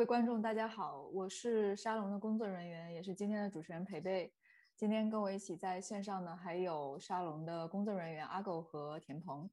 [0.00, 4.32] 各位观众，大家好，我是沙龙的工作人员，也是今天的主持人裴贝。
[4.74, 9.50] 今天跟我一起在线上呢，还有沙龙的工作人员阿狗和田鹏。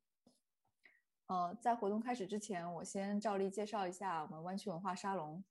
[1.25, 5.43] 呃，在活动开始之前，我先照例介绍一下我们湾区文化沙龙。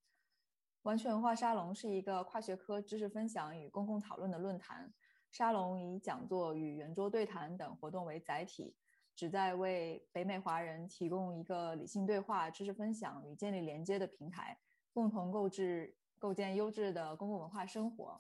[0.84, 4.90] 湾区文化沙龙是一个跨学科知识分享与公共讨论的论坛。
[5.30, 8.74] 沙龙以讲座与圆桌对谈等活动为载体，
[9.14, 14.56] 旨在为北美华人提供一个理性对话、知识分享与建立连接的平台。
[14.96, 18.18] 共同构置、构建优质的公共文化生活。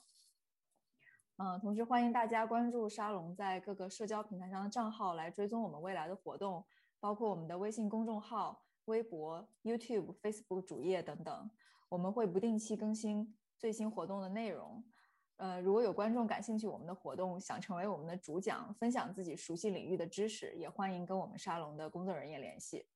[1.38, 6.62] 嗯，同时欢迎大家关注沙龙在各个社交平台上的账号，来追踪我们未来的活动，
[7.00, 11.50] 包括我们的微信公众号、微博、YouTube、Facebook 主页等等。
[11.88, 14.84] 我们会不定期更新最新活动的内容。
[15.36, 22.86] 呃，如果有观众感兴趣我们的活动，想成为我们的主讲，分享自己熟悉领域的知识，也欢迎跟我们沙龙的工作人员联系。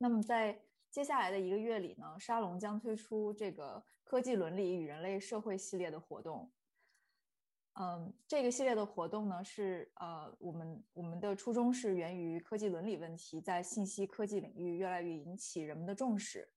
[0.00, 6.50] 那么在接下来的一个月里呢，沙龙将推出这个科技伦理与人类社会系列的活动。
[7.74, 16.48] 嗯，这个系列的活动呢是呃，我们我们的初衷是源于科技伦理问题在信息科技领域越来越引起人们的重视。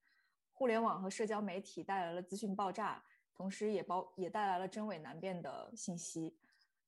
[0.52, 3.04] 互联网和社交媒体带来了资讯爆炸，
[3.36, 6.36] 同时也包也带来了真伪难辨的信息。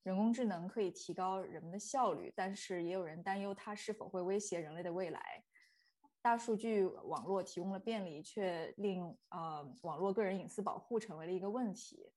[0.02, 5.44] 人工智能可以提高人们的效率，但是也有人担忧它是否会威胁人类的未来。
[6.24, 12.10] 大数据网络提供了便利，却令呃网络个人隐私保护成为了一个问题。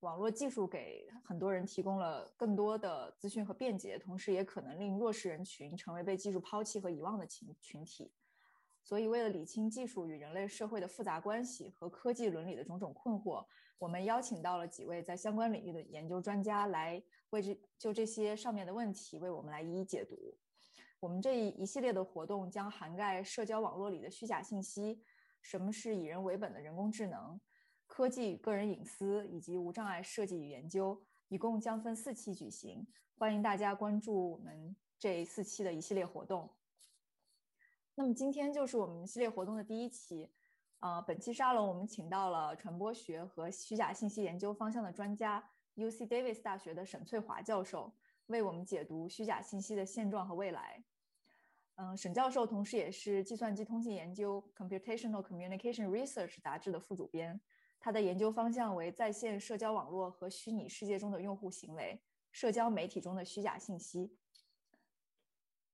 [0.00, 8.10] 网络技术给很多人提供了更多的资讯和便捷，同时也可能令弱势人群成为被技术抛弃和遗忘的群群体。
[8.82, 13.44] 所以，为了理清技术与人类社会的复杂关系和科技伦理的种种困惑，
[13.78, 20.34] 我们邀请到了几位在相关领域的研究专家来为这就这些上面的问题为我们来一一解读。
[21.04, 25.04] 我们这一一系列的活动将涵盖社交网络里的虚假信息、
[25.42, 27.38] 什么是以人为本的人工智能、
[27.86, 30.98] 科技与个人隐私以及无障碍设计与研究，
[31.28, 32.86] 一共将分四期举行。
[33.18, 36.50] 欢迎大家关注我们这四期的一系列活动。
[37.94, 40.32] 那么今天就是我们系列活动的第一期。
[40.80, 47.94] 呃，本期沙龙我们请到了传播学和虚假信息研究方向的专家，UC Davis 大学的沈翠华教授，
[48.28, 50.82] 为我们解读虚假信息的现状和未来。
[51.76, 57.40] 嗯，沈教授同时也是《计算机通信研究》（Computational Communication Research） 杂志的副主编。
[57.80, 64.16] 他的研究方向为在线社交网络和虚拟世界中的用户行为、社交媒体中的虚假信息。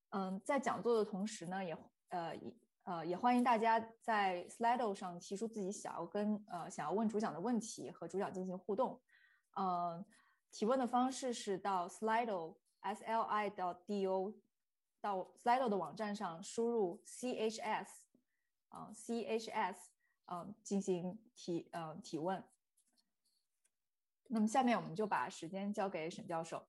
[0.09, 1.77] 嗯，在讲座的同时呢，也
[2.09, 8.99] 呃也呃也欢迎大家在 Slido 上提出自己想要跟呃想要问主讲的问题，和主讲进行互动。
[9.55, 10.03] 嗯，
[10.51, 14.33] 提问的方式是到 Slido s l i d o
[15.01, 17.89] 到 Slido 的网站上输入 chs
[18.69, 19.75] 啊 chs
[20.27, 22.41] 嗯进行提呃提问。
[24.27, 26.65] 那么下面我们就把时间交给沈教授。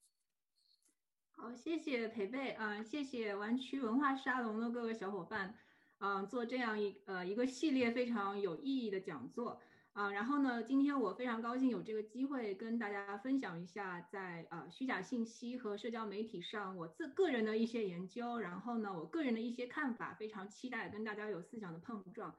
[1.31, 5.54] 好，谢谢裴贝啊，谢谢湾区文化沙龙的各个小伙伴
[5.99, 9.60] 啊，做这样一呃一个系列非常有意义的讲座。
[9.92, 22.34] 啊，然后呢，今天我非常高兴有这个机会跟大家分享一下在呃虚假信息和社交媒体上我自个人的一些研究，然后呢，我个人的一些看法，非常期待跟大家有思想的碰撞。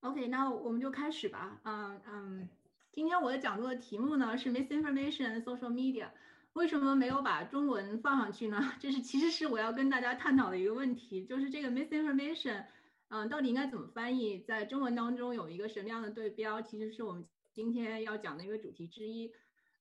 [0.00, 1.58] OK，那我们就开始吧。
[1.64, 2.48] 嗯嗯，
[2.92, 6.10] 今天我的讲座的题目呢是 Misinformation Social Media，
[6.52, 8.72] 为什么没有把中文放上去呢？
[8.78, 12.66] 这是其实是我要跟大家探讨的一个问题，就是这个 Misinformation。
[13.08, 14.40] 嗯，到底应该怎么翻译？
[14.40, 16.60] 在中文当中有一个什么样的对标？
[16.60, 19.32] 其实是我们今天要讲的一个主题之一。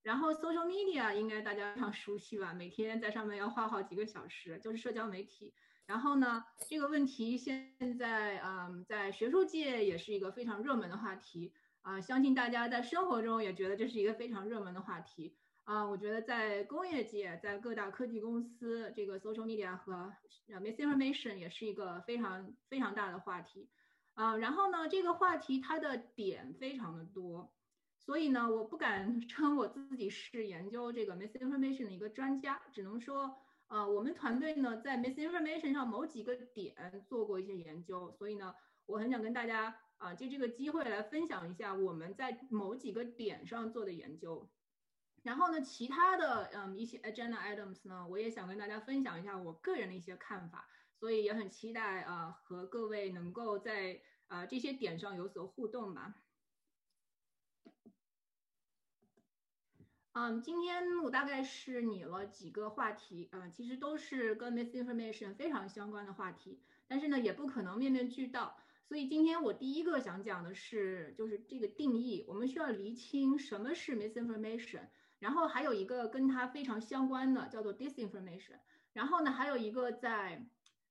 [0.04, 2.54] 然后，social media 应该大家非常熟悉吧？
[2.54, 5.54] 每天在上面要花好几个小时，就是社交媒体。
[5.88, 12.00] 然后呢，这个问题现在嗯，在学术界也是一个非常热门的话题啊。
[12.00, 15.36] 相信大家在生活中也觉得这是一个非常热门的话题。
[15.66, 20.14] 啊，我觉得在工业界，在各大科技公司，这个 social media 和
[20.48, 23.70] misinformation 也是一个非常非常大的话题。
[24.14, 27.52] 啊，然后呢，这个话题它的点非常的多，
[27.98, 33.36] 所以呢，我不敢 称我自己是研究这个 misinformation 的一个专家，只能说，
[33.68, 38.54] 呃，我们团队呢在 misinformation 上某几个点做过一些研究，所以呢，
[38.86, 44.48] 我很想跟大家啊借这个机会来分享一下我们在某几个点上做的研究。
[45.26, 50.70] 然后呢，其他的嗯一些 agenda items 呢，我也想跟大家分享一下我个人的一些看法，
[51.00, 56.14] 所以也很期待啊和各位能够在啊这些点上有所互动吧。
[60.14, 68.56] 嗯，今天我大概是拟了几个话题，嗯，其实都是跟 misinformation 非常相关的话题，但是呢也不可能面面俱到，
[68.88, 74.88] 所以今天我第一个想讲的是，就是这个定义，我们需要厘清什么是 misinformation，
[75.20, 78.60] 然后还有一个跟它非常相关的叫做 disinformation，
[78.94, 80.46] 然后呢，还有一个在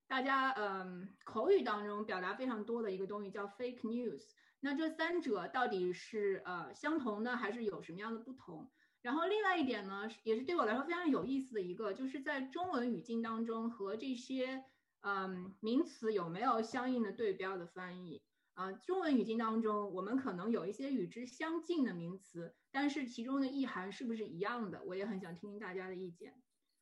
[0.06, 4.22] 大家嗯口语当中表达非常多的一个东西叫 fake news。
[4.60, 8.70] 那这三者到底是呃相同的，还是有什么样的不同？
[9.02, 14.64] 然后另外一点呢，也是对我来说非常有意思的一个，就是在中文语境当中和这些。
[15.06, 18.22] 嗯，名词有没有相应的对标的翻译
[18.54, 18.72] 啊？
[18.72, 24.82] 中文语境当中，我们可能有一些与之相近的名词，但是其中的意涵是不是一样的？
[24.82, 26.34] 我也很想听听大家的意见。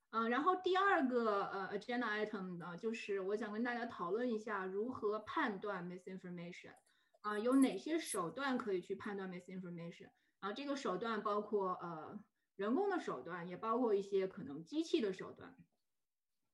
[0.09, 6.73] 嗯，然后第二个呃 agenda item 呢，就是我想跟大家讨论一下如何判断 misinformation
[7.21, 10.09] 啊，有哪些手段可以去判断 misinformation
[10.41, 10.51] 啊？
[10.55, 12.19] 这个手段包括呃
[12.57, 15.55] 人工的手段，也包括一些可能机器的手段。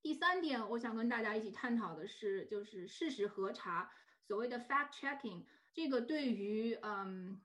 [0.02, 3.90] 第三点，我想跟大家一起探讨的是，就是事实核查，
[4.26, 7.40] 所谓的 fact checking，这个对于嗯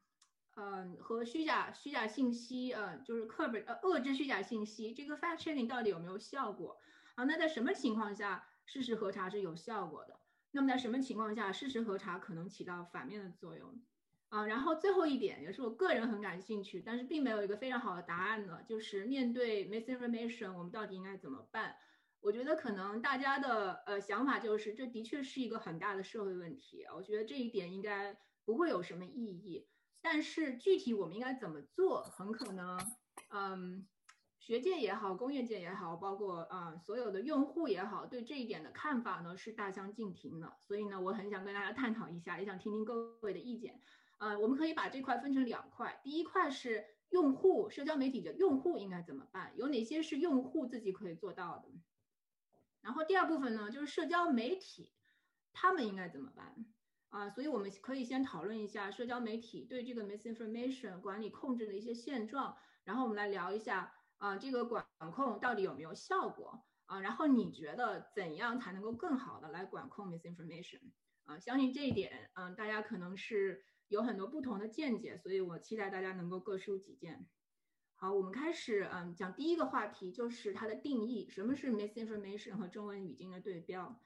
[0.56, 6.80] 嗯和虚假虚假信息，呃，就是课本呃遏制虚假信息，这个 fact checking 到底有没有效果
[7.16, 7.24] 啊？
[7.24, 10.20] 那在什么情况下事实核查是有效果的？
[10.52, 13.82] 那么在什么情况下事实核查可能起到反面的作用
[14.30, 14.46] 啊？
[14.46, 21.76] 然后最后一点，也是我个人很感兴趣，但是并没有一个非常好的答案的，就是面对 misinformation，我们到底应该怎么办？
[22.22, 26.86] 我觉得可能大家的呃想法就是，这的确是一个很大的社会问题。
[26.96, 28.16] 我觉得这一点应该
[28.46, 29.68] 不会有什么意义。
[30.04, 32.78] 但是具体我们应该怎么做，很可能，
[33.30, 33.88] 嗯，
[34.38, 40.58] 学界也好，工业界也好，包括啊所有的用户也好，对这一点的看法呢是大相径庭的。
[40.68, 43.80] 所以呢，我很想跟大家探讨一下，也想听听各位的意见。
[44.18, 51.70] 呃，我们可以把这块分成两块，第一块是用户社交媒体的用户应该怎么办，有哪些是用户自己可以做到的。
[52.82, 54.92] 然后第二部分呢，就是社交媒体，
[55.54, 56.54] 他们应该怎么办
[57.13, 57.30] 啊？
[57.30, 67.00] 所以我们可以先讨论一下社交媒体对这个 misinformation 管理控制的一些现状，然后我们来聊一下啊，这个管控到底有没有效果啊？
[67.00, 70.81] 然后你觉得怎样才能够更好的来管控 misinformation
[71.25, 71.38] 啊？
[71.38, 77.27] 相信这一点，嗯，大家可能是有很多不同的见解，所以我期待大家能够各抒己见。
[77.95, 84.01] 好，我们开始，嗯，讲第一个话题，就是它的定义，什么是 misinformation 和中文语境的对标。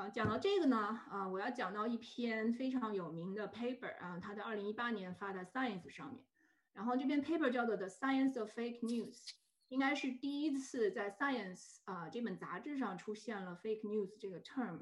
[0.00, 6.24] 啊，讲到这个呢，啊，我要讲到一篇非常有名的 paper，啊，它在二零一八年发在 Science 上面。
[6.72, 9.28] 然后这篇 paper 叫做 The Science of Fake News，
[9.68, 14.78] 应该是第一次在 Science 啊这本杂志上出现了 fake news 这个 term。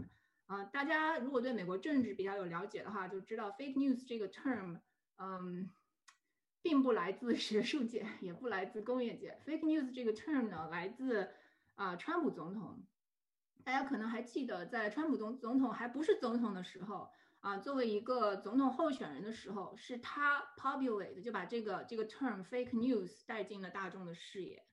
[0.46, 4.78] 啊，大家如果对美国政治比较有了解的话，就知道 fake news 这个 term，
[5.16, 5.68] 嗯。
[6.60, 9.40] 并不来自学术界，也不来自工业界。
[9.46, 11.30] Fake news 这个 term 呢，来自
[11.76, 12.84] 啊，川普总统。
[13.67, 17.09] 大家可能还记得，在川普总总统还不是总统的时候
[17.39, 24.65] 啊，作为一个总统候选人的时候，是他 populate 就把这个这个 term fake news 带进了大众的视野。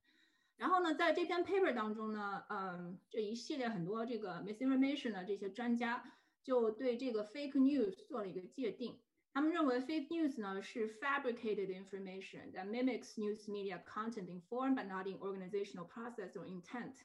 [0.56, 6.04] 然后呢，在这篇 paper 当中呢，嗯，这一系列很多这个 misinformation 的这些专家
[6.42, 9.00] 就对这个 fake news 做了一个界定。
[9.32, 15.16] 他们认为 fake news 呢是 fabricated information that mimics news media content in form but not in
[15.18, 16.96] organizational process or intent。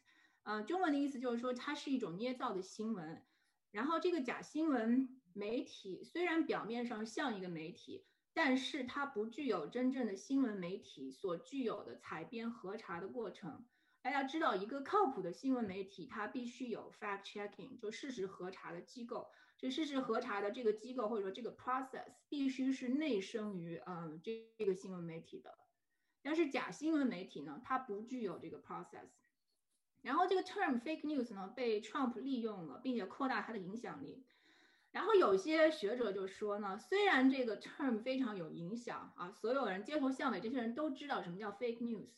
[0.42, 3.23] 呃，中文的意思就是说它是一种捏造的新闻。
[3.70, 13.64] 然后这个假新闻媒体虽然表面上像一个媒体，但是它不具有真正的新闻媒体所具有的采编核查的过程。
[14.02, 19.28] 大家知道，一个靠谱的新闻媒体，它必须有 fact checking，就事实核查的机构。
[19.59, 25.54] 这事实核查的这个机构或者说这个 process 必须是内生于嗯这这个新闻媒体的，
[26.23, 29.11] 但是假新闻媒体呢，它不具有这个 process。
[30.02, 34.25] 然后这个 term fake news 呢被 Trump 利用了，并且扩大它的影响力。
[34.90, 42.09] 然后有些学者就说呢，虽然这个 term 非常有影响啊，所有人街头巷尾这些人都知道什么叫 fake news，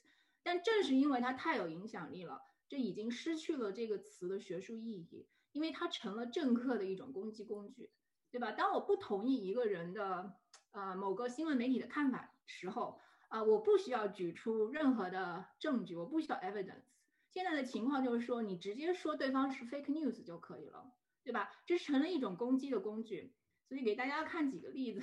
[0.42, 5.26] 但正是因为它太有影响力了，这已经失去了这个词的学术意义。
[5.52, 7.90] 因为它成了政客的一种攻击工具，
[8.30, 8.52] 对吧？
[8.52, 10.32] 当我不同意一个人的
[10.70, 12.98] 呃某个新闻媒体的看法时候，
[13.28, 16.91] 啊，我不需要举出任何的证据，我不需要 evidence。
[17.32, 20.92] 现在的情况就是说，你直接说对方是 fake news 就可以了，
[21.24, 21.50] 对吧？
[21.64, 23.32] 这成了一种攻击的工具。
[23.66, 25.00] 所以给大家看几个例子，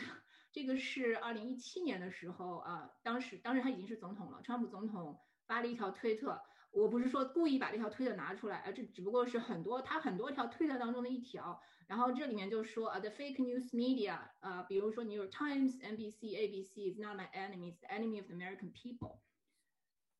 [0.51, 6.39] 这个是二零一七年的时候啊，当时当时他已经是总统了，川普总统发了一条推特。
[6.69, 11.59] 我不是说故意把这条推特拿出来，而这只不过是很多他很多条推特当中的一条。
[11.88, 18.71] 然后这里面就说啊，the fake news media，呃，比如说 New York Times、NBC、ABC is not my enemy，is the enemy of the American
[18.71, 19.17] people。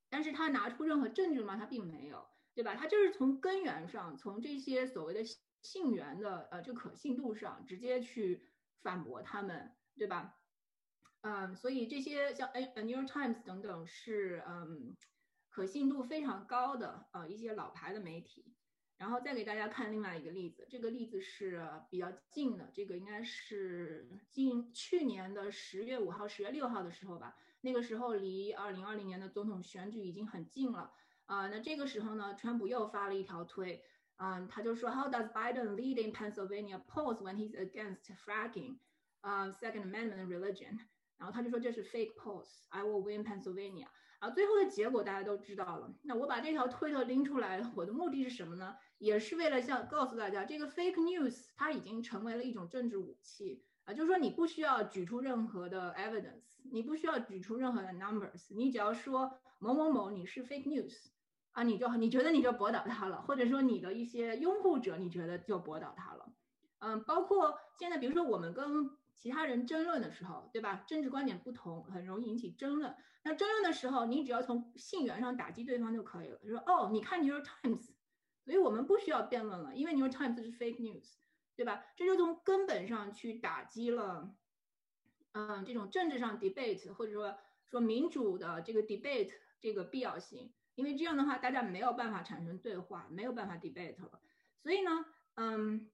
[0.10, 1.56] 但是他拿出任何证据吗？
[1.56, 2.76] 他并没有，对吧？
[2.76, 5.22] 他就是从根源上，从这些所谓的
[5.62, 8.42] 信源的呃这可信度上直接去
[8.82, 10.36] 反驳他们，对吧？
[11.22, 14.96] 嗯，所以这些像《A New York Times》等等是嗯
[15.50, 18.56] 可信度非常高的呃一些老牌的媒体。
[18.98, 27.34] 然后再给大家看另外一个例子，这个例子是比较近的，这个应该是近去年的十月五号、十月六号的时候吧。
[27.62, 30.92] 那个时候离二零二零年的总统选举已经很近了
[31.26, 31.48] 啊。
[31.50, 33.84] 那这个时候呢，川普又发了一条推，
[34.16, 38.78] 啊，他就说：How does Biden lead in Pennsylvania polls when he's against fracking,
[39.22, 40.80] uh, Second Amendment religion？
[41.18, 42.66] 然后他就说这是 fake polls.
[42.70, 43.88] I will win Pennsylvania.
[44.20, 45.94] 啊，最后的结果大家都知道了。
[46.04, 48.76] 那我把这条推特拎出来，我的目的是什么呢？
[48.98, 61.08] 也是为了向告诉大家，这个 fake news 它已经成为了一种政治武器啊，就是说你不需要举出任何的 evidence，你不需要举出任何的 numbers，你只要说某某某你是 fake news
[61.54, 66.32] 啊，你就你觉得你就驳倒他了，或者说你的一些拥护者你觉得就驳倒他了。
[66.78, 70.84] 嗯，包括现在比如说我们跟其他人争论的时候，对吧？
[70.86, 72.96] 政治观点不同很容易引起争论。
[73.24, 77.90] 那争论的时候，你只要从信源上打击对方就可以了，就说哦，你看 New York Times。
[78.46, 81.16] 所以我们不需要辩论了，因为 New York Times 是 fake news，
[81.60, 81.84] 对吧？
[81.98, 84.34] 这就从根本上去打击了，
[85.34, 87.38] 嗯，这种政治上 debate 或者说
[87.70, 94.22] 说民主的这个 debate 这个必要性，因为这样的话大家没有办法产生对话，没有办法 debate 了。
[94.64, 95.92] 所以呢，嗯，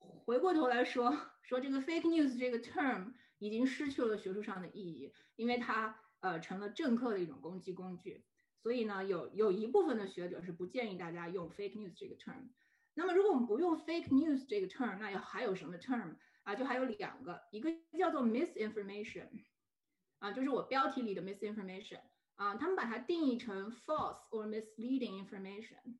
[0.00, 8.24] 回过头来说 说这个 fake news 这个 term 已经失去了学术上的意义，因为它呃成了政客的一种攻击工具。
[8.58, 12.48] 所以呢，有有一部分的学者是不建议大家用 fake news 这个 term。
[12.99, 16.55] 那么，如果我们不用 fake news 这个 term，那还有什么 term 啊？
[16.55, 19.27] 就还有两个，一个叫做 misinformation，
[20.19, 21.99] 啊，就是我标题里的 misinformation，
[22.35, 25.97] 啊，他们把它定义成 false or misleading information，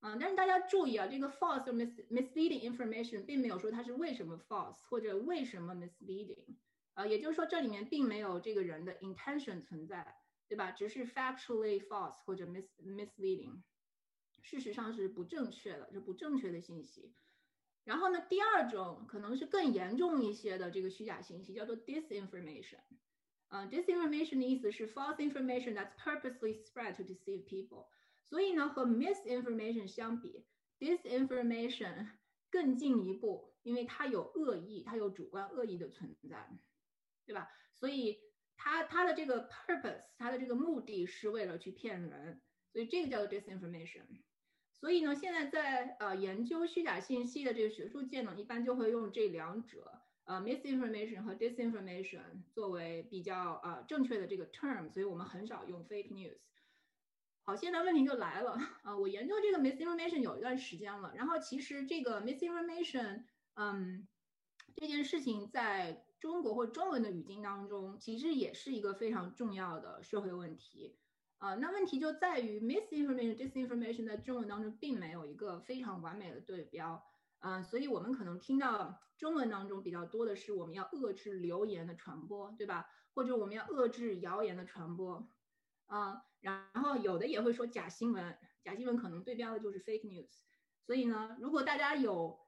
[0.00, 6.56] 啊，但是大家注意啊，这个 false or mis misleading information 并没有说它是为什么 false 或者为什么 misleading，
[6.94, 10.16] 啊，也就是说这里面并没有这个人的 intention 存在。
[10.48, 10.70] 对吧？
[10.70, 13.62] 只是 factually false 或者 mis misleading，
[14.41, 17.13] 事实上是不正确的，是不正确的信息。
[17.83, 22.79] 然后呢，第二种可能是更严重一些的这个虚假信息，叫做 disinformation。
[23.47, 27.87] 啊，disinformation 的意思是 false information that's purposely spread to deceive people。
[28.23, 30.45] 所以呢，和 misinformation 相比
[30.79, 32.09] ，disinformation
[32.49, 36.49] 更进一步，因为它有恶意，它有主观恶意的存在，
[37.25, 37.49] 对吧？
[37.75, 38.19] 所以。
[38.63, 42.39] 它它的这个 purpose，它的这个目的是为了去骗人，
[42.71, 44.05] 所以这个叫做 disinformation。
[44.81, 56.39] 所以呢，现在在呃研究虚假信息的这个学术界呢，一般就会用这两者，呃 misinformation 和 disinformation 作为比较呃正确的这个 term，所以我们很少用 fake news。
[57.43, 63.23] 好，现在问题就来了啊，我研究这个 misinformation 有一段时间了，然后其实这个 misinformation，
[63.53, 64.07] 嗯，
[64.75, 66.03] 这件事情在。
[66.21, 70.95] 中国或中文的语境当中，其实也是一个非常重要的社会问题，
[71.41, 77.03] 啊，那问题就在于 misinformation、disinformation 在中文当中并没有一个非常完美的对标，
[77.39, 82.85] 啊，所以我们可能听到中文当中比较多的是我们要遏制流言的传播，对吧？
[83.15, 85.27] 或者我们要遏制谣言的传播，
[85.87, 90.29] 啊，然后有的也会说假新闻，假新闻可能对标的就是 fake news，
[90.85, 92.39] 所以呢，如果大家有。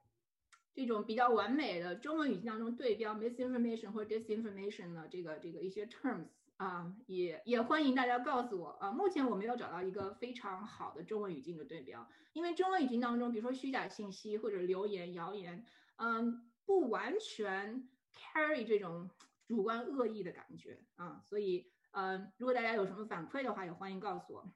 [0.76, 8.90] 这种比较完美的中文语境当中对标 misinformation 或者 disinformation 的这个这个一些 terms 啊，也也欢迎大家告诉我啊。
[8.90, 15.64] 目前我没有找到一个非常好的中文语境的对标，因为中文语境当中，比如说虚假信息或者流言、谣言，
[15.96, 19.10] 嗯，不完全 carry 这种
[19.46, 21.20] 主观恶意的感觉啊。
[21.24, 24.52] 所以，嗯，如果大家有什么反馈的话，也欢迎告诉我。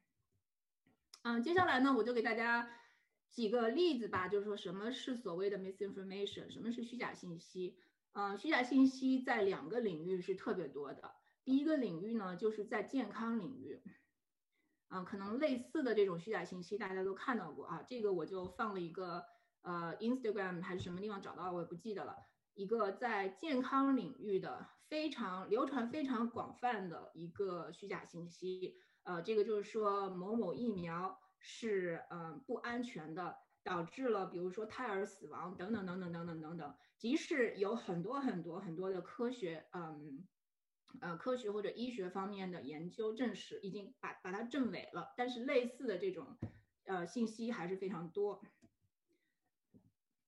[1.22, 2.70] 嗯，接下来呢，我就给大家。
[3.30, 7.76] 几个例子吧，就是说什么是所谓的 misinformation，什么是虚假信息？
[8.12, 11.14] 嗯，虚假信息在两个领域是特别多的。
[11.48, 13.82] 第一个领域呢，就是在健康领域。
[14.90, 17.82] 嗯，可能类似的这种虚假信息大家都看到过啊。
[17.86, 19.24] 这个我就放了一个
[19.62, 22.14] 呃 Instagram 还是什么地方找到，我也不记得了。
[22.52, 28.76] 一个在健康领域的非常流传非常广泛的一个虚假信息。
[29.04, 31.18] 呃，这个就是说某某疫苗。
[31.40, 36.74] 是嗯不安全的，导致了比如说胎儿死亡等等等等等等等等。
[36.98, 40.26] 即使有很多很多很多的科学嗯
[41.00, 46.38] 呃科学或者医学方面的研究证实，已经把把它证伪了，但是类似的这种
[46.84, 48.42] 呃信息还是非常多。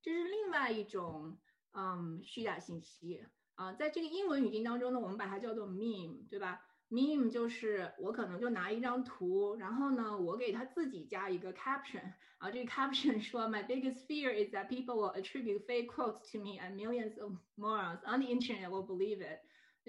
[0.03, 1.39] 这是另外一种
[1.73, 15.89] 嗯虚假信息啊，在这个英文语境当中呢，我们把它叫做 meme，对吧？meme 就是我可能就拿一张图，然后呢，我给他自己加一个 caption 啊，这个 caption 说 My biggest fear is that people will attribute fake
[15.89, 19.41] quotes to me and millions of morons on the internet will believe it，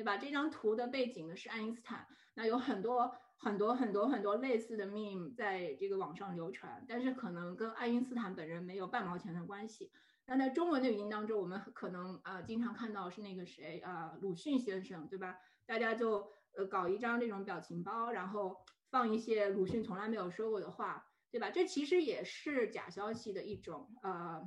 [0.01, 0.17] 对吧？
[0.17, 9.91] 这张图的背景呢是爱因斯坦，那有很多很多很多很多类似的 meme 在这个网上流传，但是可能跟爱因斯坦本人没有半毛钱的关系。
[10.25, 15.37] 那在中文的语音当中，我们可能啊经常看到是那个谁啊鲁迅先生，对吧？
[15.65, 16.31] 大家就。
[16.53, 18.57] 呃，搞一张这种表情包，然后
[18.89, 21.49] 放一些鲁迅从来没有说过的话，对吧？
[21.49, 24.41] 这其实也是假消息的一种，呃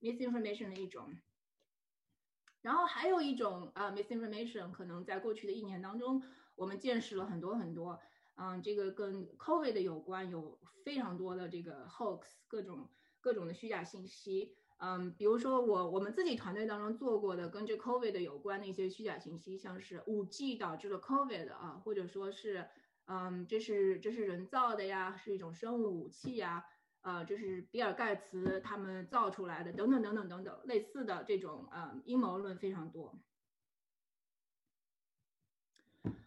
[0.00, 1.12] ，misinformation 的一种。
[2.62, 6.22] 然后还有一种呃 misinformation，可能在过去的一年当中，
[6.54, 7.98] 我们见识了很多很多，
[8.36, 12.88] 嗯，这个跟 COVID 有关，有非常多的这个 hoax，各种
[13.20, 14.54] 各种的虚假信息。
[14.82, 22.66] 嗯，比如说我我们自己团队当中做过的跟这 COVID 有关的一些虚假信息，像是五 G 导致了 COVID 啊，或者说是，
[23.04, 26.64] 嗯，这是这是人造的呀，是一种生物武器呀，
[27.02, 33.18] 呃，这是比尔盖茨他们造出来的，等等等等等等，类似的这种呃阴谋论非常多。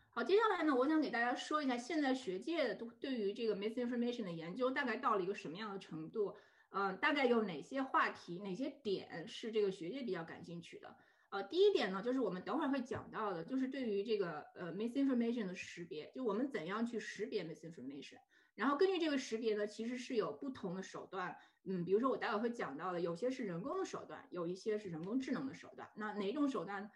[0.09, 6.35] 好，接下来呢，我想给大家说一下现在学界都对于这个 misinformation 的研究大概到了一个什么样的程度。
[6.69, 10.95] 嗯，大概有哪些话题、哪些点是这个学界比较感兴趣的？
[11.29, 18.17] 呃，第一点呢，就是我们等会儿会讲到的，就是对于这个呃 misinformation 的识别，就我们怎样去识别 misinformation。
[18.55, 21.37] 然后根据这个识别呢，其实是有不同的手段。
[21.63, 25.89] 嗯，比如说我待会会讲到的，有些是人工的手段，有一些是人工智能的手段。
[25.95, 26.91] 那哪种手段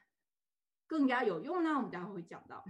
[0.86, 1.72] 更加有用呢？
[1.72, 2.64] 我们待会会讲到。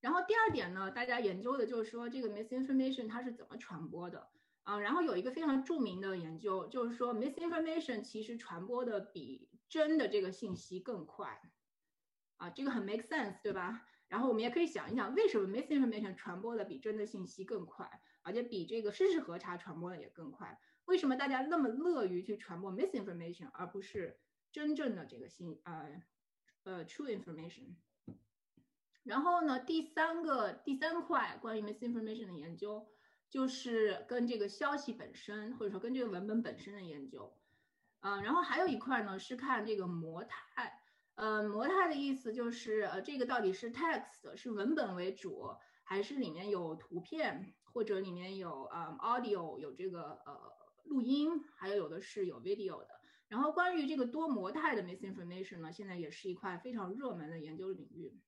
[0.00, 4.30] 然后第二点呢，大家研究的就是说这个 misinformation 它是怎么传播的。
[4.64, 11.40] 啊，然后有一个非常著名的研究，就是说 misinformation 其实传播的比真的这个信息更快，
[12.36, 13.84] 啊，这个很 make sense，对吧？
[14.06, 17.90] 然后我们也可以想一想，为什么 misinformation 传播的比真的信息更快，
[18.22, 20.58] 而且比这个事实核查传播的也更快？
[20.86, 24.18] 为什么大家那么乐于去传播 misinformation，而不是
[24.50, 26.02] 真正的这个信呃
[26.64, 27.74] 呃 true information？
[29.02, 32.88] 然后呢，第三个第三块关于 misinformation 的研究。
[33.30, 37.34] 就是跟这个消息本身，或者说跟这个文本本身的研究，
[38.00, 40.78] 嗯，然后还有一块呢是看这个模态，
[41.14, 45.48] 呃，模态的意思就是呃这个到底是 text 是文本为主，
[45.82, 50.38] 还是里面有图片，或者里面有呃 audio 有这个呃
[50.84, 52.88] 录音，还有有的是有 video 的。
[53.28, 58.20] 然后关于这个多模态的 misinformation 呢，现在也是一块非常热门的研究领域。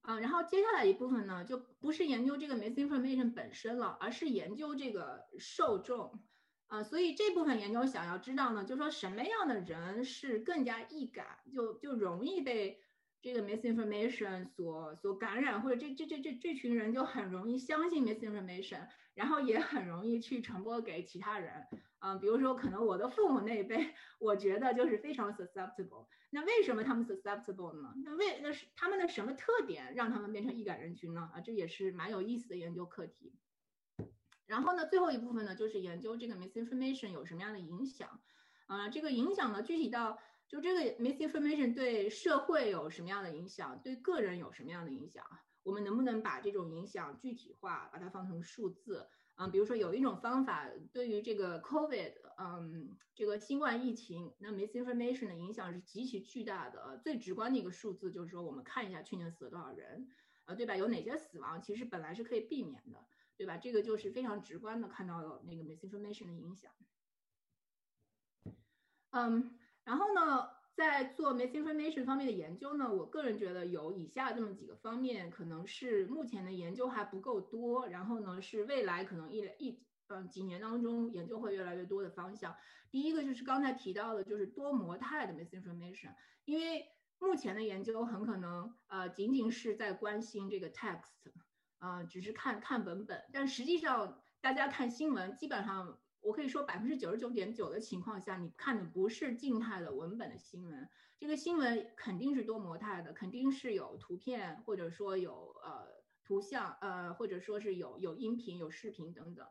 [0.00, 6.22] 啊，然后接下来一部分呢，就不是研究这个 misinformation 本身了，而是研究这个受众。
[6.68, 12.80] 啊，所以这部分研究想要知道呢，就说什么样的人是更加易感，就就容易被
[13.26, 21.66] 这个 misinformation 所所感染，或者这这这这这群人就很容易相信 misinformation，然后也很容易去传播给其他人。
[21.98, 26.06] 嗯，比如说可能我的父母那一辈，我觉得就是非常 susceptible。
[26.30, 27.94] 那为什么他们 susceptible 呢？
[28.04, 31.28] 那为那是他们的什么特点让他们变成易感人群呢？
[31.34, 33.32] 啊，这也是蛮有意思的研究课题。
[34.46, 38.20] 然后呢，最后一部分呢，就是研究这个 misinformation 有什么样的影响。
[38.68, 40.16] 啊，这个影响呢，具体到
[40.48, 45.24] 就这个 misinformation 对社会有什么样的影响，对个人有什么样的影响？
[45.62, 49.08] 我们能不能把这种影响具体化，把它放成数字？
[49.38, 56.98] 嗯，比如说有一种方法，对于这个 COVID，嗯，这个新冠疫情，那 misinformation 的影响是极其巨大的。
[57.02, 60.08] 最直观的一个数字就是说，我们看一下去年死了多少人，
[60.44, 60.76] 啊，对吧？
[60.76, 63.04] 有哪些死亡其实本来是可以避免的，
[63.36, 63.58] 对吧？
[63.58, 66.72] 这个就是非常直观的看到了那个 misinformation 的影响。
[69.10, 70.50] 嗯，然后呢？
[70.76, 82.54] 在做 misinformation 方面的研究呢，我个人觉得有以下这么几个方面，可能是目前的研究还不够多，然后呢是未来可能一一嗯几年当中研究会越来越多的方向。
[82.90, 86.86] 第一个就是刚才提到的，就是多模态的 misinformation，因为
[87.18, 91.14] 目前的研究很可能呃仅仅是在关心这个 text，
[91.78, 95.98] 啊只是看看文本，但实际上大家看新闻基本上。
[96.26, 105.86] 我可以说，百分之九十九点九的情况下，你看的不是静态的文本的新闻，这个新闻肯定是多模态的，肯定是有图片，或者说有呃
[106.24, 109.46] 图像，呃或者说是有有音频、有视频等等。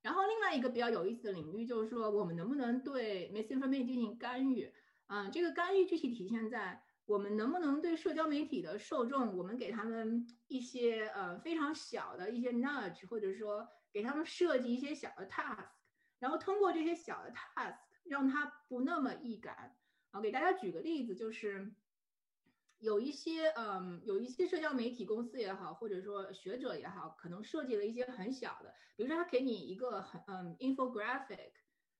[0.00, 4.72] 然后另外一个比较有意思的领域就是说，我们能不能对 misinformation 进行干预？
[5.06, 15.68] 嗯，这个干预具体体现在我们能不能对社交媒体的受众，我们给他们一些呃非常小的一些 nudge，或者说给他们设计一些小的 task。
[16.22, 19.76] 然后通过这些小的 task，让它不那么易感
[20.12, 20.20] 啊。
[20.20, 21.74] 给大家举个例子，就是
[22.78, 31.54] 有一些嗯，有一些社交媒体公司也好，或者说学者也好，可能设计了一些很小的，比如说他给你一个很嗯 infographic，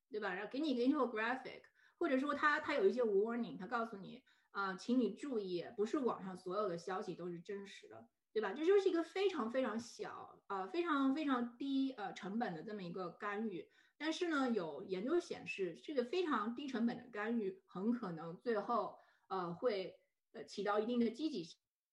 [0.08, 0.32] 对吧？
[0.34, 1.62] 然后给你一个 infographic，
[1.98, 8.52] 或者说他他有一些 warning，他告诉你啊，请你注意，不是网上所有的消息都是真实的，对吧？
[8.52, 13.68] 这就是一个非常非常小啊，非常非常低呃成本的这么一个干预。
[14.04, 19.94] 但是呢，有研究显示，这个非常低成本的干预很可能最后呃会
[20.32, 21.44] 呃起到一定的积极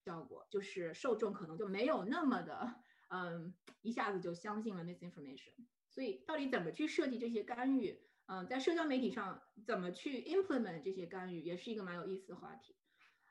[0.03, 5.53] 效果，就是受众可能就没有那么的嗯一下子就相信了 misinformation。
[5.87, 8.01] 所以到底怎么去设计这些干预？
[8.25, 12.75] 嗯，在社交媒体上怎么去 implement 这些干预，也是一个蛮有意思的话题。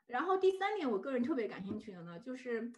[0.07, 2.71] 然后第三点，我个人特别感兴趣的呢，就是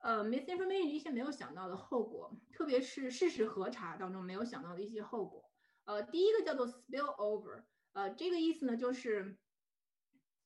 [0.00, 5.50] 呃 misinformation 一些没有想到的后果，特别是事实核查当中没有想到的一些后果。
[5.84, 9.38] 呃，第一个叫做 spill over，呃，这个意思呢，就是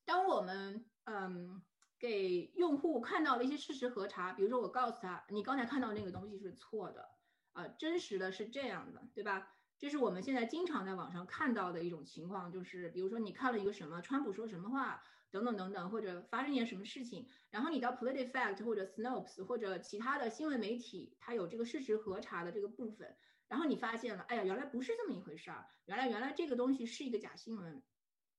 [0.05, 1.63] 当我们嗯
[1.99, 7.09] 给用户看到了一些事实核查，比如说我告诉他，你刚才看到那个东西是错的，
[7.53, 9.47] 啊，真实的是这样的，对吧？
[9.77, 15.03] 这是我们现在经常在网上看到的一种情况，就是比如说你看了一个什么，川普说什么话，
[15.35, 23.13] 等等等等，或者发生一件什么事情，然后你到 PolitiFact 或者 Snopes 或者其他的新闻媒体，它有这个事实核查的这个部分。
[23.49, 27.83] 然后你发现了，哎呀，原来不是这么一回事儿，原来原来这个东西是一个假新闻，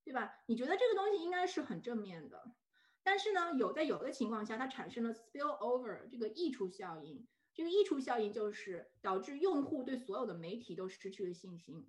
[0.04, 0.32] 对吧？
[0.46, 2.54] 你觉得这个东西应该是很正面的，
[3.02, 11.87] 但是呢，有在有的情况下，它产生了 spill over 这个溢出效应，这个溢出效应就是导致用户对所有的媒体都失去了信心，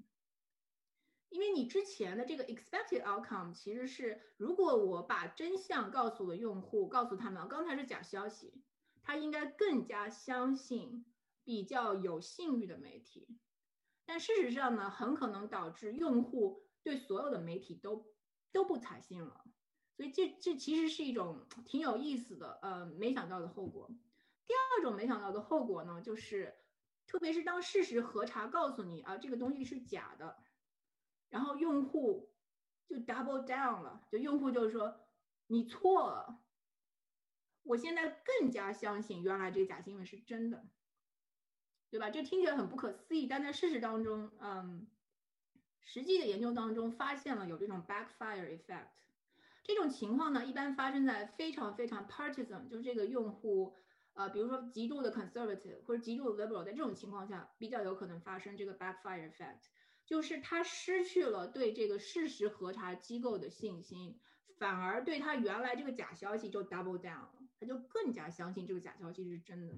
[1.29, 8.61] 因为你之前的这个 expected outcome 其实是，如果我把真相告诉了用户，告诉他们刚才是假消息，
[9.01, 11.05] 他应该更加相信。
[11.43, 13.25] 比较有信誉的媒体，
[14.05, 18.05] 但事实上呢，很可能导致用户对所有的媒体都
[18.51, 19.45] 都不采信了。
[19.95, 23.89] 所以这这其实是一种挺有意思的，呃，没想到的后果。
[24.45, 26.53] 第二种没想到的后果呢，就是
[27.05, 30.37] 特别是当事实核查告诉你啊，这个东西是假的，
[31.29, 32.29] 然后用户
[32.87, 34.99] 就 double down 了，就用户就是说
[35.47, 36.43] 你错了，
[37.63, 40.67] 我现在更加相信原来这个假新闻是真的。
[41.89, 42.09] 对吧？
[42.09, 44.87] 这听起来很不可思议，但在事实当中，嗯，
[45.79, 48.89] 实际的研究当中发现了有这种 backfire effect。
[49.63, 53.73] 这种情况呢，一般发生在非常非常 partisan，就是这个用户，
[54.15, 59.61] 呃，比如说极度的 conservative 或者极度的 liberal，在这种情况下比较有可能发生这个 backfire effect，
[60.07, 64.19] 就是他失去了对这个事实核查机构的信心，
[64.57, 67.27] 反而对他原来这个假消息就 double down，
[67.59, 69.77] 他就更加相信这个假消息是真的。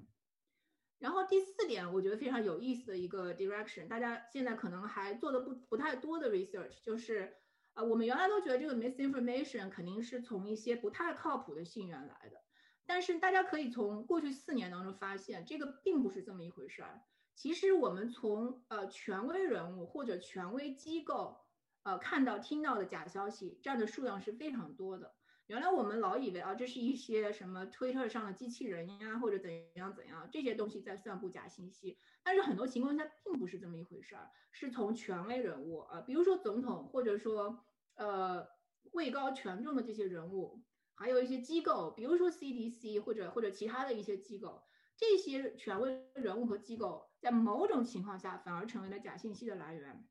[1.00, 7.34] 然后第四点，我觉得非常有意思的一个 direction，大家现在可能还做的不不太多的 research，就是，
[7.74, 12.44] 呃，我们原来都觉得这个 misinformation 肯定是从一些不太靠谱的信源来的，
[12.86, 17.02] 但是大家可以从过去四年当中发现，这个并不是这么一回事儿。
[17.40, 21.38] 其实我们从呃权威人物或者权威机构，
[21.84, 25.14] 呃看到听到的假消息占的数量是非常多的。
[25.46, 31.96] 原来我们老以为啊，这是一些什么推特上的机器人呀，或者怎样怎样，这些东西在散布假信息。
[32.22, 38.46] 但是很多情况下并不是这么一回事儿，是从权威人物啊，比如说总统，或者说呃
[38.92, 40.62] 位高权重的这些人物，
[40.94, 44.62] 还有一些机构，比如说 CDC 或者或者其他的一些机构，
[45.00, 50.06] 这些权威人物和机构在某种情况下反而成为了假信息的来源。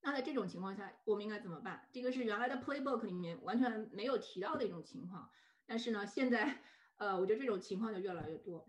[0.00, 1.86] 那在这种情况下，我们应该怎么办？
[1.92, 5.30] 这个是原来的 playbook 里面完全没有提到的一种情况。
[5.66, 6.62] 但是呢，现在，
[6.96, 8.66] 呃，我觉得这种情况就越来越多。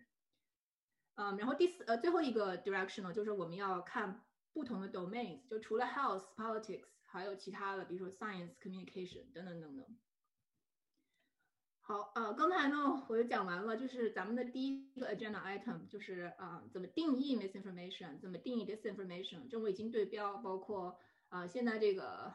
[1.15, 9.98] 嗯，然后第四，呃，最后一个 direction 呢，就是我们要看不同的 domains，就除了 health、politics，还有其他的，比如说 science、communication 等等等等。
[11.82, 20.98] 好，呃，刚才呢我就讲完了，就是咱们的第一个 agenda item，就是啊，怎么定义 misinformation，怎么定义 disinformation，这我已经对标，包括。
[21.32, 22.34] 啊，现在这个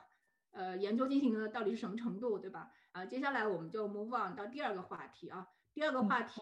[0.53, 2.73] 呃研究进行的到底是什么程度，对吧？
[2.93, 5.47] 啊，接下来我们就 move on 到第二个话题啊。
[5.75, 6.41] 第二个话题，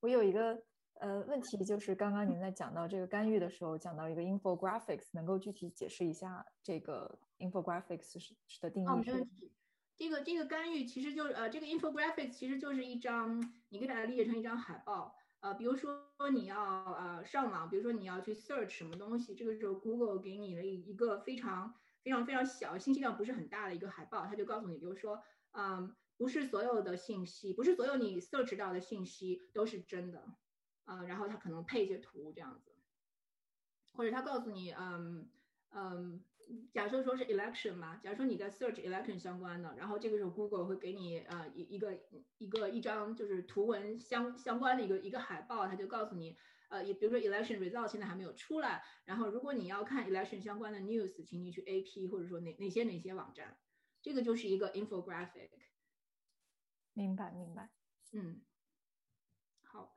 [0.00, 0.62] 我有一个
[0.94, 8.86] 呃问题，就是刚刚您在讲到这个干预的时候，讲到一个 infographics，能够具体解释一下这个 infographics 是的定义？
[8.86, 9.52] 哦，没问题。
[9.96, 15.16] 这个这个干预其实就是呃，这个 infographics 其实就是一张，你可以把它理解成一张海报。
[15.40, 16.58] 呃，比如说你要
[16.94, 30.24] 呃上网，比如说你要去 search 什么东西，这个时候 Google 给你了一个非常非常非常小、信息量不是很大的一个海报，它就告诉你，比如说，嗯，不是所有的信息，不是所有你 search 到的信息都是真的，
[30.84, 32.72] 啊，然后它可能配一些图这样子，
[33.92, 35.28] 或者它告诉你，嗯
[35.70, 36.24] 嗯，
[36.72, 41.98] 假设说是 election 嘛，假如说你在 search election 相关的，然后这个时候 Google 会给你呃一一个
[42.38, 46.36] 一个一张就是图文相相关的一个一个海报，它就告诉你，
[46.68, 53.56] 呃，也比如说 election result 现在还没有出来，然后如果你要看 election 相关的 news，请你去 AP 或者说哪哪些哪些网站，
[54.02, 55.50] 这个就是一个 infographic。
[56.92, 57.70] 明白明白，
[58.12, 58.40] 嗯，
[59.62, 59.96] 好，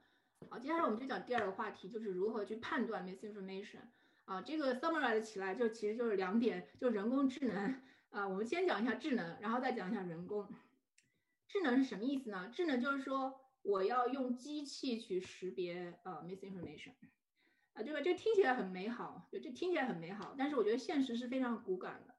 [0.49, 3.89] 好，接下来我们就讲第二个话题，就是如何去判断 misinformation。
[4.27, 8.27] 啊，这个 summarize 起来就其实就是两点，就人工智能啊。
[8.27, 10.49] 我们先讲一下智能，然后再讲一下人工
[11.47, 12.49] 智能是什么意思呢？
[12.53, 16.91] 智能就是说我要用机器去识别呃 misinformation
[17.71, 18.01] 啊，对吧？
[18.01, 22.13] 这听起来很美好，就这听起来很美好，但是我觉得现实是非常骨感的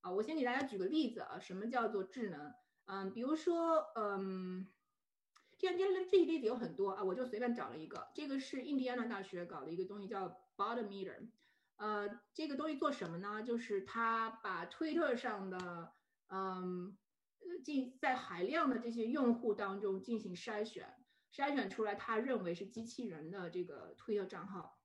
[0.00, 0.10] 啊。
[0.10, 2.52] 我先给大家举个例子啊，什么叫做智能？
[2.86, 4.66] 嗯，比如说嗯，
[5.56, 10.40] 这样这这些例子有很多啊，我就随便找了一个，这个是印第安纳大学搞的一个东西叫。
[10.56, 11.28] Bottom meter
[11.78, 13.42] 呃，这个东西做什么呢？
[13.42, 15.92] 就是它把推特上的，
[16.28, 16.96] 嗯，
[17.62, 20.94] 进在海量的这些用户当中进行筛选，
[21.30, 24.80] 筛选出来他认为是机器人的这个推特账号。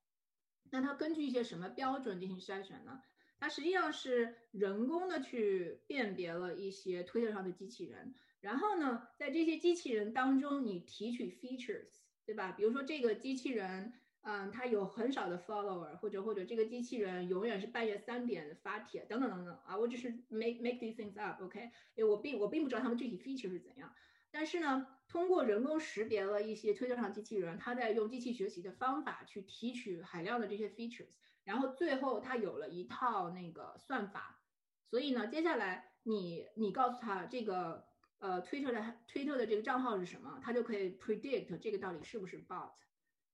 [0.69, 3.01] 那它根据一些什么标准进行筛选呢？
[3.39, 12.51] 它实际上是人工的去辨别了一些推特上的机器人，然后呢，在这些机器人当中你提取 features，对吧？
[12.51, 13.93] 比如说这个机器人。
[14.23, 21.71] 嗯，他有很少的 follower，或者或者这个机器人永远是半夜三点发帖，等等等等啊，我只是 make make these things up，OK？
[21.95, 23.91] 因为我并我并不知道他们具体 feature 是怎样，
[24.29, 31.07] 但是呢，通过人工识别了一些推特上机器人，他在用机器学习的方法去提取海量的这些 features，
[31.43, 34.39] 然后最后他有了一套那个算法，
[34.85, 37.85] 所以呢，接下来你你告诉他这个
[38.19, 42.69] 呃推特的推特的这个账号是什么，他就可以 predict 这个到底是不是 bot。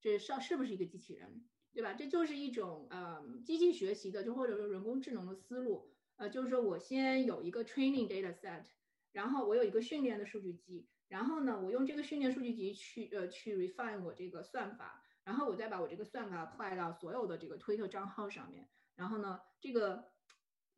[0.08, 1.44] 这上是不是一个机器人，
[1.74, 1.94] 对吧？
[1.94, 5.92] 这就是一种呃机器学习的，就或者说人工智能的思路。
[6.16, 8.64] 呃，就是说我先有一个 training data set，
[9.12, 20.06] 然后我有一个训练的数据集，然后呢，我用这个训练数据集去呃去 refine 我这个算法，然后我再把我这个算法 apply 到所有的这个推特账号上面，然后呢，这个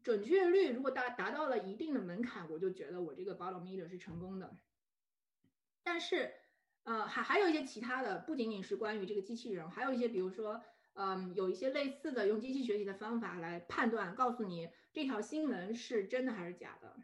[0.01, 4.57] 准确率如果达达到了一定的门槛，我就觉得我这个 bottom meter 是成功的。
[5.83, 6.33] 但是。
[6.89, 10.59] 呃，还还有一些其他的，不仅仅是关于这个机器人，还有一些，比如说，
[10.93, 16.95] 嗯，有一些类似的用机器学习的方法来判断，告诉你这条新闻是真的还是假的，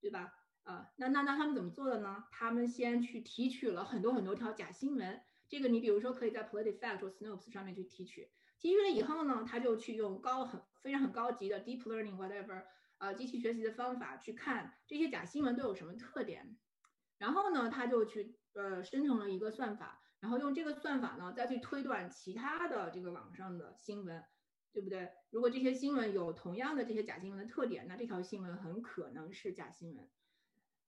[0.00, 0.32] 对吧？
[0.62, 2.26] 啊，那那那他们怎么做的呢？
[2.30, 12.62] 他们先去提取了很多很多条假新闻，这个你比如说可以在 PolitiFact 或 Snopes 上面去提取，提取了以后呢，他就去用高很非常很高级的 Deep Learning whatever，
[12.98, 16.56] 呃，机器学习的方法去看这些假新闻都有什么特点，
[17.20, 18.36] 然后呢，他就去。
[18.52, 24.24] 呃，生成了一个算法，然后用这个算法呢，再去推断其他的这个网上的新闻，
[24.72, 25.08] 对不对？
[25.30, 30.10] 如果这些新闻有同样的这些假新闻的特点，那这条新闻很可能是假新闻。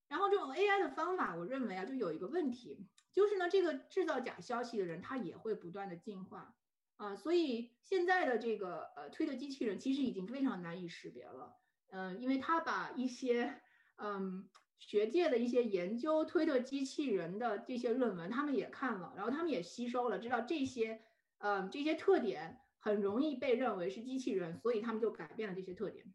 [0.09, 6.57] 然后这种 AI 的方法，我认为啊，就有一个问题，就是呢，这个制造假消息的人他也会不断的进化
[6.97, 11.55] 啊，所以现在的这个呃推的机器人其实已经非常难以识别了，
[11.91, 13.63] 嗯，因为他把一些
[13.99, 14.51] 嗯。
[14.85, 21.01] 学界的一些研究推特机器人的这些论文，他们也看了，然后他们也吸收了，知道这些，
[21.39, 26.13] 呃，这些特点很容易被认为是机器人，所以他们就改变了这些特点，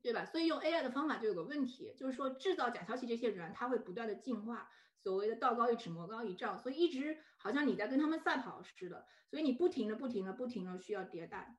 [0.00, 0.24] 对吧？
[0.24, 11.58] 所以用 AI 的方法就有个问题，就是说制造假消息这些人他会不断的进化，所谓的道高一尺魔高一丈，所以一直好像你在跟他们赛跑似的，所以你不停的、不停的、不停的需要迭代。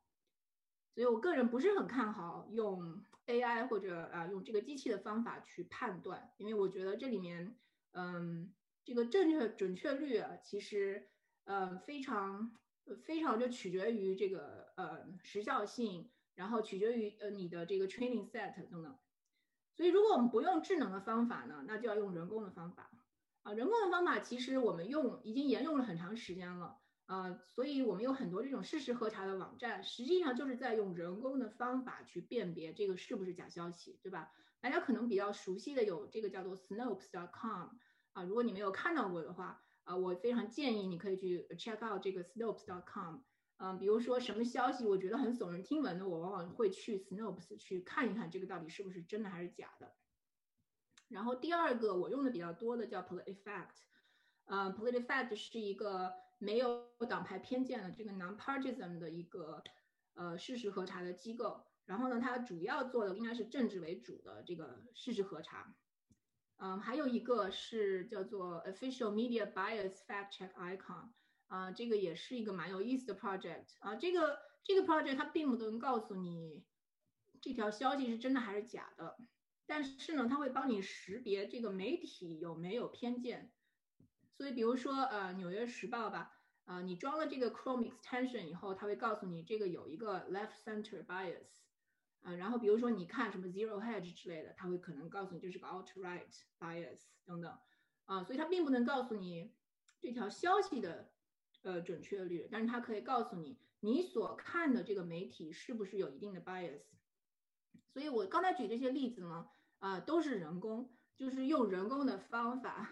[0.96, 7.56] 所以我个人不是很看好用 AI 或者啊用这个机器的方法去判断，因为我觉得这里面，
[7.92, 8.54] 嗯，
[8.84, 11.10] 这个正确准确率啊，其实，
[11.46, 12.58] 呃，非常
[13.06, 18.98] 非常就取决于这个呃时效性，然后取决于呃你的这个 training set 等等。
[19.74, 22.92] 所以如果我们不用智能的方法呢，那就要用人工的方法
[23.44, 23.54] 啊。
[23.54, 26.81] 人工的方法其实我们用已经沿用了很长时间了。
[27.08, 34.32] 呃，所以我们有很多这种事实核查的网站，实际上就是在用人工的方法去辨别这个是不是假消息，对吧？
[34.62, 37.70] 大家可能比较熟悉的有这个叫做 Snopes.com
[38.14, 43.18] 啊，如果你没有看到过的话，啊，我非常建议你可以去 check out 这个 Snopes.com。
[43.58, 49.96] 嗯，比如说什么消息我觉得很耸人听闻的，我往往会去 Snopes 去看一看这个到底是不是真的还是假的。
[51.10, 53.76] 然后第二个我用的比较多的叫 PolitiFact，
[54.46, 56.14] 嗯，PolitiFact 是一个。
[56.42, 59.64] 没有党派偏见的这个 nonpartisan 的一个
[60.16, 65.76] 呃事实核查的机构，然后呢，它主要做的应该是政治为主的这个事实核查，
[66.58, 71.12] 嗯，还有一个是叫做 official media bias fact check icon，
[71.46, 76.66] 啊，这个也是一个蛮有意思的 project 啊，这个这个 project 它并不能告诉你
[77.40, 79.16] 这条消息是真的还是假的，
[79.68, 83.52] 但是呢，它会帮你识别这个媒体有没有偏见。
[84.42, 86.34] 所以，比如说，呃，《纽约时报》吧，
[86.66, 91.60] 呃，你装了这个 Chrome extension 以后，它会告诉你这个有一个 left center bias，
[92.24, 96.26] 啊，然后比如说你看什么 Zero Hedge 之类的，它会可能告诉你这是个 alt right
[96.58, 97.56] bias 等等，
[98.06, 99.54] 啊，所以它并不能告诉你
[100.00, 101.12] 这条消息的
[101.62, 106.82] 呃准确率，但是它可以告诉你你所看的这个媒体是不是有一定的 bias。
[107.94, 112.90] 所以我刚才举这些例子呢，啊，都是人工，就是用人工的方法，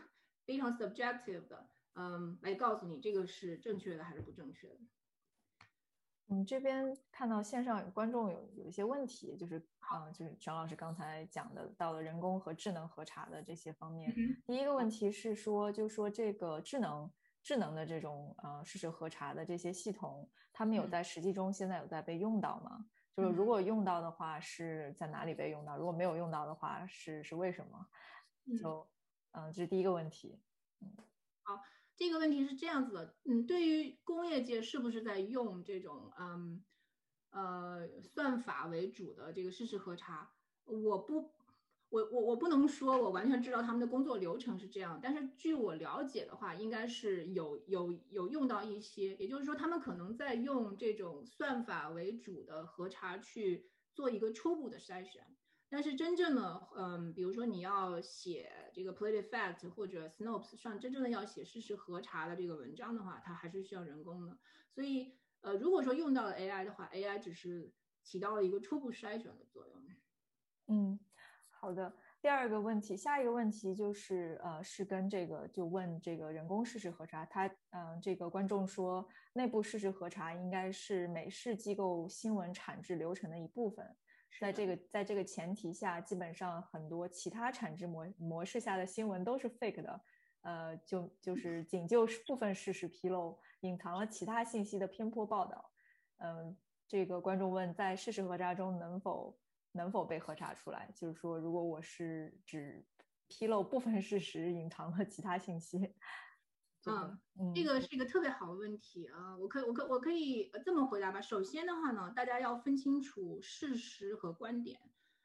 [0.49, 4.77] 非常 subjective 的，嗯，来告诉你这个是正确的还是不正确的。
[6.29, 14.11] 嗯，这边看到线上有观众有有一些问题，就是啊，就是张老师刚才讲的到了人工和智能核查的这些方面。
[14.47, 17.07] 第一个问题是说，就说这个智能
[17.43, 22.83] 智能的这种呃事实核查的这些系统，他们有在实际中现在有在被用到吗？
[23.15, 25.77] 就是如果用到的话，是在哪里被用到？
[25.77, 27.87] 如果没有用到的话，是是为什么？
[28.59, 28.87] 就
[29.31, 30.39] 嗯，这是第一个问题。
[30.81, 30.95] 嗯，
[31.43, 31.61] 好，
[31.95, 33.15] 这个问题是这样子的。
[33.25, 36.63] 嗯，对于工业界是不是在用这种嗯
[37.31, 40.31] 呃算法为主的这个事实核查？
[40.65, 41.33] 我不。
[41.91, 55.35] 我我我不能说我完全知道他们的工作流程是这样，但是据我了解的话，应该是有有有用到一些，也就是说他们可能在用这种算法为主的核查去做一个初步的筛选，
[55.69, 64.37] 但是真正的嗯，比如说你要写这个 PolitiFact 或者 Snopes 上真正的要写事实核查的这个文章的话，它还是需要人工的。
[64.71, 67.71] 所以呃，如果说用到了 AI 的话，AI 只是
[68.03, 69.87] 起到了一个初步筛选的作用。
[70.67, 70.99] 嗯。
[71.61, 83.85] 好的，第二个问题，下一个问题就是，呃，是跟这个就问这个人工事实核查，他，嗯，这个观众说，内部事实核查应该是美式机构新闻产制流程的一部分，
[84.39, 90.01] 在这个在这个前提下，基本上很多其他产值模模式下的新闻都是 fake 的，
[90.41, 95.71] 呃，就就是仅就部分事实披露，隐藏了其他信息的偏颇报道，
[96.17, 99.39] 嗯，这个观众问，在事实核查中能否？
[99.71, 100.91] 能否被核查出来？
[100.95, 102.83] 就是说，如果我是只
[103.27, 105.93] 披露部分事实，隐藏了其他信息，
[107.39, 109.37] 嗯，这个是一个特别好的问题啊！
[109.37, 111.21] 我可以，我可，我可以这么回答吧。
[111.21, 114.79] 首先的话呢，大家要分清楚事实和观点。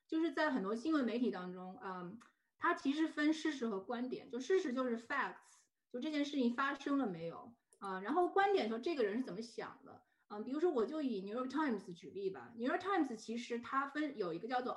[0.07, 2.21] 就是在很多新闻媒体当中，嗯，
[2.59, 4.31] 它其实分事实和观点。
[4.31, 5.59] 就事实就是 facts，
[5.91, 8.01] 就这件事情发生了没有啊？
[8.01, 10.03] 然后观点说这个人是怎么想的。
[10.29, 12.53] 嗯，比如说我就以 New York Times 举例吧。
[12.57, 14.73] New York Times 其实它分有一个叫做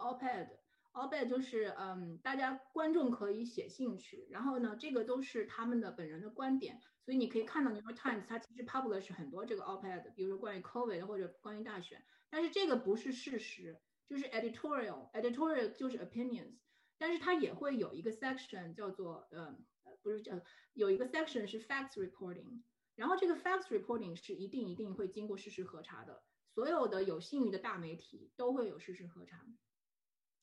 [0.97, 16.57] Op-ed 就是嗯，大家观众可以写进去，然后呢，这个都是他们的本人的观点，所以你可以看到 New York Times 它其实 publish 很多这个 Op-ed，比如说关于 COVID 或者关于大选，但是这个不是事实，就是 editorial，editorial 就是 opinions，
[16.97, 19.55] 但是它也会有一个 section 叫做呃
[20.01, 20.41] 不是叫
[20.73, 22.63] 有一个 section 是 facts reporting。
[22.95, 26.23] 然后这个 facts reporting 是一定一定会经过事实核查的，
[26.55, 29.45] 所有的有信誉的大媒体都会有事实核查。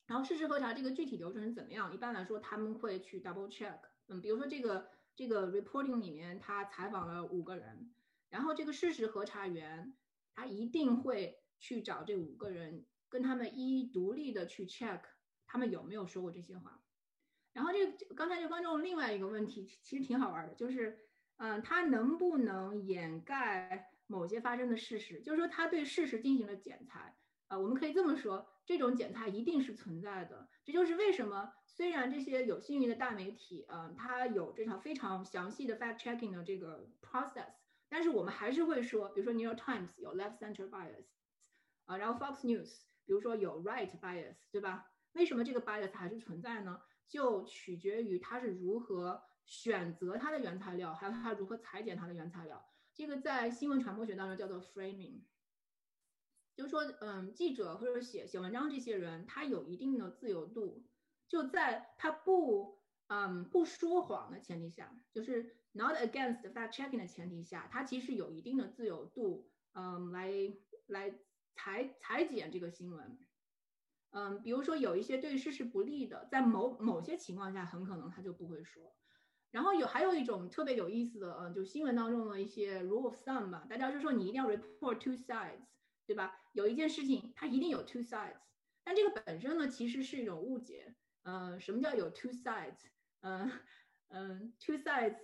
[0.07, 1.93] 然后事实核查这个具体流程是怎么样？
[1.93, 7.93] 一般来说他们会去 double check，嗯，比如说这个这个 reporting 里面他采访了五个人，
[8.29, 9.95] 然后这个事实核查员
[10.33, 15.01] 他一定会去找这五个人，跟他们一一独立的去 check
[15.45, 16.81] 他们有没有说过这些话。
[17.53, 20.99] 然后这个刚才这观众另外一个问题其实挺好玩的，就是。
[21.37, 25.19] 嗯，他能不能掩盖某些发生的事实？
[25.19, 27.13] 就是说，他对事实进行了剪裁。
[27.47, 30.47] 啊，我们可以这么说，这种剪裁一定是存在的。
[30.63, 37.53] 这就是为什么，虽然这些有信誉的大媒体，嗯，它有这场非常详细的 fact checking 的这个 process，
[37.89, 41.05] 但是我们还是会说，比如说 New York Times 有 left center bias，
[41.85, 44.91] 啊，然后 Fox News 比如说有 right bias，对吧？
[45.13, 46.81] 为什么这个 bias 还是存在呢？
[47.07, 49.21] 就取决于它是如何。
[49.47, 55.19] 选择它的原材料，还有它如何裁剪它的原材料，这个在新闻传播学当中叫做 framing，
[56.55, 60.85] 就是说，嗯，记者或者写写文章这些人，他有一定的自由度，
[61.27, 70.31] 就在他不，嗯，不说谎的前提下，就是 not against fact checking 的前提下，他其实有一定的自由度，嗯，来
[70.87, 71.19] 来
[71.53, 73.19] 裁裁剪这个新闻，
[74.11, 78.95] 嗯，比如说有一些对事实不利的，在某某些情况下，很可能他就不会说。
[79.51, 85.65] 然后有还有一种特别有意思的，嗯，就新闻当中的一些 rule of thumb 吧，大家就说你一定要 report two sides，
[86.05, 86.41] 对吧？
[86.55, 88.39] 有一件事情它一定有 two sides，
[88.81, 90.95] 但这个本身呢其实是一种误解。
[91.23, 92.87] 嗯，什么叫有 two sides？
[93.19, 93.51] 嗯
[94.07, 95.17] 嗯，two sides，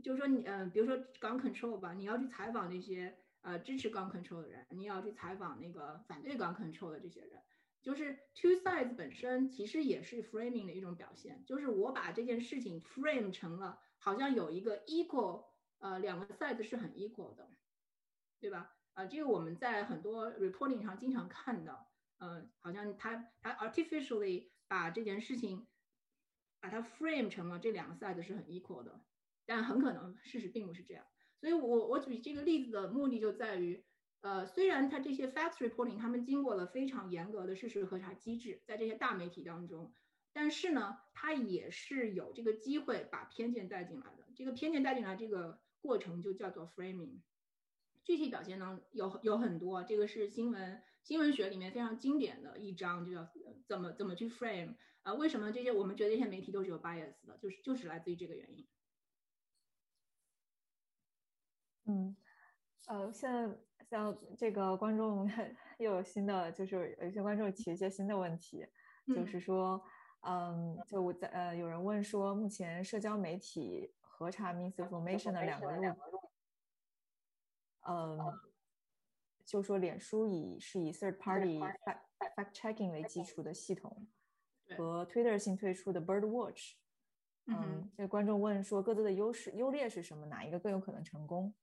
[0.00, 7.42] 就是说你嗯，比如说 gun control 吧，你要去采访那些呃支持 gun control 的人，你要去采访那个反对 gun control 的这些人。
[7.82, 15.46] 就是 two sides 本身其实也是 framing 的一种表现，就是我把这件事情 frame 成了好像有一个 equal，
[15.78, 17.50] 呃，两个 sides 是很 equal 的，
[18.38, 18.77] 对吧？
[18.98, 21.88] 啊，这个我们在很多 reporting 上经常看到，
[22.18, 25.68] 嗯，好像他他 artificially 把这件事情
[26.60, 29.04] 把它 frame 成了这两个 side 是很 equal 的，
[29.46, 31.06] 但很可能事实并不是这样。
[31.40, 33.84] 所以我我举这个例子的目的就在于。
[34.20, 39.94] 呃，虽然它这些 fact reporting，他们经过了非常严格的事实核查机制，在这些大媒体当中，
[40.32, 44.26] 但是呢，它也是有这个机会把偏见带进来的。
[44.34, 47.20] 这个偏见带进来这个过程就叫做 framing。
[48.08, 53.28] 具体表现呢，有有很多，这个是新闻新闻学里面非常经典的一章，就叫
[53.68, 54.76] 怎么怎么去 frame。
[55.02, 58.66] 啊，为什么这些我们觉得这些媒体都是有 bias 的，就是就是来自于这个原因。
[61.84, 62.16] 嗯，
[62.86, 63.54] 呃，现在。
[63.88, 65.26] 像这个观众
[65.78, 68.66] 又有新的，就是有一些观众提一些新的问题，
[69.14, 69.82] 就是说，
[70.20, 75.82] 嗯，就我在呃，有人问说，目前社交媒体核查 misinformation 的两个路，
[77.88, 78.18] 嗯，
[79.44, 82.00] 就说脸书以是以 third party fact
[82.36, 84.06] fact checking 为基础的系统，
[84.76, 86.74] 和 Twitter 新推出的 Bird Watch，
[87.46, 90.26] 嗯，这个观众问说，各自的优势优劣是什么？
[90.26, 91.54] 哪一个更有可能成功？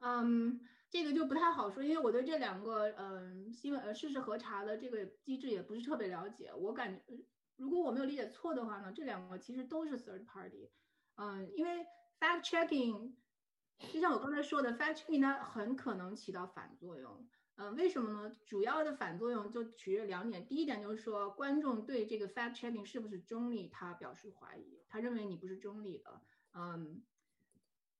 [0.00, 0.60] 嗯。
[0.92, 6.52] 这个就不太好说，因为我对这两个嗯新闻呃事实核查的这个机制也不是特别了解。
[6.52, 7.14] 我感觉，
[7.56, 10.70] 如果我没有理解错的话呢，这两个其实都是 third party。
[11.14, 11.86] 嗯，因为
[12.20, 13.14] fact checking，
[13.78, 17.26] 就像我刚才说的，fact checking 它很可能起到反作用。
[17.56, 18.34] 嗯，为什么呢？
[18.46, 20.46] 主要的反作用就取决两点。
[20.46, 26.22] 第一点就是说，观众对这个 fact checking 是不是中立，他表示怀疑，他认为你不是中立的。
[26.54, 27.02] 嗯，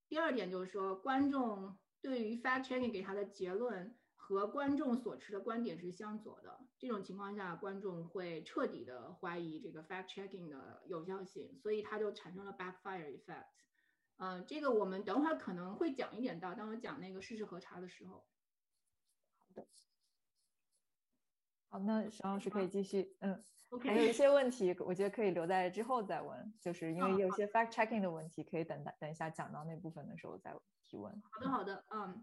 [0.08, 1.76] 第二点就是说，观众。
[2.00, 13.46] 对于 fact checking 给他的结论和观众所持的观点是相左的，这种情况下，观众会彻底的怀疑这个 fact checking 的有效性，所以它就产生了 backfire effect。
[14.24, 18.24] 嗯，这个我们等会儿可能会讲一点到，当我讲那个事实核查的时候。
[19.36, 19.66] 好的，
[21.68, 23.16] 好，那沈老师可以继续。
[23.18, 23.42] 嗯。
[23.80, 30.54] 还有一些问题，我觉得可以留在之后再问，就是因为有些 fact checking 的问题，可以等等一下讲到那部分的时候再
[30.84, 31.10] 提问。
[31.22, 32.22] 好的，好的，嗯，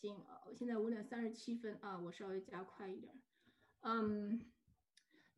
[0.00, 3.14] 行，我现在五点三十七分啊，我稍微加快一点。
[3.80, 4.50] 嗯，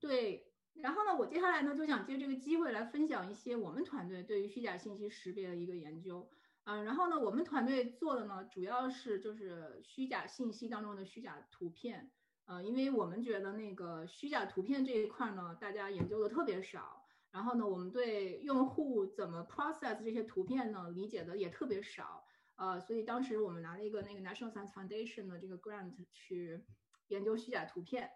[0.01, 6.31] 对，然后呢，我接下来呢就想借这个机会来分享一些我们团队对于虚假信息识别的一个研究。
[6.65, 12.11] 嗯，然后呢，我们团队做的呢主要是就是虚假信息当中的虚假图片。
[12.45, 17.05] 呃，因为我们觉得那个虚假图片这一块呢，大家研究的特别少。
[17.31, 22.25] 然后呢，我们对用户怎么 process 这些图片呢，理解的也特别少。
[22.57, 26.65] 呃，所以当时我们拿了一个那个 National Science Foundation 的这个 grant 去
[27.09, 28.11] 研究虚假图片。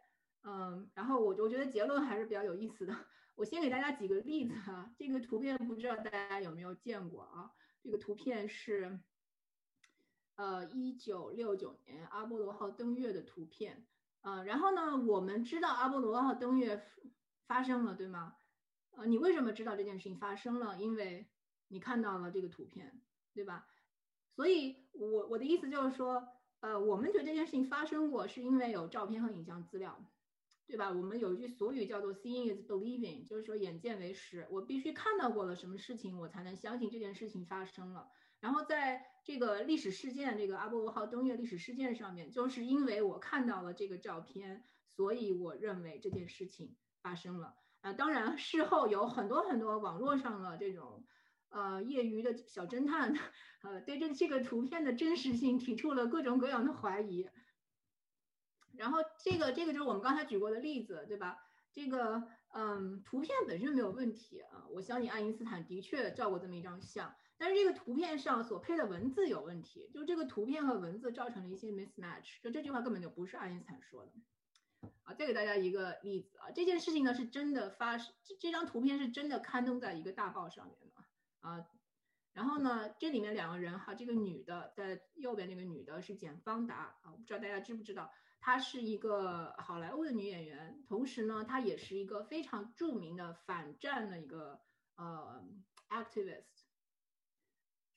[0.45, 2.95] 嗯，然后我我觉得结论还是比较有意思的。
[3.35, 4.95] 我先给大家几个例子哈。
[4.97, 7.51] 这个图片不知道大家有没有见过啊？
[7.83, 9.01] 这个图片是
[10.37, 13.87] 呃一九六九年阿波罗号登月的图片。
[14.21, 16.87] 呃，然后呢，我们知道阿波罗号登月
[17.47, 18.37] 发生了，对吗？
[18.93, 20.79] 呃，你为什么知道这件事情发生了？
[20.79, 21.27] 因为
[21.69, 23.67] 你看到了这个图片，对吧？
[24.35, 26.27] 所以，我我的意思就是说，
[26.61, 30.03] 呃，我们觉得这件事情发生过，是因为有照片和影像资料，
[30.67, 30.91] 对吧？
[30.91, 38.09] 我们有一句俗语叫做 “seeing is believing”，就是说眼见为实，我必须看到过了什么事情，我才能相信这件事情发生了。
[38.41, 47.55] 然后在这个历史事件，这个阿波罗号登月历史事件上面，就是因为我看到了这个照片，所以我认为这件事情发生了。
[47.83, 51.05] 啊，当然事后有很多很多网络上的这种，
[51.51, 53.15] 呃，业余的小侦探，
[53.63, 57.29] 呃，对这这个图片的真实性提出了各种各样的怀疑。
[58.77, 61.39] 然后这个这个就是我们刚才举过的例子，对吧？
[61.73, 67.15] 这个嗯，图片本身没有问题啊，我相信爱因斯坦的确照过这么一张相。
[67.37, 74.13] 但是这个图片上所配的文字有问题，就这个图片和文字造成了一些 mismatch，就这句话根本就不是爱因斯坦说的。
[75.03, 81.05] 啊，再给大家一个例子啊，这件事情呢是真的发生，这这张图片是真的刊登在一个大报上面的
[81.41, 81.67] 啊。
[82.33, 88.11] 然后呢，这里面两个人哈，这个女的在右边，那个女的是简方达啊，我不知道大家知不知道，
[88.47, 94.61] 她是一个好莱坞的女演员，同时呢，她也是一个非常著名的反战的一个
[94.97, 95.43] 呃
[95.89, 96.45] activist。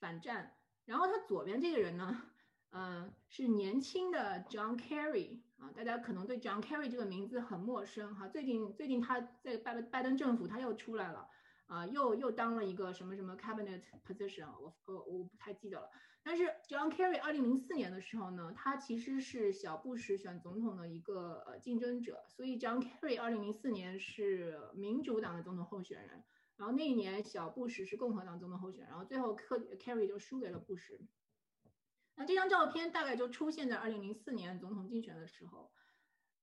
[0.00, 2.22] 反战，然后她左边这个人呢，
[2.70, 8.26] 嗯，是年轻的 John Kerry 啊，大家可能对 John Kerry 这个名字很陌生哈。
[8.26, 11.28] 最近最近他在拜拜登政府他又出来了，
[11.66, 15.90] 啊，又又当了一个什么什么 cabinet position，我我我不太记得了。
[16.28, 26.22] 但是 John Kerry 二零零四年的时候呢，他其实是小布什选总统的一个呃竞争者，所以 John Kerry 二零零四年是民主党的总统候选人。
[26.58, 31.00] 然后那一年小布什是共和党总统候选人，然后最后克 Kerry 就输给了布什。
[32.14, 35.72] 那这张照片大概就出现在二零零四年总统竞选的时候，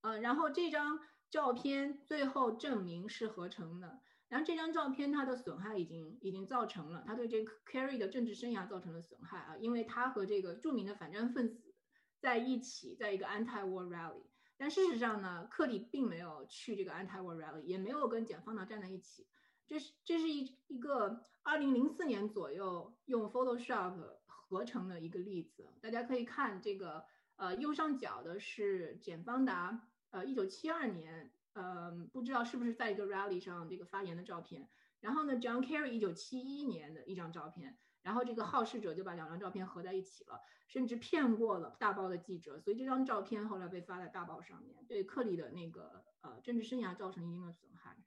[0.01, 4.01] 呃，然后这张照片最后证明是合成的。
[4.27, 11.75] 然后这张照片它的损害已经已经造成了，他对这个 Kerry 的政治生涯造成了损害啊，因为他和这个著名的反战分子
[12.19, 14.23] 在一起，在一个 anti-war rally。
[14.57, 19.27] 但事实上呢，克里并没有去这个 anti-war rally，也没有跟检方达站在一起。
[19.67, 23.95] 这是这是一一个二零零四年左右用 Photoshop
[24.25, 25.69] 合成的一个例子。
[25.81, 27.05] 大家可以看这个，
[27.35, 31.31] 呃，右上角的是简方达，呃，一九七二年。
[31.55, 34.69] 呃，不知道是不是在一个 rally 上这个发言的照片。
[34.99, 37.77] 然后呢，John Kerry 一九七一年的一张照片。
[38.01, 42.59] 然后这个好事者就把两张照片合在一起了，甚至骗过了大报的记者。
[42.59, 47.97] 所以这张照片后来被发在大报上面，对克里的那个呃政治生涯造成一定的损害。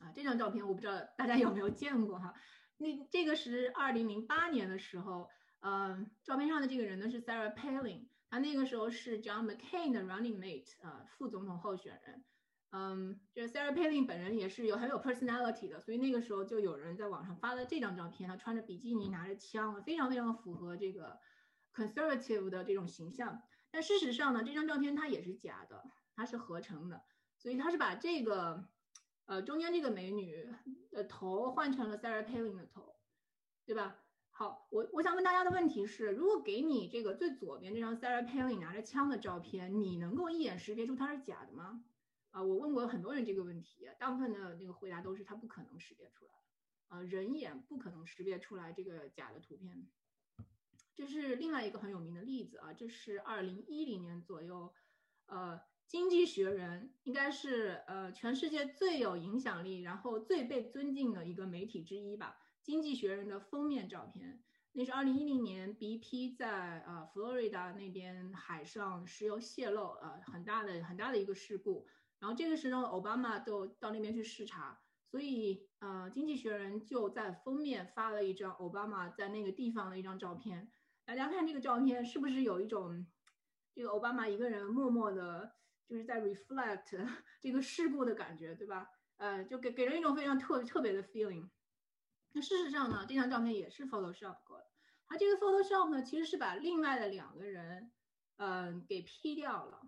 [0.00, 2.34] 啊，这张照片我不知道大家有没有见过哈。
[2.78, 5.28] 那这个是二零零八年的时候，
[5.60, 12.24] 嗯，照片上的这个人呢是 Sarah Palin，他那个时候是 John McCain 的 running mate，啊，副总统候选人。
[12.78, 21.18] 嗯，就是 Sarah Palin 本人也是有很有 personality 的，所以那个时候就有人在网上发了这张照片，他穿着比基尼拿着枪，非常非常符合这个
[21.74, 23.40] conservative 的这种形象。
[23.70, 27.02] 但事实上呢，这张照片它也是假的，它是合成的，
[27.38, 28.68] 所以他是把这个
[29.24, 30.46] 呃中间这个美女
[30.90, 32.94] 的头换成了 Sarah Palin 的头，
[33.64, 33.96] 对吧？
[34.28, 41.82] 好，我我想问大家的问题是，如果给你这个最左边这张 Sarah Palin 拿着枪的照片，你能够一眼识别出它是假的吗？
[42.36, 46.32] 啊，我问过很多人这个问题，大部分的那个回答都是他不可能识别出来，
[46.88, 49.88] 啊，人眼不可能识别出来这个假的图片。
[50.94, 54.70] 这是另外一个很有名的例子啊，这是二零一零年左右，
[55.24, 55.56] 呃，
[55.86, 71.86] 《经济学人》应该是呃全世界最有影响力，然后最被尊敬的一个媒体之一吧，《经济学人》的封面照片，那是二零一零年 BP 在呃佛罗里达那边海上石油泄漏，呃，很大的很大的一个事故。
[72.18, 80.70] 然后这个时候，奥巴马都到那边去视察，所以呃，经济学人就在封面发了一张奥巴马在那个地方的一张照片。
[81.04, 83.06] 大家看这个照片，是不是有一种
[83.74, 85.52] 这个奥巴马一个人默默的，
[85.88, 87.06] 就是在 reflect
[87.40, 88.88] 这个事故的感觉，对吧？
[89.18, 91.48] 呃，就给给人一种非常特特别的 feeling。
[92.32, 94.66] 那事实上呢，这张照片也是 Photoshop 过的。
[95.06, 97.92] 它这个 Photoshop 呢，其实是把另外的两个人，
[98.36, 99.82] 嗯，给 P 掉了。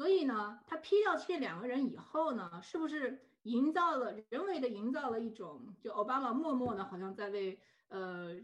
[0.00, 8.40] 所以呢，他批掉这两个人以后呢，是不是营造了人为的营造了一种，就奥巴马默默的好像在为呃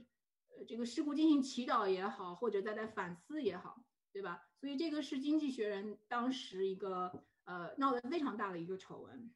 [0.69, 3.83] 这个事故进行祈祷也好，或者在在反思也好，
[4.13, 4.43] 对吧？
[4.61, 9.33] 所以这个是经济学人当时一个呃闹得非常大的一个丑闻。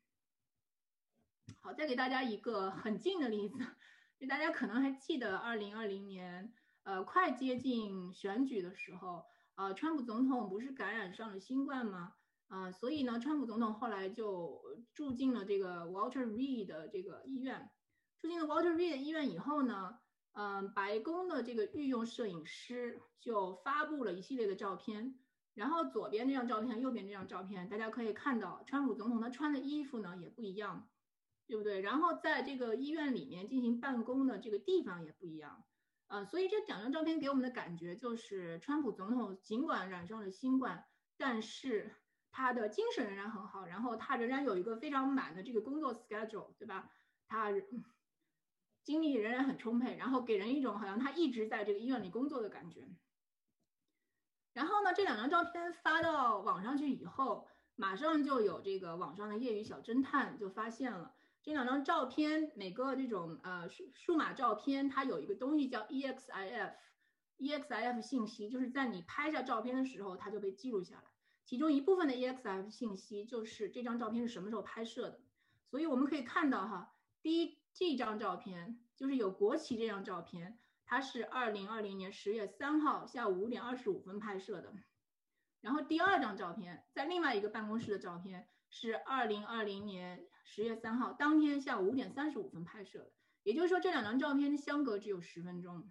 [1.62, 3.64] 好，再给大家一个很近的例子，
[4.18, 6.52] 就大家可能还记得二零二零年
[6.82, 9.24] 呃快接近选举的时候。
[9.60, 12.14] 啊，川普总统不是感染上了新冠吗？
[12.48, 14.58] 啊，所以呢，川普总统后来就
[14.94, 17.70] 住进了这个 Walter Reed 的这个医院。
[18.22, 19.98] 住进了 Walter Reed 医院以后呢，
[20.32, 25.14] 嗯，白宫的这个御用摄影师就发布了一系列的照片。
[25.52, 30.88] 然后左边这张照片，右边这张照片，大家可以看到，川普总统他穿的衣服呢也不一样，
[31.46, 31.82] 对不对？
[31.82, 35.62] 然后在这个医院里面进行办公的这个地方也不一样。
[36.10, 40.84] 呃，所以这两张照片给我们的感觉就是，川普总统尽管染上了新冠，
[41.16, 41.94] 但是
[42.32, 46.90] 他的精神仍然很好，然后他仍然有一个非常满的这个工作 schedule，对吧？
[47.28, 47.52] 他
[48.82, 52.88] 精力仍然很充沛，然后给人一种好像他一直在这个医院里工作的感觉。
[54.52, 57.46] 然后呢，这两张照片发到网上去以后，
[57.76, 61.14] 马上就有这个网上的业余小侦探就发现了。
[61.42, 71.04] 这两张照片，每个这种呃数数码照片，它有一个东西叫 EXIF，EXIF 信息就是在你拍下照片的时候，它就被记录下来。
[71.46, 75.18] 其中一部分的 EXIF 信息就是这张照片是什么时候拍摄的。
[75.70, 84.74] 所以我们可以看到哈，第一这张照片就是有国旗这张照片，它是二零二零年十月三号下午五点二十五分拍摄的。
[85.62, 90.26] 然后第二张照片在另外一个办公室的照片是二零二零年。
[90.52, 93.12] 十月三号当天下午五点三十五分拍摄的，
[93.44, 95.88] 也就是说这两张照片相隔只有十分钟，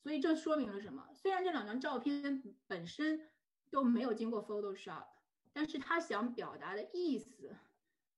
[0.00, 1.08] 所以这说明了什么？
[1.12, 3.28] 虽然这两张照片本身
[3.68, 5.06] 都没有经过 Photoshop，
[5.52, 7.56] 但是他想表达的意思，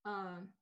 [0.03, 0.53] 嗯，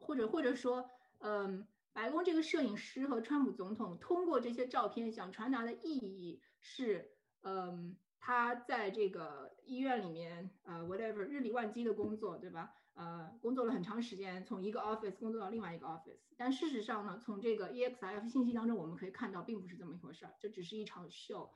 [0.00, 0.88] 或者或者说，
[1.18, 7.12] 嗯，白宫这个摄影师和川普总统通过这些照片想传达的意义是，
[7.42, 12.72] 嗯，他在这个医院里面，呃，whatever 日理万机的工作，对吧？
[12.94, 16.20] 呃，工作了很长时间，从一个 office 工作到另外一个 office。
[16.36, 21.52] 但事实上呢，从这个 EXIF 信息当中，我们可以看到，并不是这么一回事儿，这只是一场秀。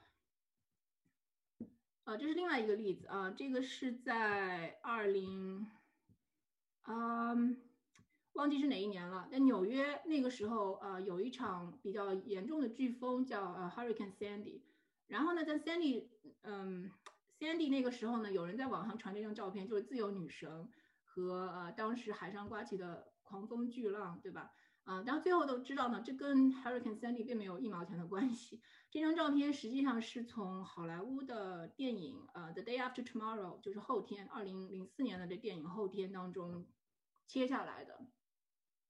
[2.02, 5.70] 呃，这是另外一个例子啊，这个是在二零，
[6.88, 7.62] 嗯。
[8.32, 14.60] 忘记是哪一年了，在纽约那个时候，呃，有一场比较严重的飓风叫呃 Hurricane Sandy，
[15.06, 16.08] 然后呢，在 Sandy，
[16.42, 16.90] 嗯
[17.38, 20.68] ，Sandy 那个时候呢，有人在网上传这张照片，就是自由女神
[21.04, 24.50] 和呃当时海上刮起的狂风巨浪，对吧？
[24.84, 28.62] 啊，然后最后都知道呢，这跟 Hurricane Sandy 并没有一毛钱的关系。
[28.90, 36.66] 这张照片实际上是从好莱坞的电影呃 The Day After Tomorrow，就是后天，二零零四年的这电影后天当中
[37.26, 38.06] 切下来的。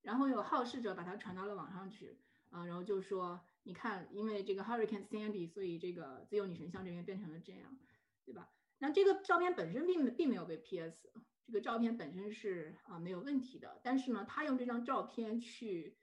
[0.02, 2.18] 然后有好事者把它传到了网上去，
[2.50, 7.76] 啊，然后就说，你看，因为这个 Hurricane Sandy，所以这个自由女神像这边变成了这样，
[8.24, 8.48] 对吧？
[8.78, 11.12] 那这个照片本身并并没有被 PS，
[11.44, 15.96] 这个照片本身是啊没有问题的，但是呢，他用这张照片去，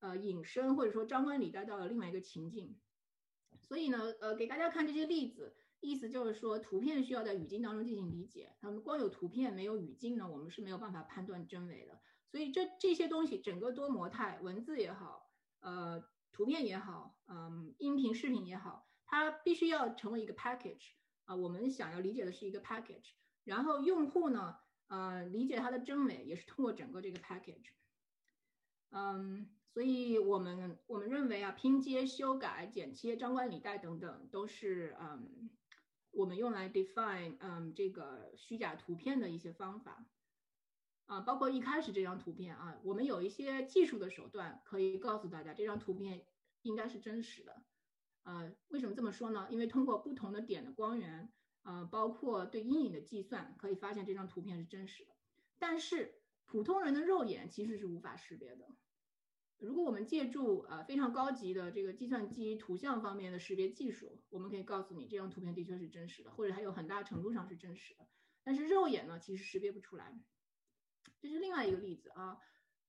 [0.00, 2.76] 呃，引申或者说张冠李戴到了另外一个情境，
[3.60, 12.00] 所以呢，呃，给大家看这些例子，意思就是说，图片需要在语境当中进行理解，那么光有图片没有语境呢，我们是没有办法判断真伪的。
[12.26, 16.02] 所以这这些东西，整个多模态，文字也好，呃，
[16.34, 20.90] 图片也好，嗯，音频、视频也好，它必须要成为一个 package
[21.26, 21.36] 啊。
[21.36, 23.12] 我们想要理解的是一个 package，
[23.44, 24.56] 然后用户呢，
[24.88, 27.70] 呃，理解它的真伪也是通过整个这个 package。
[28.90, 35.50] 嗯，所以我们我们认为啊，拼接、修改、剪切、张冠李戴等等，都是嗯，
[36.10, 40.04] 我们用来 define 嗯这个虚假图片的一些方法。
[41.06, 46.26] 啊，包括一开始这张图片啊，我们有一些技术的手段可以告诉大家这张图片
[46.62, 47.62] 应该是真实的。
[48.22, 49.48] 啊，为什么这么说呢？
[49.50, 51.30] 因为通过不同的点的光源，
[51.62, 55.14] 啊，包括对阴影的计算，可以发现这张图片是真实的。
[55.58, 58.74] 但是普通人的肉眼其实是无法识别的。
[59.58, 68.06] 如果我们借助呃非常高级的这个计算机图像方面的识别技术，我们可以告诉你这张图片的确是真实的，或者还有很大程度上是真实的。
[68.42, 70.18] 但是肉眼呢，其实识别不出来。
[71.20, 72.38] 这是另外一个例子啊，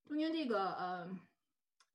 [0.05, 1.20] 中间这个呃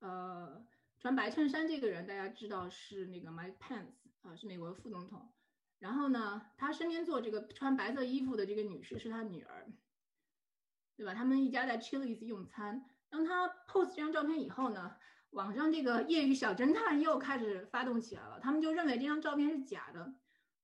[0.00, 0.66] 呃
[0.98, 5.32] 穿白衬衫这个人，大家知道是那个 Mike Pence 啊，是美国副总统。
[5.78, 9.72] 然后呢，他身边坐这个穿白色衣服的这个女士是他女儿，
[10.96, 11.14] 对吧？
[11.14, 12.84] 他们一家在 Chili's 用餐。
[13.08, 14.96] 当他 post 这张照片以后呢，
[15.30, 20.14] 网上这个业余小侦探又开始发动起来了，他们就认为这张照片是假的。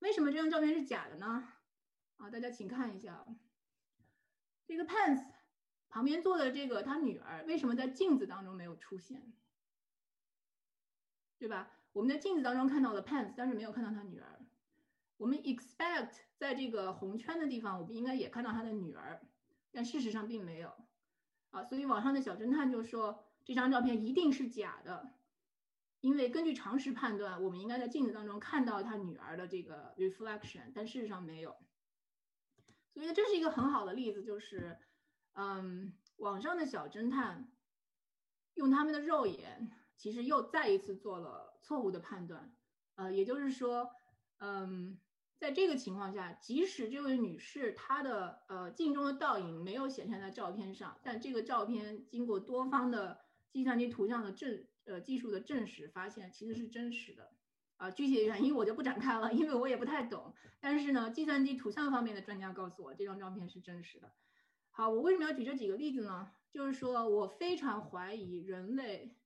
[0.00, 1.48] 为什么这张照片是假的呢？
[2.18, 3.26] 啊，大家请看一下
[4.66, 5.24] 这个 Pence。
[5.97, 9.32] 旁边坐的这个他女儿为什么在镜子当中没有出现？
[11.38, 11.70] 对吧？
[11.94, 14.44] 我们在镜子当中看到了 pants，但是没有看到他女儿。
[15.16, 19.22] 我们 expect 在这个红圈的地方，我们应该也看到他的女儿，
[19.72, 20.70] 但事实上并没有。
[21.51, 25.14] 啊，所以网上的小侦探就说这张照片一定是假的，
[26.03, 31.57] 因为根据常识判断，我们应该在镜子当中看到他女儿的这个 reflection，但事实上没有。
[32.92, 34.78] 所以这是一个很好的例子，就是。
[35.37, 37.53] 嗯，网上的小侦探
[38.55, 42.57] 用他们的肉眼，其实又再一次做了错误的判断。
[42.95, 43.91] 呃，也就是说，
[44.39, 44.99] 嗯，
[45.39, 53.20] 在这个情况下，即使这位女士她的呃镜中的倒影没有显现在照片上，但这个照片经过多方的
[53.51, 57.32] 计算机图像的证呃技术的证实，发现其实是真实的。
[57.76, 60.34] 啊，具体的原因我就不展开了，因为我也不太懂。
[60.61, 64.14] 但是呢，计算机图像方面的专家告诉我，这张照片是真实的。
[64.76, 66.30] 好，我为什么要举这几个例子呢？
[66.50, 69.16] 就是说我非常怀疑人类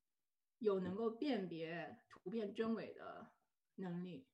[0.60, 3.26] 有能够辨别图片真伪的
[3.74, 4.28] 能力。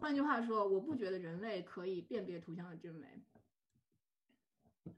[0.00, 3.22] 换句话说，我不觉得人类可以辨别图像的真伪。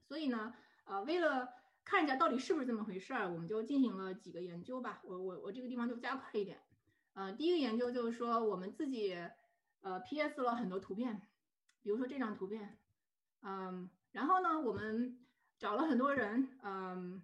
[0.06, 1.52] 所以呢，呃，为了
[1.84, 5.00] 看一下到底是不是这么回事儿，我们就进行了几个研究吧。
[5.02, 6.62] 我我我这个地方就加快一点。
[7.14, 9.16] 呃，第一个研究就是说，我们自己
[9.80, 11.22] 呃 PS 了很多图片，
[11.82, 12.78] 比如说这张图片，
[13.42, 13.90] 嗯。
[14.12, 15.18] 然后呢，我们
[15.58, 17.22] 找了很多人，嗯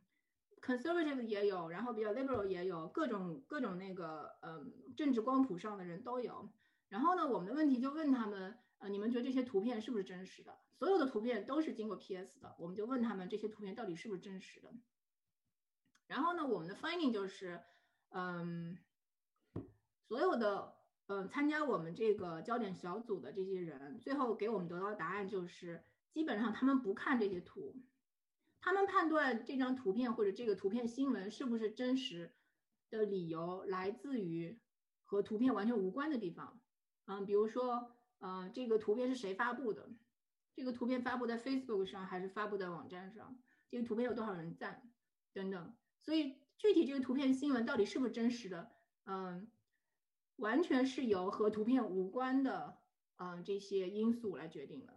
[0.61, 6.51] ，conservative 也有，然后比较 liberal 也有，各种各种那个，嗯，政治光谱上的人都有。
[6.89, 10.59] 然后呢，我们的问题就问他们，呃，你们觉得这些图片是不是真实的？
[10.73, 14.73] 所有的图片都是经过 PS 的，我们就问他们这些图片到底是不是真实的。
[16.07, 17.63] 然后呢，我们的 finding 就是，
[18.11, 18.79] 嗯，
[20.07, 20.75] 所有的，
[21.07, 25.83] 嗯，参加我们这个焦点小组的这些人，最后给我们得到的答案就是。
[26.15, 27.75] 基本上他们不看这些图，
[28.61, 32.33] 他们判断这张图片或者这个图片新闻是不是真实
[32.89, 34.61] 的理由来自于
[35.03, 36.61] 和图片完全无关的地方。
[37.07, 37.91] 嗯，比如说，
[38.21, 39.91] 呃，这个图片是谁发布的？
[40.55, 43.37] 这个图片发布在 Facebook 上还是发布在网站上？
[43.69, 44.89] 这个图片有多少人赞？
[45.33, 45.75] 等等。
[46.01, 48.71] 所以具体这个图片新闻到底是不是真实的？
[49.07, 49.51] 嗯，
[50.37, 52.79] 完全是由和图片无关的，
[53.17, 54.95] 嗯，这些因素来决定的。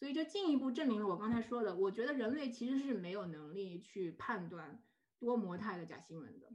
[0.00, 4.82] 所以这进一步证明了我刚才说的，我觉得人类其实是没有能力去判断
[5.18, 6.48] 多模态的假新闻的。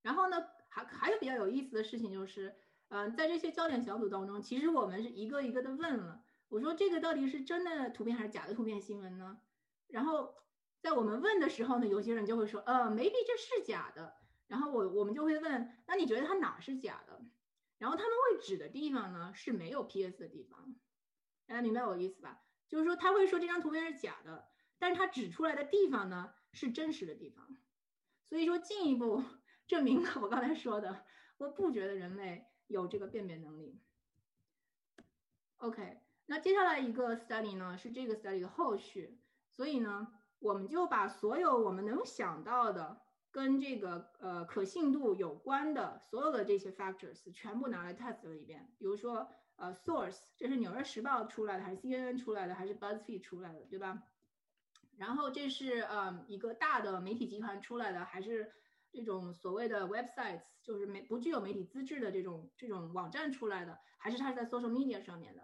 [0.00, 0.36] 然后呢，
[0.68, 2.54] 还还有比较有意思的事情就是，
[2.90, 9.40] 嗯，在这些焦点小组当中，其实我们是一个一个的问了，我说这个到底是真的图片还是假的图片新闻呢？
[9.88, 10.32] 然后
[10.80, 14.14] 在我们问的时候呢，有些人就会说，呃，maybe 这是假的。
[14.46, 17.20] 然后我我们就会问，那你觉得它哪是假的？
[17.78, 20.76] 然后他们会指的地方呢是没有 PS 的地方，
[21.46, 22.42] 大家明白我意思吧？
[22.68, 27.56] 就是说他会说这张图片是假的，但是他指出来的地方呢是真实的地方。
[28.24, 29.22] 所以说进一步
[29.66, 31.04] 证明了我刚才说的，
[31.38, 33.80] 我不觉得人类有这个辨别能力。
[35.56, 39.20] OK，那接下来一个 study 呢是这个 study 的后续，
[39.50, 43.02] 所以呢我们就把所有我们能想到的。
[43.30, 48.72] 跟这个呃可信度有关的所有的这些 factors 全部拿来 test 了一遍。
[48.78, 54.02] 比如说呃 source，这是纽约时报出来的，还是 CNN 出来的，还是 BuzzFeed 出来的，对吧？
[54.96, 58.52] 然后这是呃一个大的媒体集团出来的，还是
[58.90, 65.42] 这种所谓的 websites，就是没不具有媒体资质的这种这种网站出来的，还是它是在 social media 上面的？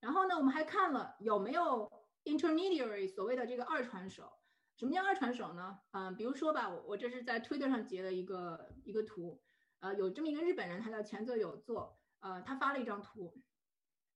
[0.00, 1.90] 然后呢，我们还看了有没有
[2.24, 4.30] intermediary，所谓的这个二传手。
[4.76, 5.78] 什么叫二传手呢？
[5.92, 9.40] 嗯，比如说吧，我我这是在 Twitter 上截的一个一个图，
[9.78, 13.36] 呃，有这么一个日本人，他叫前泽有作，呃，他发了一张图，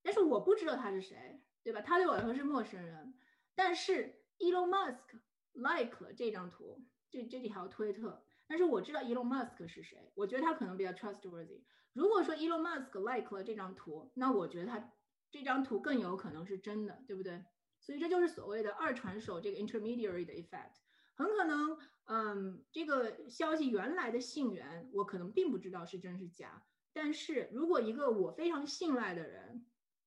[0.03, 1.83] 但是我不知道他是谁，对吧？
[1.83, 3.15] 他对我来说是陌生人，
[3.55, 5.21] 但是 Elon Musk
[5.53, 11.63] like 这张图，这这几条推特，但是我知道 Elon Musk 是谁，我觉得他可能比较 trustworthy。
[11.93, 14.91] 如果说 Elon Musk like 了这张图，那我觉得他
[15.31, 17.45] 这张图更有可能是真的，对不对？
[17.79, 20.77] 所以这就是所谓的二传手这个 intermediary 的 effect，
[21.15, 26.65] 很可能，嗯，这个消息原来的信源我可能并不知道是真是假，
[27.01, 29.65] 但是如果一个我非常信赖的人，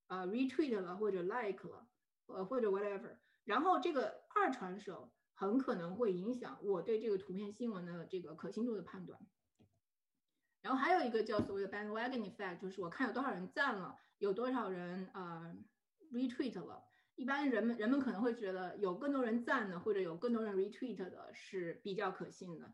[0.07, 1.87] 啊 retweet 了或者 like 了，
[2.25, 3.15] 呃或者 whatever，
[3.45, 9.17] 然后这个二传手很可能会影响我对这个图片新闻的这个可信度的判断。
[10.61, 15.55] 然后还有一个叫所谓的 bandwagon effect，就是我看有多少人赞了，有多少人呃
[16.11, 16.83] retweet 了。
[17.15, 22.73] 一般人们人们可能会觉得有更多人赞的，或者有更多人 retweet 的是比较可信的。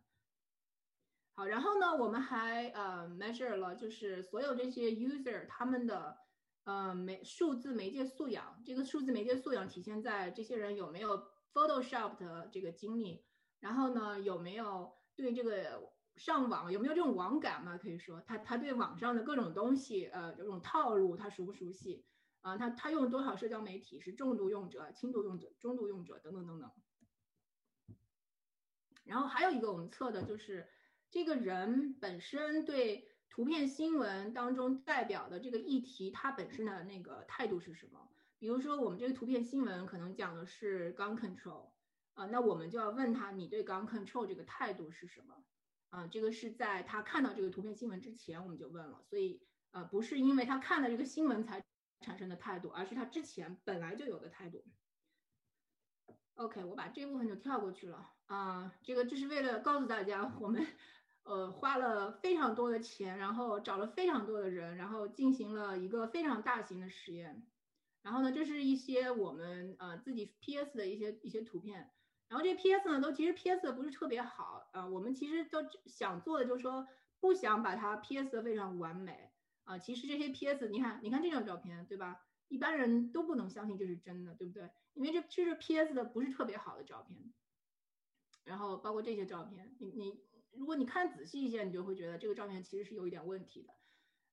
[1.37, 6.17] 好，然后呢，我们还呃 measure 了，就是所有这些 user 他们的
[6.63, 8.59] 呃媒数字媒介素养。
[8.65, 13.23] 这个数字媒介素养体现在这些人有没有 Photoshop 的这个经历，
[13.59, 17.77] 然后呢有没有对这个上网有没有这种网感嘛？
[17.77, 22.03] 可以说他他对网上的各种东西呃这种套路他熟不熟悉？
[22.41, 23.99] 啊，他他用多少社交媒体？
[23.99, 26.71] 是重度用者、轻度用者、中度用者等等等等。
[29.03, 30.67] 然后还有一个我们测的就是
[31.09, 38.09] 这个人本身对图片新闻当中代表的这个议题，他本身的那个态度是什么？
[38.39, 41.71] 比如说我们这个图片新闻可能讲的是 gun control，
[42.13, 45.43] 啊，那我们就要问他，你对 gun control 这个态度是什么？
[45.89, 49.41] 啊，这个是在他看到这个图片新闻之前我们就问了，所以
[49.71, 51.63] 呃，不是因为他看了这个新闻才。
[51.99, 54.63] 产生的态度，而是他之前本来就有的态度。
[56.37, 58.71] OK，我把这部分就跳过去了啊。
[58.83, 60.65] 这个就是为了告诉大家，我们
[61.23, 67.43] 呃花了非常多的钱，然后找了非常多的人，然后进行了一个非常大型的实验。
[68.03, 71.91] 然后呢，这是一些我们呃自己 PS 的一些一些图片。
[72.27, 74.85] 然后这 PS 呢，都其实 PS 的不是特别好啊。
[74.85, 76.87] 我们其实都想做的就是说，
[77.19, 79.31] 不想把它 PS 的非常完美。
[79.63, 82.26] 啊，其实这些 PS，你看，你看这张照片，对吧？
[82.47, 84.69] 一般人都不能相信这是真的，对不对？
[84.93, 87.33] 因为这这是 PS 的不是特别好的照片。
[88.43, 90.23] 然后包括这些照片，你你
[90.53, 93.73] 如果你看仔细一些，你就会觉得这个照片其实是有一点问题的。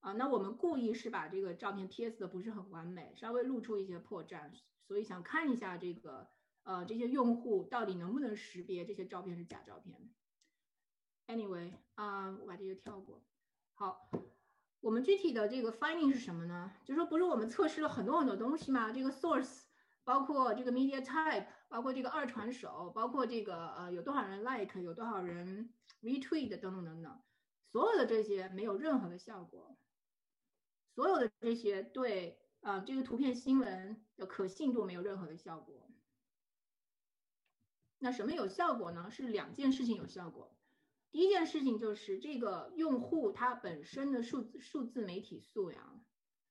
[0.00, 4.52] 啊，那我们故意是把这个照片 PS 的不是很完美，稍微露出一些破绽，
[4.86, 6.28] 所以想看一下这个
[6.62, 10.10] 呃这些用户到底能不能识别这些照片是假照片。
[11.26, 13.24] Anyway，啊，我把这个跳过。
[13.74, 14.08] 好。
[14.84, 16.70] 我们具体的这个 finding 是什么呢？
[16.84, 18.92] 就是说，不是我们测试了很多很多东西吗？
[18.92, 19.62] 这个 source，
[20.04, 25.72] 包括这个 media type，包括这个二传手，包括这个呃有多少人 like，有多少人
[26.02, 27.22] retweet 等等等等，
[27.72, 29.78] 所有的这些没有任何的效果，
[30.94, 35.88] 所有的这些对啊这个图片新闻的可信度没有任何的效果。
[38.00, 39.10] 那什么有效果呢？
[39.10, 40.53] 是两件事情有效果。
[41.14, 46.04] 第一件事情就是这个用户他本身的数字数字媒体素养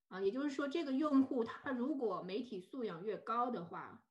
[0.07, 4.05] 啊，也就是说，这个用户他如果媒体素养越高的话，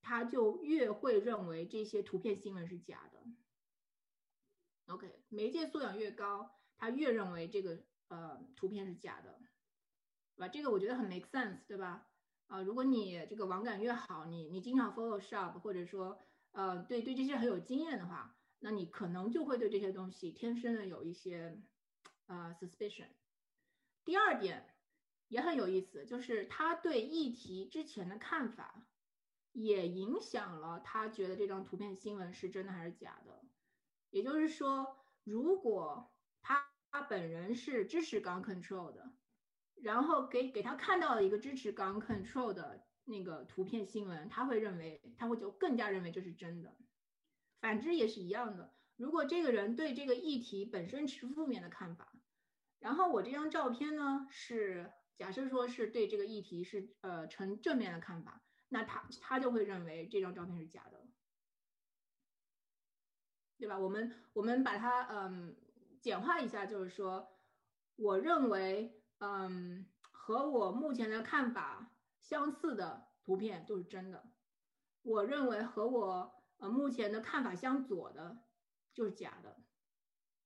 [0.00, 3.22] 他就越会认为这些图片新闻是假的。
[4.86, 9.38] OK，媒介素养越高，他越认为这个呃图片是假的，
[10.36, 10.48] 对吧？
[10.48, 12.08] 这个我觉得很 make sense，对吧？
[12.46, 16.18] 啊，如果你这个网感越好，你你经常 Photoshop 或者说
[16.52, 18.32] 呃对对这些很有经验的话。
[18.58, 21.60] 那你可能就会对这些东西天生的有一些，
[22.26, 23.08] 呃，suspicion。
[24.04, 24.74] 第二点
[25.28, 28.86] 也很有意思，就是他对议题之前的看法，
[29.52, 33.44] 也影响了他觉得这张图片新闻是真的还是假的。
[34.10, 39.12] 也就是说，如果他他本人是支持 gun control 的，
[39.74, 46.74] 然后给给他看到了一个支持 gun control 的那个图片新闻，他会认为他会就更加认为这是真的。
[47.60, 48.74] 反之也是一样的。
[48.96, 52.12] 如果这个人对这个议题本身持负面的看法，
[52.78, 61.06] 然后我这张照片呢是假设说是对这个议题是呃呈正面的看法，那他他就会认为这张照片是假的，
[63.58, 63.78] 对吧？
[63.78, 65.56] 我们我们把它嗯
[66.00, 67.28] 简化一下，就是说，
[67.96, 74.30] 我认为嗯和我目前的看法相似的图片就是真的，
[75.02, 76.35] 我认为和我。
[76.58, 78.38] 呃，目前的看法向左的，
[78.94, 79.56] 就是假的，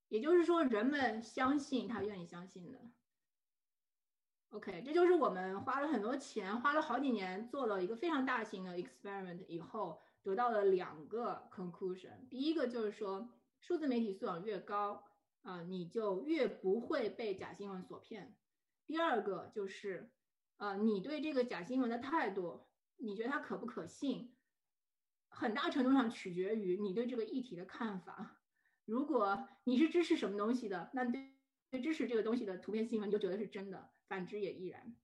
[0.08, 2.80] 也就是说，人们相信他愿意相信的。
[4.50, 12.28] OK，这就是我们花了很多钱，花了好几年做了一个非常大型的 experiment 以后得到的两个 conclusion。
[12.28, 13.28] 第一个就是说，
[13.60, 15.04] 数字媒体素养越高，
[15.42, 18.34] 啊，你就越不会被假新闻所骗。
[18.84, 20.10] 第二个就是，
[20.56, 24.34] 呃，你对这个假新闻的态度，你觉得它可不可信？
[25.30, 28.36] 很大程度上取决于你对这个议题的看法。
[28.84, 31.30] 如果你是支持什么东西的，那对
[31.70, 34.96] 对支持这个东西的图片新闻你就觉得是真的，反之也亦然。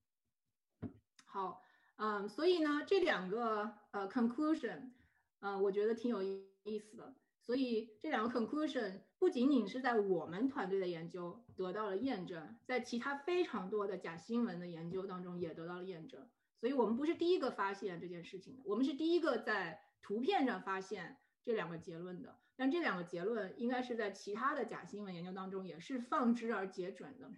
[1.24, 1.62] 好，
[1.96, 4.90] 嗯，所以呢，这两个呃 conclusion，
[5.38, 6.20] 嗯，我觉得挺有
[6.64, 7.14] 意思的。
[7.40, 16.28] 所以这两个 conclusion 不仅仅是在我们团队的研究得到了验证，在其他非常多的假新闻的研究当中也得到了验证。
[16.58, 19.85] 所以我们不是第一个发现这件事情的，我们是第一个在。
[20.02, 27.30] 图片上发现这两个结论的，但这两个结论应该是在其他的假新闻研究当中也是放之而皆准的，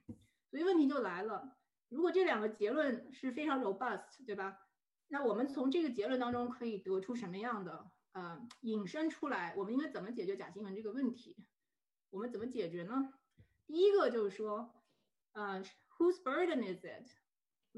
[0.51, 1.57] 所以问题就来了，
[1.89, 4.59] 如果这两个结论是非常 robust，对吧？
[5.09, 9.55] 那我们从这个结论当中可以得出什么样的呃引申出来？
[9.57, 11.37] 我们应该怎么解决假新闻这个问题？
[12.11, 13.15] 我们怎么解决呢？
[13.67, 14.75] 第一个就是说，
[15.33, 15.63] 呃
[15.97, 17.11] ，whose burden is it？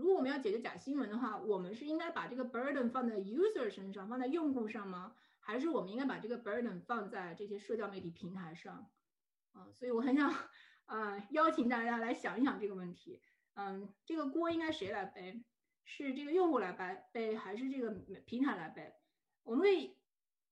[0.00, 5.14] 如果我们要解决假新闻的话，我们是应该把这个 burden 放在 user 身上，放在用户上吗？
[5.38, 8.90] 还是我们应该把这个 burden 放在这些社交媒体平台上？
[9.52, 10.32] 啊，所以我很想，
[10.86, 13.20] 呃，邀请大家来想一想这个问题。
[13.56, 15.44] 嗯，这个锅应该谁来背？
[15.84, 17.90] 是这个用户来背背，还是这个
[18.24, 18.94] 平台来背？
[19.42, 19.98] 我们可以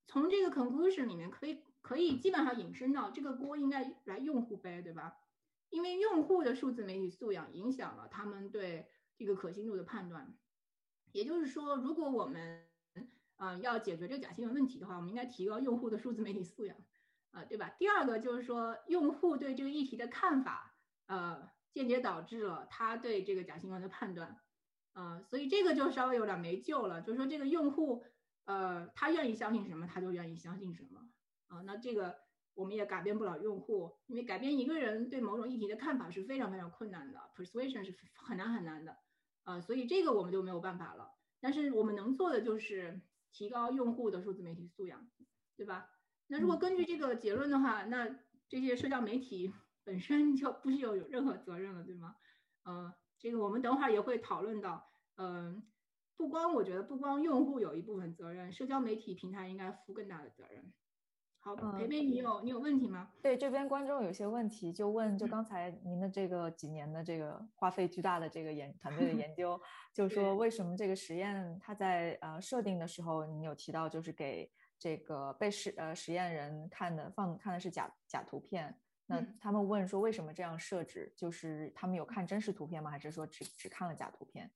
[0.06, 5.16] 从这个 conclusion 里面可以可以基本上引申到这个锅应该来用户背，对吧？
[5.70, 8.86] 因为用户的数字媒体素养影响了他们对。
[9.18, 10.32] 这个可信度的判断，
[11.10, 12.64] 也就是说，如果我们
[13.36, 16.76] 嗯要解决这个假新闻问题的话，我们应该提高用户的数字媒体素养，
[17.32, 17.70] 啊，对吧？
[17.70, 24.40] 第二个就是说，用户对这个议题的看法，呃，间接导致了他对这个假新闻的判断，
[24.92, 27.02] 啊，所以这个就稍微有点没救了。
[27.02, 28.04] 就是说，这个用户，
[28.44, 31.10] 呃，他愿意相信什么，他就愿意相信什么，
[31.48, 32.18] 啊，那这个
[32.54, 38.96] 我们也改变不了用户，因为改变一个人对某种议题的看法是非常非常困难的，persuasion 是很难很难的。
[39.48, 41.10] 啊，所以这个我们就没有办法了。
[41.40, 43.00] 但是我们能做的就是
[43.32, 45.08] 提高用户的数字媒体素养，
[45.56, 45.88] 对吧？
[46.26, 48.14] 那如果根据这个结论的话，那
[48.46, 52.16] 这些社交媒体 本身就不是有有任何责任了，对吗？
[52.64, 54.86] 嗯，这个我们等会儿也会讨论到。
[55.16, 55.66] 嗯，
[56.18, 60.74] 不光我觉得不光用户有一部分责任，社交媒体平台应该负更大的责任。
[61.40, 63.10] 好，培培，你有你有问题吗？
[63.22, 69.58] 对，这边观众有些问题就问，就刚才您的这个几年的这个花费巨大的这个研团队的 研究，
[69.94, 81.10] 就说为什么这个实验它在呃设定的时候，你有提到就是给这个被试呃实验人看的放看的是假假图片，那他们问说为什么这样设置？
[81.16, 82.90] 就是他们有看真实图片吗？
[82.90, 84.50] 还是说只只看了假图片？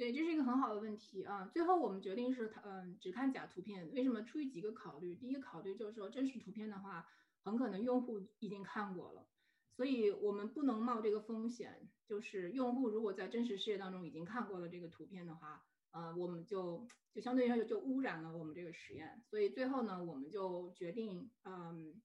[0.00, 1.50] 对，这是一个很好的问题啊。
[1.52, 3.92] 最后我们决定是，嗯，只看假图片。
[3.92, 4.22] 为什么？
[4.22, 5.14] 出于几个考虑。
[5.14, 7.06] 第一个考虑就是说，真实图片的话，
[7.44, 9.28] 很可能用户已经看过了，
[9.76, 11.90] 所以我们不能冒这个风险。
[12.06, 19.22] 就是用户如果在真实世界当中已经看过了这个图片的话，呃，我们就就相对于说就污染了我们这个实验。
[19.28, 22.00] 所以最后呢，我们就决定，嗯，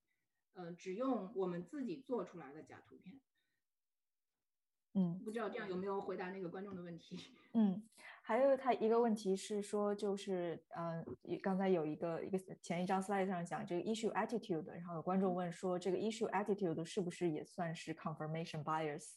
[0.51, 3.21] 呃，只用我们自己做出来的假图片。
[4.97, 7.17] 嗯，不知道这样有没有回答那个观众的问题？
[7.53, 7.83] 嗯，
[8.21, 11.03] 还有他一个问题是说，就是呃，
[11.41, 19.15] 刚才有一个一个前一张 slide 上讲这个 issue attitude，然后有观众问说，这个 issue attitude 是不是也算是 confirmation bias？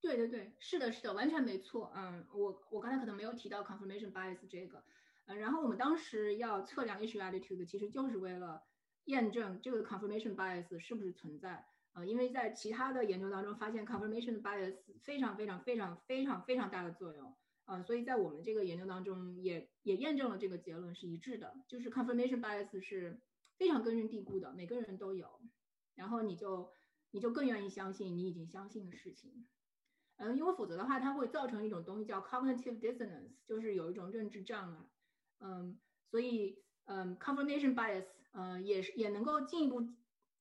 [0.00, 1.92] 对对对，是的，是的，完全没错。
[1.96, 4.84] 嗯，我我刚才可能没有提到 confirmation bias 这个，
[5.26, 8.62] 嗯，然后我们当时要测量 issue attitude，其实就是为了
[9.06, 11.64] 验证这个 confirmation bias 是不是存在。
[11.98, 23.20] 呃，因为在其他的研究当中发现 confirmation bias 非常非常非常非常非常大的作用，呃，所以在我们这个研究当中也也验证了这个结论是一致的，就是 confirmation bias 是
[23.56, 25.40] 非常根深蒂固的，每个人都有，
[25.96, 26.70] 然后你就
[27.10, 29.48] 你就更愿意相信你已经相信的事情，
[30.18, 34.88] 嗯，因为否则的话它会造成一种东西叫 cognitive dissonance，就是有一种认知障碍，
[35.40, 35.76] 嗯，
[36.06, 39.88] 所以嗯 confirmation bias，呃，也是也能够进一步。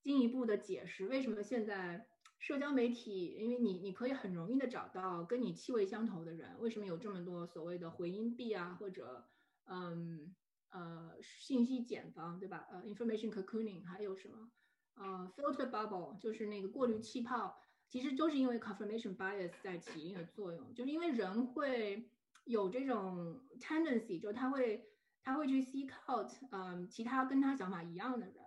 [0.08, 2.08] 进一步的解释为什么现在
[2.40, 9.28] 社交媒体，因为你你可以很容易的找到跟你气味相投的人，为什么有这么多所谓的回音壁啊，或者
[9.66, 10.34] 嗯
[10.70, 12.70] 呃信息茧房，对吧？
[12.72, 14.50] 呃，information cocooning，还有什么
[14.96, 22.10] 呃 filter bubble，就是那个过滤气泡，其实都是因为 confirmation bias 在起一定的作用，就是因为人会
[22.46, 24.86] 有这种 tendency，就他会
[25.22, 28.47] 他会去 seek out 嗯其他跟他想法一样的人。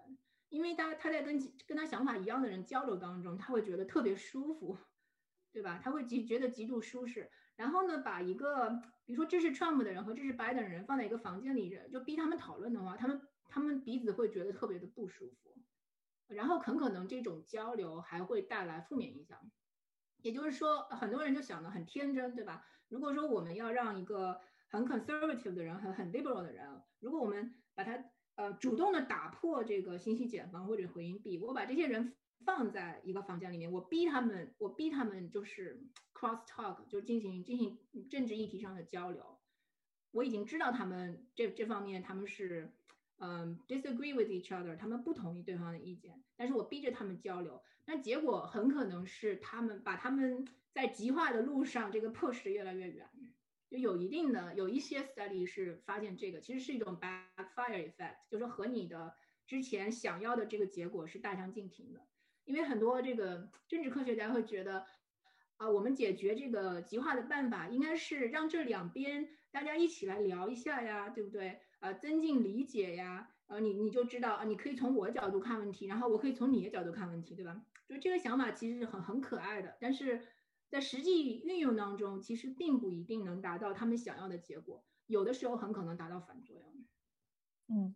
[0.51, 4.77] 因为他他在跟跟他想法一样的人交流当中，他会觉得特别舒服，
[5.53, 5.81] 对吧？
[5.83, 7.31] 他会极觉得极度舒适。
[7.57, 8.71] 然后呢，把一个
[9.05, 15.57] 比如说支持 Trump 的人和支持 Biden 的人放在一个房间里，就逼他们讨论的话，他们他们彼此会觉得特别的不舒服。
[16.27, 19.51] 然后很可能这种交流还会带来负面影响。
[20.23, 22.65] 也就是说，很多人就想的很天真，对吧？
[22.89, 28.05] 如果说我们要让一个很 conservative 的人和很 liberal 的人，如果我们把他
[28.41, 32.15] 呃，主动的打破这个信息茧房或者回音壁，我把这些人
[32.47, 35.83] 放在一个房间里面，我逼他们，我逼他们就是
[36.15, 37.77] cross talk，就进行进行
[38.09, 39.39] 政治议题上的交流。
[40.13, 42.73] 我已经知道他们这这方面他们是
[43.19, 53.07] 嗯 disagree with each other，他们不同意对方的意见，但是我逼着他们交流，那结果很可能是他们把他们在极化的路上这个 push 越来越远。
[53.71, 59.15] 就有一定的有一些 study 是发现这个其实是一种 backfire effect，就是说和你的
[59.47, 62.01] 之前想要的这个结果是大相径庭的。
[62.45, 64.85] 因为很多这个政治科学家会觉得，
[65.59, 71.61] 啊，我们解决这个极化的办法应该是让这两边大家一起来聊一下呀，对不对？
[71.79, 77.63] 啊，增进理解呀，呃，你你就知道啊，你可以从我角度看问题，然后我可以从你的角度看问题，对吧？
[77.89, 80.21] 就这个想法其实是很很可爱的，但是。
[80.71, 86.87] 在实际运用当中，其实并不一定能达到他们想要的结果，有的时候很可能达到反作用。
[87.69, 87.95] 嗯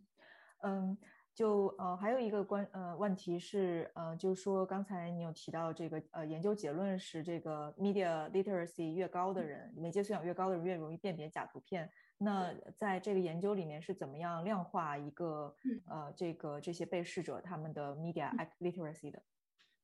[0.62, 0.99] 嗯，
[1.33, 11.89] 就呃还有一个关呃问题是呃，就是说刚才你有提到这个呃研究结论是这个 media literacy 越高的人，媒介素养越高的人越容易辨别假图片。
[12.18, 15.55] 那在这个研究里面是怎么样量化一个
[15.87, 19.22] 呃这个这些被试者他们的 media literacy 的？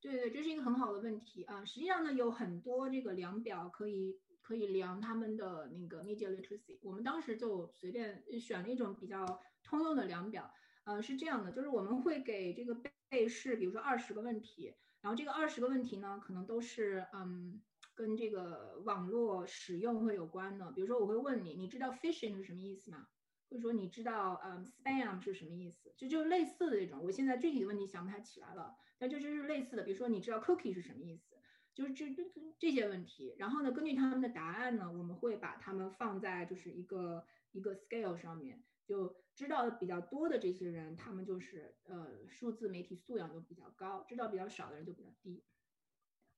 [0.00, 1.64] 对对，这是一个很好的问题啊。
[1.64, 6.78] 实际上呢，有很多这个量表可以可以量他们的那个 media literacy。
[6.82, 10.50] 我们当时就随便选了一种比较通用的量表，
[10.84, 12.74] 呃，是这样的，就是我们会给这个
[13.10, 17.60] 被试，比如说二十个问题，然后这个二十个问题呢，可能都是嗯
[17.94, 20.72] 跟这个网络使用会有关的。
[20.72, 23.06] 比如说我会问你，你知道 phishing 是什么意思吗？
[23.50, 25.92] 或者说你知道嗯 spam 是什么意思？
[25.96, 28.76] 就就类似的这种，我现在具体的问题想不太起来了。
[29.00, 31.36] 那就就是类似的，比如说你知道 cookie 是什么意思？
[31.74, 32.22] 就是这这
[32.58, 33.34] 这些问题。
[33.38, 45.42] 然后呢，根据他们的答案呢，我们会把他们放在就是一个一个 scale 上面，就知道的比较多的这些人，他们就是呃数字媒体素养就比较高；知道比较少的人就比较低。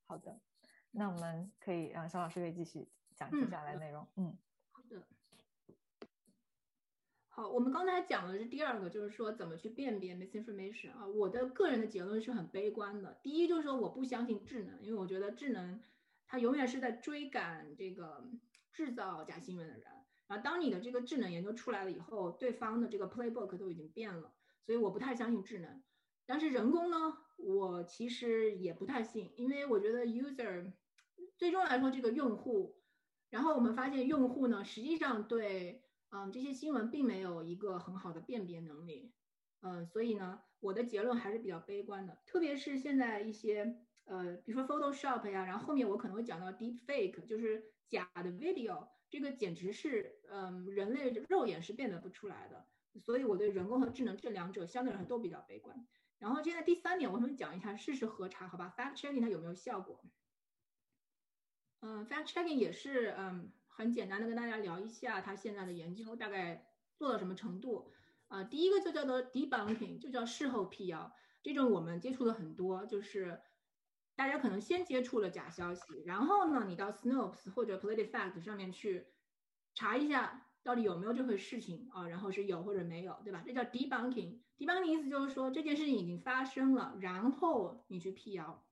[0.07, 0.41] 好的，
[0.93, 4.07] 那我们可以让肖老师可以继续讲接下来内容。
[4.17, 4.39] 嗯。
[7.35, 11.07] 好，我们刚才讲的是第二个，就是说怎么去辨别 misinformation 啊。
[11.07, 13.19] 我的个人的结论是很悲观的。
[13.23, 15.81] 第一就是说我不相信智能，因为我觉得智能
[16.27, 18.23] 它永远是在追赶这个
[18.71, 19.83] 制造假新闻的人。
[20.27, 24.35] 然后当你的这个智能研究出来了以后，对方的这个 playbook 都已经变了，
[24.67, 25.83] 所以我不太相信智能。
[26.27, 30.71] 但是人工呢，我其实也不太信，因为我觉得 user
[31.39, 32.77] 最终来说这个用户，
[33.31, 35.82] 然后我们发现用户呢，实际上对。
[36.15, 39.15] 嗯，这些新闻并没有一个很好的辨别能力，
[39.63, 42.23] 嗯，所以呢，我的结论还是比较悲观的。
[42.27, 52.69] 特别是现在一些呃，比如说 Photoshop 呀，然后后面我可能会讲到 Deep Fake，就是假的 video，这个简直是，嗯，人类肉眼是辨别不出来的。
[53.01, 55.89] 所以我对人工和智能这两者相对来说都比较悲观。
[56.19, 60.05] 然后现在第三点，我们讲一下事实核查，好吧？Fact checking 它有没有效果？
[61.81, 66.67] 嗯，fact checking 也是，嗯，很简单的跟大家聊一下他现在的研究大概
[66.97, 67.91] 做到什么程度。
[68.29, 71.13] 啊，第一个就叫做 debunking，就叫事后辟谣。
[71.43, 73.41] 这种我们接触的很多，就是
[74.15, 79.09] 大家可能先接触了假消息，然后呢，你到 Snopes 或者 PolitiFact 上面去
[79.75, 83.43] 查一下到底有没有这回事情啊，然后是有或者没有，对吧？
[83.45, 84.39] 这叫 debunking。
[84.57, 88.65] debunking 意思就是说这件事情已经发生了，然后你去辟谣。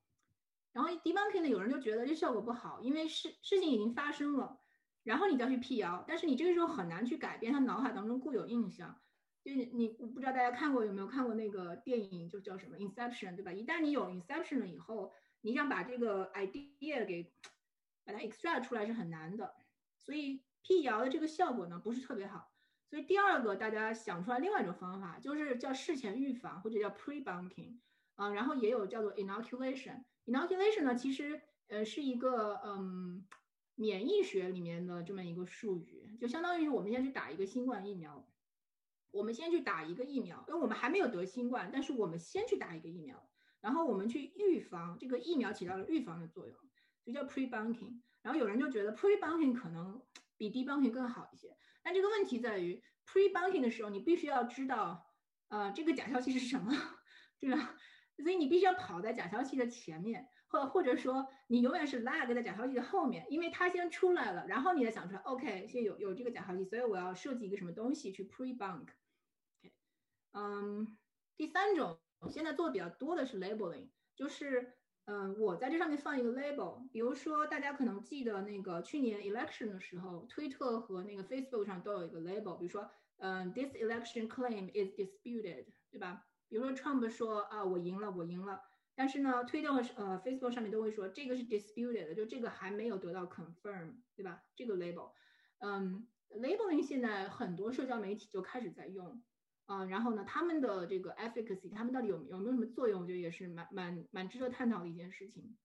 [0.72, 4.59] 然后 debunking 呢，有人就觉得这效果不好，因为事事情已经发生了，
[5.11, 8.96] 然后你再去辟谣，但是你这个时候很难去改变他脑海当中固有印象。
[9.42, 13.50] 就你，我不知道大家看过有没有看过那个电影，就叫什么 Inception，对吧？
[13.50, 17.32] 一旦你有 Inception 了以后，你想把这个 idea 给
[18.04, 19.52] 把它 extract 出来是很难的。
[19.98, 22.52] 所以辟谣的这个效果呢，不是特别好。
[22.88, 27.80] 所以第二个，大家想出来另外一种方法，就是叫事前预防或者叫 pre-bunking
[28.14, 30.04] 啊，然后也有叫做 inoculation。
[30.26, 33.26] inoculation 呢，其实呃是一个嗯
[33.81, 38.28] 免疫学里面的这么一个术语，就相当于我们先去打一个新冠疫苗。
[39.11, 43.26] 我们先去打一个疫苗，因为我们还没有得新冠，但是我们先去打一个疫苗，
[43.62, 46.55] 然后我们去预防这个疫苗起到了预防的作用，
[47.07, 48.03] 就叫 pre-bunking。
[48.20, 50.03] 然后有人就觉得 pre-bunking 可能
[50.37, 55.07] 比 debunking 更好一些，但这个问题在于 pre-bunking 的时候，你必须要知道，
[55.49, 56.70] 呃，这个假消息是什么，
[57.41, 57.76] 对吧？
[58.22, 68.88] 所以你必须要跑在假消息的前面，或或者说你永远是 lag 在假消息的后面，因为它先出来了，然后你再想出来，OK，现在有有这个假消息，所以我要设计一个什么东西去 pre-bunk。
[69.61, 69.72] OK，
[70.32, 70.98] 嗯，
[71.36, 74.74] 第三种现在做的比较多的是 labeling，就是
[75.05, 86.26] 嗯，我在这上面放一个 label，比如说大家可能记得那个去年 election 的时候，推特和那个 Facebook 上都有一个 label，比如说嗯，this election claim is disputed，对吧？
[86.48, 88.61] 比如说 Trump 说啊，我赢了，我赢了，
[89.01, 94.42] 但是呢，推特和呃 Facebook 上面都会说这个是 disputed，就这个还没有得到 confirm，对吧？
[94.55, 95.12] 这个 label，
[95.61, 99.22] 嗯，labeling 现在很多社交媒体就开始在用。
[99.64, 103.01] 啊，然后呢，他们的这个 efficacy，他们到底有有没有什么作用？
[103.01, 105.57] 我觉得也是蛮蛮蛮值得探讨的一件事情。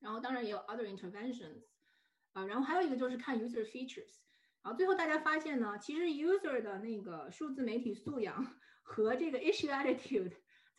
[0.00, 1.64] 然后当然也有 other interventions，
[2.32, 4.20] 啊，然后还有一个就是看 user features。
[4.62, 8.46] 然后最后大家发现呢，其实 user 的那个数字媒体素养
[8.82, 10.32] 和这个 issue attitude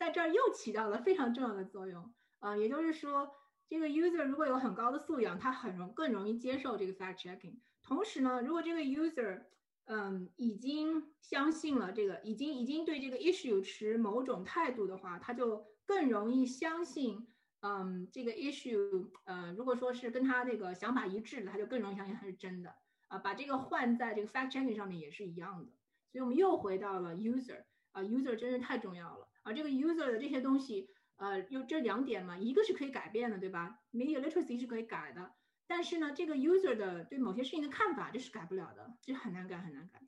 [0.04, 2.12] 在这儿又起到了非常重要的作用。
[2.40, 3.30] 啊，也就是说，
[3.66, 7.56] 这个 user 如果有很高的素养，他很容更容易接受这个 fact checking。
[7.82, 9.44] 同时呢，如果这个 user
[9.86, 17.26] 嗯，已经相信了这个，已经已经对这个 issue 持某种态度的话，他就更容易相信，
[17.60, 22.74] 嗯，这个 issue，呃，如果说是跟他那个想法一致的，他就更容易相信它是真的。
[23.08, 25.72] 啊，把这个换在这个 fact checking 上面也是一样的。
[26.10, 29.28] 所以我们又回到了 user，啊，user 真是太重要了。
[29.44, 35.32] 啊，这个 user 的这些东西，呃，有这两点嘛，一个是可以改变的，对吧？media literacy 是可以改的。
[35.66, 40.00] 但是呢，这个 user 的对某些事情的看法这是改不了的，这很难改，很难改。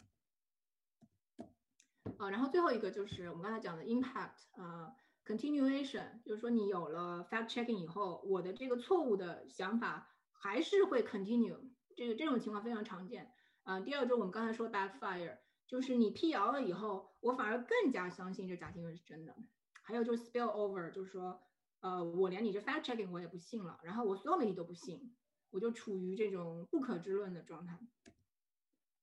[2.18, 11.58] 啊，然后最后一个就是我们刚才讲的 impact，呃，continuation，就是说你有了 fact checking 以后，我的这个错误的想法还是会 continue，
[11.94, 13.30] 这个这种情况非常常见。
[13.64, 19.36] 啊，第二就是我们刚才说 backfire，就是你辟谣了以后，我反而更加相信这假新闻是真的。
[19.82, 21.42] 还有就是 spill over，就是说，
[21.80, 25.14] 呃，我连你这 fact checking 我也不信了，然后我所有媒体都不信。
[25.50, 27.78] 我就处于这种不可知论的状态，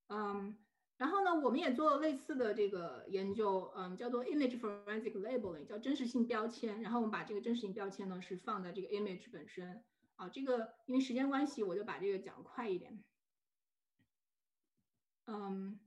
[0.08, 0.58] 嗯，
[0.98, 6.82] 然后呢，我们也做了类似的这个研究，嗯，叫做 image forensic labeling，叫真实性标签。
[6.82, 9.84] 然后我们把这个真实性标签呢是放在这个 image 本身，
[10.16, 13.04] 啊，这个因为时间关系，我就把这个讲快一点，
[15.26, 15.80] 嗯，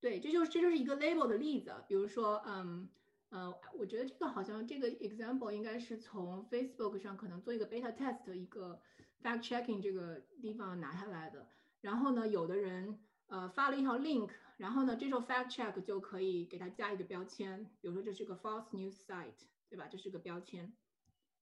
[0.00, 2.88] 对，这就是这就是一个 label 的例子，比如说，嗯。
[3.32, 8.80] 呃，我觉得这个好像这个 example 应该是从 Facebook 上可能做一个 beta test 一个
[9.22, 11.46] fact checking 这个地方拿下来的。
[11.80, 12.98] 然后呢，有的人
[13.28, 19.86] 呃发了一条 link，然后呢，这时候 fact check 就可以给它加一个标签，比如说这是个 false news site，对吧？
[19.86, 20.72] 这是个标签。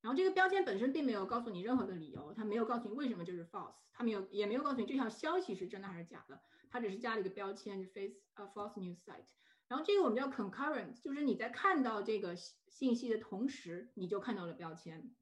[0.03, 9.27] 然后这个标签本身并没有告诉你任何的理由，它没有告诉你为什么这是 false，它没有也没有告诉你这条消息是真的还是假的，它只是加了一个标签就，face a false news site。
[9.69, 15.15] 然后这个我们叫 concurrent，就是你在看到这个信息的同时，你就看到了标签，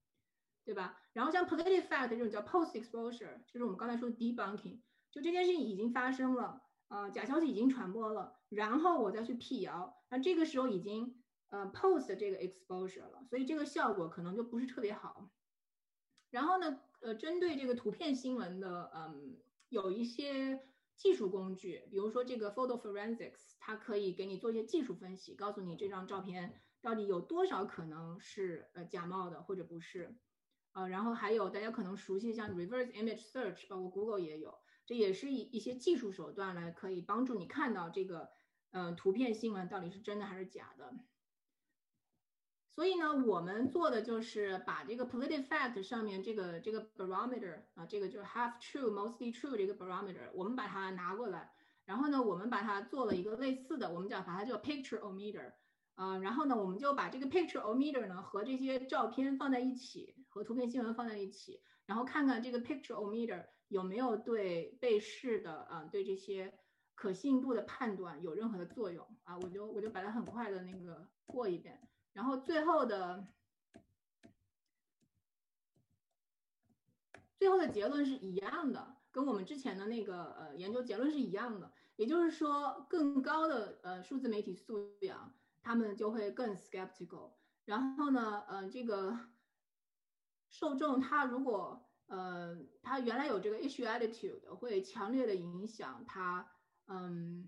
[0.64, 1.02] 对吧？
[1.12, 15.30] 然后像 PolitiFact 这种叫 post exposure，就是我们刚才说的 debunking，就这件事情已经发生了，呃，假消息已经传播了，然后我再去辟谣，那这个时候已经呃 post 这个 exposure 了，所以这个效果可能就不是特别好。
[16.30, 19.36] 然后呢，呃，针对这个图片新闻的，嗯，
[19.70, 30.16] 有一些技术工具，比如说这个 photo forensics，它可以给你做一些技术分析，告诉你这张照片到底有多少可能是呃假冒的或者不是。
[30.72, 38.30] 呃，然后还有大家可能熟悉像 reverse image search，包括 Google 也有，这也是一一些技术手段来可以帮助你看到这个
[38.72, 40.94] 嗯图片新闻到底是真的还是假的。
[42.76, 51.50] 所以呢，我们做的就是把这个 political fact 上面这个这个 barometer 啊，这个就是 half true mostly true 这个 barometer，我们把它拿过来，
[51.86, 55.54] 然后呢，我们把它做了一个类似的，我们叫把它叫 pictureometer，
[55.94, 66.52] 啊，然后呢，我们就把这个 pictureometer 呢和这些照片放在一起，和图片新闻放在一起，然后看看这个 pictureometer 有没有对被试的啊，对这些
[66.94, 69.06] 可信度的判断有任何的作用。
[69.24, 71.80] 啊，我就我就把它很快的那个过一遍。
[72.16, 73.26] 然后最后的
[77.36, 81.70] 最后的结论是一样的，跟我们之前的那个呃研究结论是一样的。
[81.96, 87.32] 也就是说，更高的呃数字媒体素养，他们就会更 skeptical。
[87.66, 89.18] 然后呢，呃，这个
[90.48, 96.50] 受众他如果呃他原来有这个 issue attitude，会强烈的影响他
[96.86, 97.46] 嗯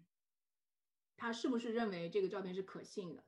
[1.17, 3.25] 他是不是认为这个照片是可信的。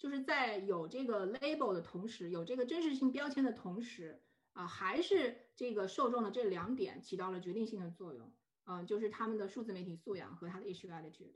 [0.00, 4.22] 就是在有这个 label 的同时，有这个真实性标签的同时，
[4.54, 8.32] 啊，还是这个受众的这两点起到了决定性的作用，
[8.64, 11.34] 嗯，就是他们的数字媒体素养和他的 issue attitude。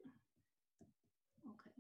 [1.47, 1.71] OK，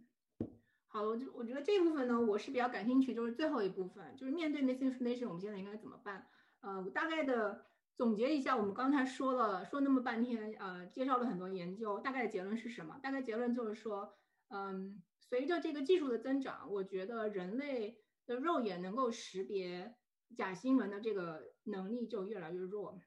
[0.88, 6.26] 好，我就我觉得这部分呢，我是比较感兴趣，就是最后一部分，就是面对 misinformation，我们现在应该怎么办？
[6.60, 7.64] 呃，我大概的
[7.96, 13.00] 总结一下，我们刚才说了说那么半天，呃，介绍了很多研究，大概的结论是什么？
[13.02, 15.02] 大概结论就是说，嗯。
[15.34, 19.96] 随着这个技术的增长，我觉得人类的肉眼能够识别
[20.36, 23.00] 假新闻的这个能力就越来越弱。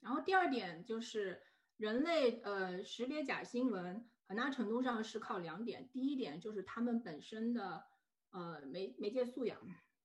[0.00, 1.42] 然后第二点就是，
[1.76, 7.84] 人类呃识别假新闻很大程度上是靠两点：第一点就是他们本身的
[8.30, 9.58] 呃媒媒介素养；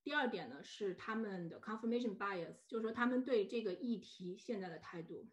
[0.03, 5.29] 第二点呢是他们的 confirmation bias，就是说他们对这个议题现在的态度。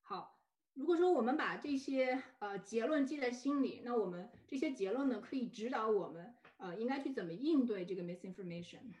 [0.00, 0.33] 好。
[0.74, 8.92] 如果说我们把这些呃结论记在心里，那我们这些结论呢，可以指导我们呃应该去怎么应对这个 misinformation。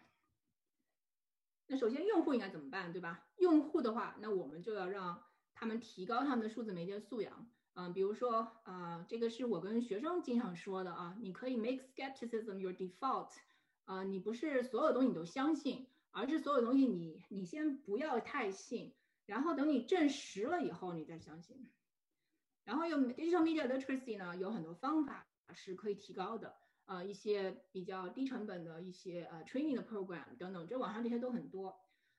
[1.66, 3.26] 那首先用户应该怎么办，对吧？
[3.38, 5.22] 用户的话，那我们就要让
[5.54, 7.48] 他们提高他们的数字媒介素养。
[7.74, 13.30] 嗯，比如说啊，这个是我跟学生经常说的啊，你可以 make skepticism your default。
[13.86, 18.94] 啊，你不是所有东西你都相信，而是所有东西你你先不要太信。
[19.26, 21.70] 然后等你证实了以后，你再相信。
[22.64, 26.56] 然后用 digital media literacy 呢，有很多方法是可以提高的，
[26.86, 31.78] 呃，一些比较低成本的一些呃 training 的 program 等等，这网上这些都很多。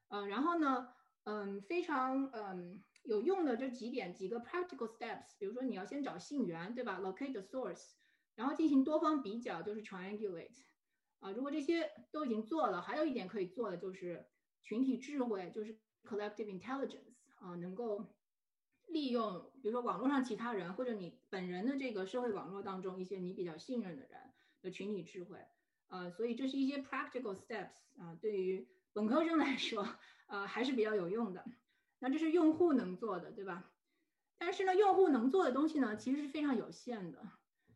[0.09, 0.87] 呃，然后呢，
[1.23, 7.93] 嗯，非常嗯有用的这几点几个 practical steps，比如说你要先找信源，对吧？locate the source，
[8.35, 10.63] 然后进行多方比较，就是 triangulate。
[11.19, 14.27] 啊，如果这些都已经做了，还有一点可以做的就是
[14.61, 15.79] 群体智慧，就是。
[16.05, 18.05] Collective intelligence 啊，能够
[18.87, 25.39] 利用，比如说网络上其他人，或者你本人的这个社会网络当中一些你比较信任的人的群体智慧，
[25.87, 29.87] 呃，所以这是一些 practical steps 啊，对于本科生来说，
[30.27, 31.43] 呃，还是比较有用的。
[31.99, 33.71] 那这是用户能做的，对吧？
[34.37, 37.31] 但是呢，用户能做的东西呢，其实是非常有限的。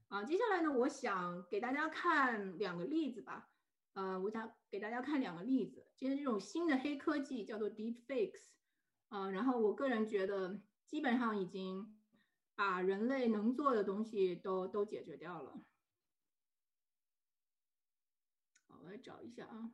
[0.10, 3.49] 啊，接下来呢，我想给大家看两个例子吧。
[3.93, 5.85] 呃，我想给大家看两个例子。
[5.97, 8.47] 今天这种新的黑科技叫做 Deep Fakes，
[9.09, 11.97] 呃，然后我个人觉得基本上已经
[12.55, 15.61] 把人类能做的东西都都解决掉了。
[18.67, 19.71] 好，我来找一下啊。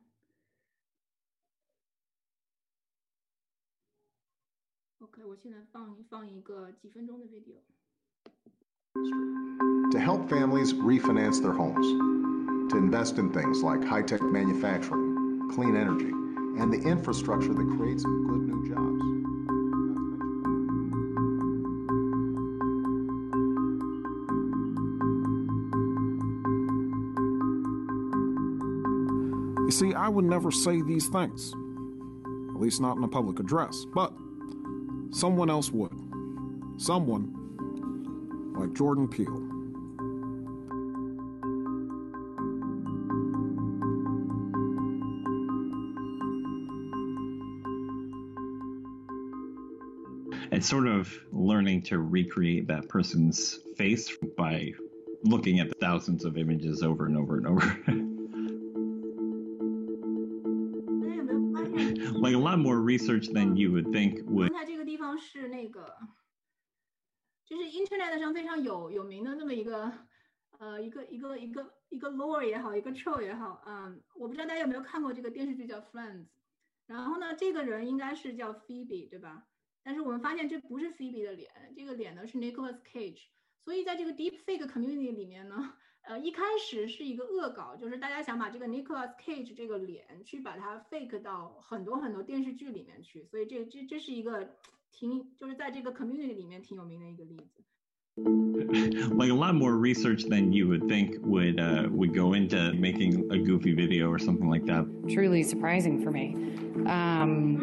[4.98, 7.60] OK，我现在放放一个几分钟的 video。
[9.92, 11.86] To help families refinance their homes.
[12.70, 16.10] To invest in things like high tech manufacturing, clean energy,
[16.60, 19.02] and the infrastructure that creates good new jobs.
[29.66, 31.52] You see, I would never say these things,
[32.54, 34.12] at least not in a public address, but
[35.10, 35.92] someone else would.
[36.78, 37.32] Someone
[38.56, 39.45] like Jordan Peele.
[50.65, 54.73] it's sort of learning to recreate that person's face by
[55.23, 57.61] looking at thousands of images over and over and over.
[62.21, 64.51] like a lot more research than you would think would.
[64.53, 65.97] 它这个地方是那个，
[67.45, 69.91] 就是 Internet 上非常有有名的那么一个，
[70.59, 76.27] 呃，一个一个一个一个 lore 也好，一个 troll 也好，嗯，我不知道大家有没有看过这个电视剧叫 Friends，
[76.85, 79.47] 然后呢，这个人应该是叫 Phoebe 对吧？
[79.85, 83.23] 但是我们发现这不是 Phoebe 的脸，这个脸呢是 Nicholas Cage，
[83.63, 85.73] 所以在这个 Deepfake community 里面呢。
[86.03, 94.49] 呃，一开始是一个恶搞，就是大家想把这个 Nicholas Cage 这个脸去把它 fake 到很多很多电视剧里面去，所以这这这是一个
[94.91, 97.63] 挺就是在这个 community 里面挺有名的一个例子。
[99.15, 103.37] like a lot more research than you would think would uh, would go into making a
[103.37, 104.85] goofy video or something like that.
[105.07, 106.35] Truly surprising for me.
[106.87, 107.59] Um,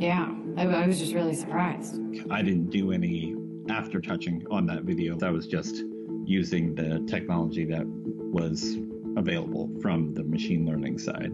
[0.00, 1.99] yeah, I, I was just really surprised.
[2.31, 3.35] I didn't do any
[3.69, 5.17] after touching on that video.
[5.21, 5.83] I was just
[6.23, 8.77] using the technology that was
[9.17, 11.33] available from the machine learning side.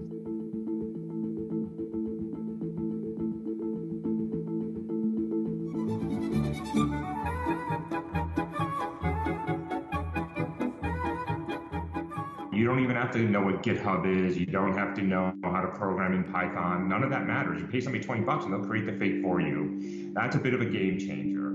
[12.54, 14.38] You don't even have to know what GitHub is.
[14.38, 16.88] You don't have to know how to program in Python.
[16.88, 17.62] None of that matters.
[17.62, 20.12] You pay somebody 20 bucks and they'll create the fake for you.
[20.14, 21.52] That's a bit of a game changer.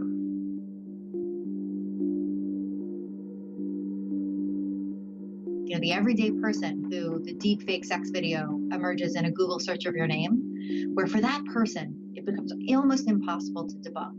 [5.67, 9.59] You know, the everyday person who the deep fake sex video emerges in a Google
[9.59, 14.15] search of your name, where for that person, it becomes almost impossible to debunk.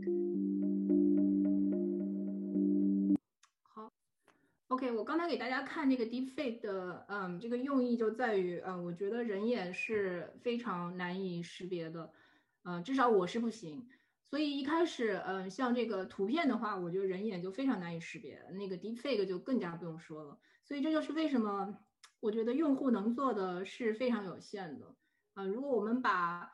[4.78, 12.12] ，OK，我刚才给大家看这个 deepfake 的，嗯，这个用意就在于，嗯，我觉得人眼是非常难以识别的，
[12.62, 13.88] 嗯，至少我是不行。
[14.22, 20.38] 所以一开始，嗯，像这个图片的话，我觉得人眼就非常难以识别，那个 deepfake 就更加不用说了。
[20.62, 21.76] 所以这就是为什么
[22.20, 24.94] 我觉得用户能做的是非常有限的
[25.34, 25.44] 啊！
[25.44, 26.52] 如果我们把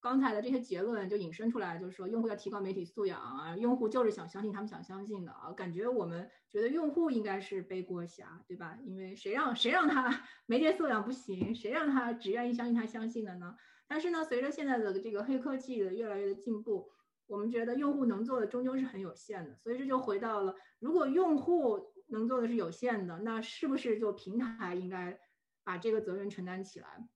[0.00, 8.78] 刚才的这些结论就引申出来，就是说用户要提高媒体素养啊，用户就是想相信他们想相信的啊，感觉我们觉得用户应该是背锅侠，对吧？
[8.84, 13.54] 因为谁让谁让他 媒体素养不行，谁让他只愿意相信他相信的呢？
[13.86, 16.90] 但是呢，随着现在的这个黑科技的越来越的进步，
[17.26, 21.92] 我们觉得用户能做的终究是很有限的，所以这就回到了如果用户。
[22.12, 25.16] 能做的是有限的，那是不是就平台应该
[25.62, 27.08] 把这个责任承担起来？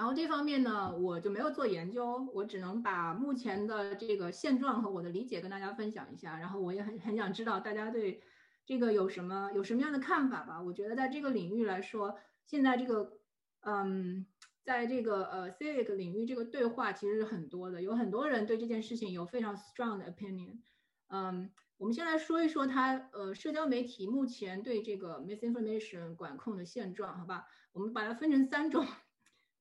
[0.00, 6.38] 然后这方面呢，我就没有做研究，我只能把目前的这个现状和我的理解跟大家分享一下。
[6.38, 8.22] 然后我也很很想知道大家对
[8.64, 10.62] 这个有什么有什么样的看法吧。
[10.62, 13.18] 我觉得在这个领域来说，现在这个
[13.60, 14.24] 嗯，
[14.62, 20.60] 在这个呃 civic 领域，这个对话其实是很多的，有很多人对这件事情有非常 strong 的 opinion，
[21.08, 21.50] 嗯。
[21.76, 27.46] 我们先来说一说它，呃，社交媒体目前对这个 misinformation 管控的现状，好吧？
[27.72, 28.86] 我们把它分成三种，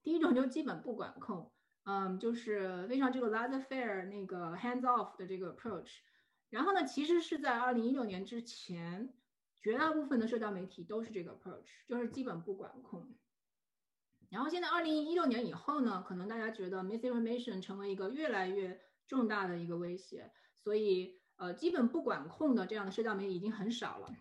[0.04, 1.52] 第一种就基本不管控，
[1.84, 6.00] 嗯，就是非常这个 laissez faire 那个 hands off 的这个 approach。
[6.50, 9.14] 然后呢，其实是在二零一六年之前，
[9.62, 13.16] 绝大部分的社交媒体都是这个 approach，就是基本不管控。
[14.30, 21.18] 然后现在二零一六年以后呢，可能大家觉得 misinformation 成为一个越来越重大的一个威胁，所以。
[21.40, 24.14] 呃，基本不管控的这样的社交媒体已经很少了，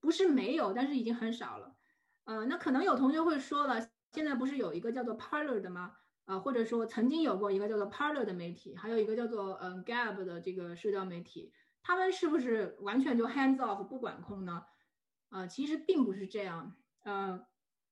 [0.00, 1.76] 不是没有，但是已经很少了。
[2.24, 5.96] 呃，那可能有同学会说了，现在不是有一个叫做 Parler 的吗？
[6.24, 11.52] 啊，或者说曾经有过一个叫做 Parler 的媒体，还有一个叫做嗯 Gab 的这个社交媒体，
[11.82, 14.64] 他们是不是完全就 hands off 不管控呢？
[15.30, 16.76] 呃，其实并不是这样。
[17.04, 17.46] 呃，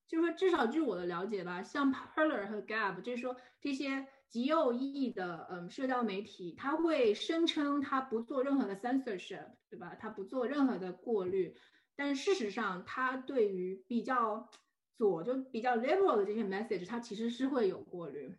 [0.07, 4.07] 就是说至少据我的了解吧，像 Parler 和 Gab，就是说这些。
[4.29, 9.95] 极右翼的嗯社交媒体，他会声称他不做任何的 censorship，对吧？
[9.97, 11.55] 他不做任何的过滤，
[11.95, 14.49] 但事实上，他对于比较
[14.97, 18.35] 左就比较 liberal 的这些 message，它其实是会有过滤，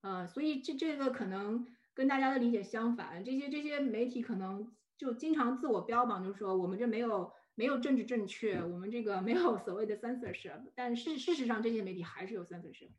[0.00, 12.90] 呃，所以这这个可能跟大家的理解相反，这些这些媒体可能就经常自我标榜，就是说我们这没有没有政治正确，我们这个没有 所谓的 censorship，但是事实上这些媒体还是有 censorship。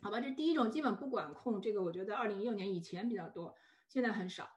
[0.00, 3.54] 好吧，这第一种基本不管控，这个我觉得二零一六年以前比较多，
[3.88, 4.50] 现在很少。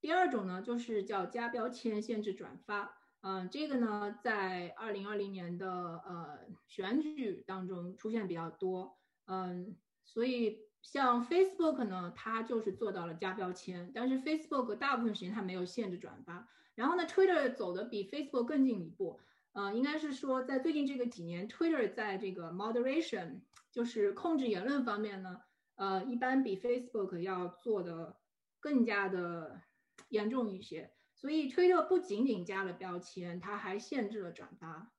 [0.00, 5.70] 第二种呢，就是叫加标签限制转发，嗯，这个呢在二零二零年的
[6.06, 16.48] 呃选举当中出现比较多，嗯，所以像 Facebook 呢，它就是做到了加标签，但是 Facebook 大部分时间它没有限制转发。
[16.74, 19.20] 然后呢，Twitter 走的比 Facebook 更进一步，
[19.52, 23.40] 呃，应该是说在最近这个几年，Twitter 在这个 moderation。
[23.72, 25.42] 就是控制言论方面呢，
[25.76, 28.16] 呃，一般比 Facebook 要做的
[28.58, 29.62] 更加的
[30.08, 30.90] 严重一些。
[31.20, 34.90] 所以推特不仅仅加了标签，它还限制了转发。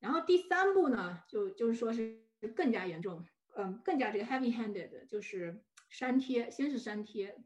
[0.00, 2.24] 然后第三步呢，就就是说是
[2.56, 3.24] 更加严重，
[3.54, 7.40] 嗯更加这个 heavy-handed，就是删贴，先是删贴，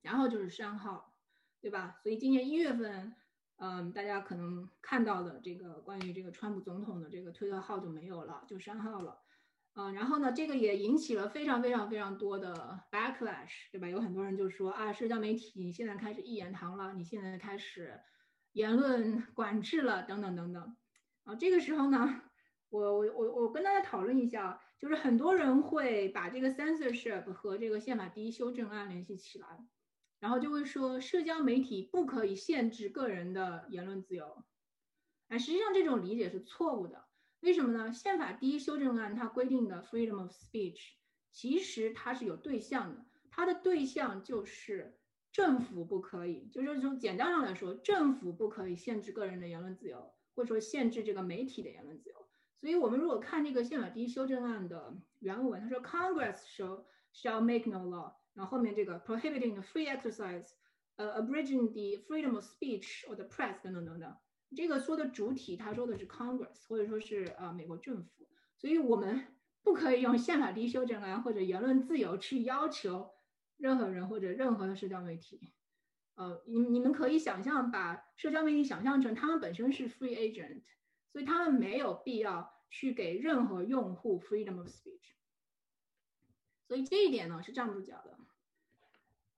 [0.00, 1.14] 然后就是删号，
[1.60, 2.00] 对吧？
[2.02, 3.14] 所以今年一月份，
[3.56, 9.20] 嗯，大家可能看到的这个关于这个川普总统的这个推特号就没有了，就删号了。
[9.76, 13.88] 嗯，然后呢，这个也引起了非常非常非常多的 backlash，对吧？
[13.88, 18.00] 有很多人就说啊，社交媒体现在开始一言堂了，你现在开始
[18.52, 20.76] 言论管制了，等等等等。
[21.24, 22.22] 啊，这个时候呢，
[22.68, 29.66] 我我我我跟大家讨论一下，就是很多人会把这个 censorship 和这个宪法第一修正案联系起来，
[30.20, 34.44] 然后就会说社交媒体不可以限制个人的言论自由。
[35.26, 37.06] 啊，实际上这种理解是错误的。
[37.44, 37.92] 为什么呢？
[37.92, 40.94] 宪法第一修正案它规定的 freedom of speech，
[41.30, 44.98] 其实它是有对象的，它的对象就是
[45.30, 52.16] 政府不可以，就是从简单上来说，政府不可以限制个人的言论自由，或者说限制这个媒体的言论自由。
[52.58, 60.52] 所以，我们如果看这个宪法第一修正案的原文，他说 Congress shall shall make no law，然后后面这个 prohibiting the free exercise，
[60.96, 64.16] 呃，abridging the freedom of speech or the press 等等等等。
[64.54, 69.26] 这个说的主体，他说的是 Congress，或者说是呃美国政府，所以我们
[69.62, 73.10] 不可以用宪法第一修正案或者言论自由去要求
[73.56, 75.52] 任何人或者任何的社交媒体。
[76.16, 80.62] 呃，你你们可以想象，把社交媒体想象成他们本身是 free agent，
[81.12, 85.14] 所以他们没有必要去给任何用户 freedom of speech。
[86.68, 88.18] 所以这一点呢是站不住脚的。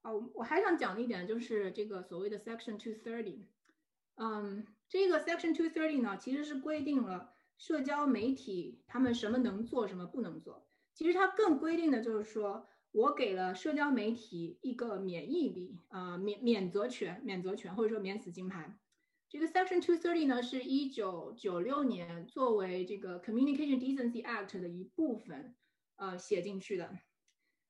[0.03, 3.45] 哦，我还想讲一点就是这个所谓的 Section Two Thirty，
[4.15, 4.67] 嗯。
[4.89, 10.67] 这个 Section Two Thirty 呢，其实是规定了社交媒体他们什么能做，什么不能做。
[10.93, 18.79] 其实它更规定的就是说，我给了社交媒体一个免疫力啊，免免责权、免责权或者说免死金牌。
[19.29, 25.53] 这个 Section Two Thirty 呢，是一九九六年作为这个 Communication Decency Act 的一部分
[25.97, 26.97] 呃写进去的。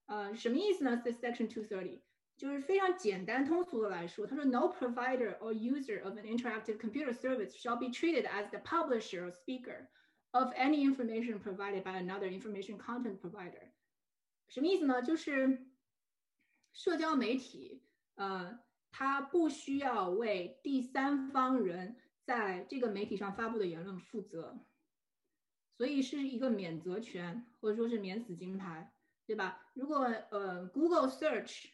[0.06, 1.02] 呃，什么意思呢？
[1.04, 2.02] 这 Section Two Thirty。
[2.37, 9.31] 就是非常简单通俗的来说，他说，No provider or user of an interactive computer service shall be treated as the publisher or
[9.31, 9.89] speaker
[10.33, 13.71] of any information provided by another information content provider。
[14.49, 15.03] 什么意思呢？
[15.03, 15.67] 就是
[16.73, 17.83] 社交媒体，
[18.17, 18.59] 呃，
[18.91, 24.59] 它不需要为第三方人在这个媒体上发布的言论负责，
[25.77, 28.93] 所以是一个免责权或者说是免死金牌，
[29.27, 29.71] 对吧？
[29.75, 29.99] 如果
[30.31, 31.67] 呃，Google Search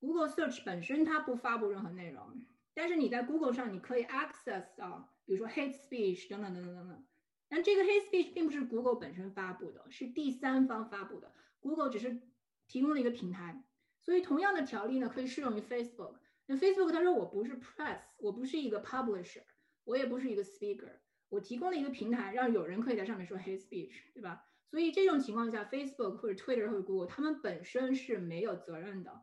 [0.00, 2.44] Google Search 本身它不发布任何内容，
[2.74, 7.04] 但是你在 Google 上你可以 access 到，比如说 hate speech 等等等等等等。
[7.48, 11.32] 但这个 hate speech 并不是 Google 本身发布的，是第三方发布的。
[11.60, 12.20] Google 只是
[12.68, 13.64] 提供了一个平台，
[14.00, 16.16] 所以同样的条例呢可以适用于 Facebook。
[16.46, 19.42] 那 Facebook 他说我不是 press，我不是一个 publisher，
[19.84, 20.92] 我也不是一个 speaker，
[21.28, 24.44] 我提供了一个平台，让有人可以在上面说 hate speech，对吧？
[24.70, 29.22] 所以这种情况下，Facebook 或者 Twitter 或者 Google 他们本身是没有责任的。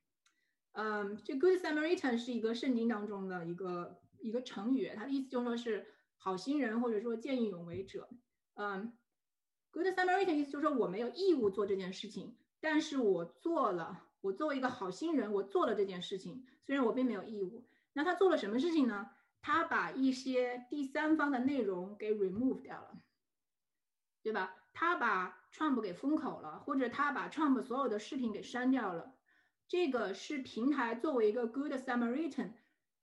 [0.73, 5.85] 嗯，这 Good Samaritan 是一个圣经当中的一个一个成语，它的意思就是说是
[6.17, 8.07] 好心人或者说见义勇为者。
[8.55, 8.93] 嗯
[9.71, 17.65] ，Good Samaritan 意思就是说我没有义务做这件事情，但是我做了，我作为一个好心人，我做了这件事情，虽然我并没有义务。
[17.93, 19.09] 那他做了什么事情呢？
[19.41, 23.01] 他把一些第三方的内容给 remove 掉了，
[24.21, 24.55] 对吧？
[24.71, 29.13] 他把 Trump 给封口了，或者他把 Trump 所有的视频给删掉了。
[29.71, 32.51] 这个是平台作为一个 Good Samaritan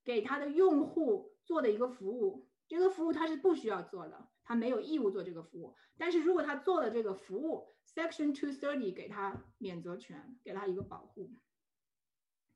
[0.05, 5.75] 给他的用户做的一个服务，这个服务他是不需要做的，他没有义务做这个服务。
[5.97, 11.31] 但是如果他做了这个服务，Section Two Thirty 给他免责权，给他一个保护。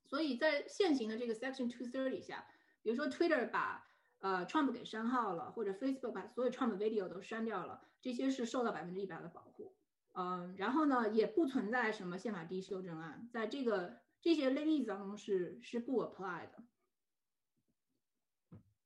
[0.05, 2.47] 所以在现行的这个 Section Two Thirty 下，
[2.83, 9.75] 比如说 Twitter 把呃 Trump 给删号了，或者 Facebook 把所有 Trump video 都删掉了，这些是受到百分之一百的保护。
[10.15, 16.63] 嗯，然后呢，也不存在什么宪法第一修正案，在这个这些例子当中是是不 apply 的，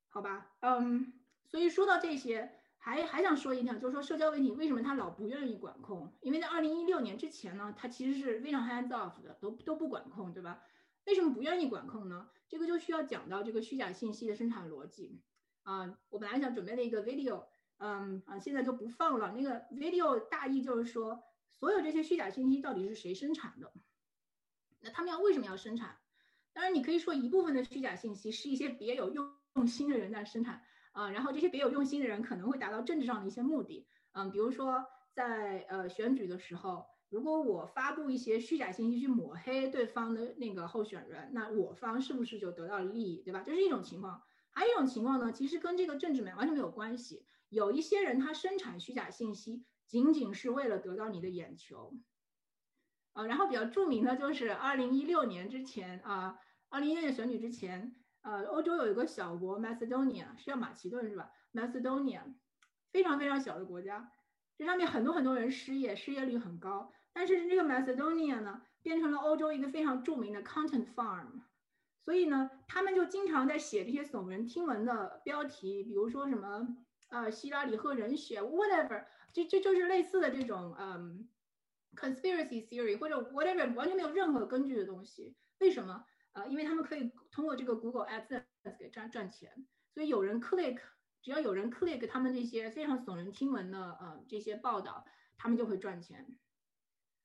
[0.09, 0.51] 好吧？
[0.61, 1.13] 嗯，
[1.45, 6.17] 所以说到这些，还还想说一条，就是说社交媒体为什么他老不愿意管控？
[6.23, 10.63] 因为在二零一六年之前呢，他其实是非常 hands off 的，都都不管控，对吧？
[11.05, 12.29] 为什么不愿意管控呢？
[12.49, 15.21] 这个就需要讲到这个虚假信息的生产逻辑
[15.65, 15.99] 啊。
[16.09, 17.45] 我本来想准备了一个 video。
[17.79, 19.33] 嗯啊，现在就不放了。
[19.33, 21.23] 那个 video 大意就是说，
[21.61, 23.71] 所有这些虚假信息到底是谁生产的？
[24.91, 25.97] 他们要为什么要生产？
[26.53, 43.43] 当然，你可以说一部分的虚假信息是一些别有用用心的人在生产啊，然后这些别有用心的人可能会达到政治上的一些目的，嗯，比如说在呃选举的时候，如果我发布一些虚假信息去抹黑对方的那个候选人，那我方是不是就得到了利益，对吧？
[43.45, 44.23] 这是一种情况。
[44.51, 47.27] 还有一种情况呢，其实跟这个政治没完全没有关系。
[47.51, 51.93] 有一些人他生产虚假信息，仅仅是为了得到你的眼球。
[53.17, 56.39] 啊，然后比较著名的就是二零一六年之前啊，
[56.69, 62.21] 二零一六年选举之前，呃，欧洲有一个小国 Macedonia，是叫马其顿是吧？Macedonia，
[62.93, 64.13] 非常非常小的国家，
[64.59, 66.93] 这上面很多很多人失业，失业率很高。
[67.15, 71.41] 但是这个 Macedonia 呢，变成了欧洲一个非常著名的 content farm，
[72.05, 76.69] 所以呢，他们就经常在写这些耸人听闻的标题，比如说什么
[77.09, 81.27] 呃希拉里喝人血，whatever，就就就是类似的这种嗯。
[81.97, 86.05] Conspiracy theory 或者 whatever 完全没有任何根据的东西，为什么？
[86.33, 88.45] 呃，因为他们可以通过这个 Google Ads
[88.79, 90.79] 给赚赚钱，所以有人 click，
[91.23, 95.07] 只要有人 click 他们这些非常耸人听闻的呃这些报道，
[95.39, 96.37] 他们就会赚钱。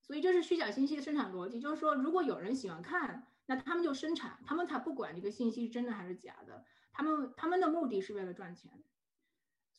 [0.02, 8.82] 所以这是虚假信息的生产逻辑，就是说如果有人喜欢看，那他们就生产，他们才不管这个信息是真的还是假的，他们他们的目的是为了赚钱。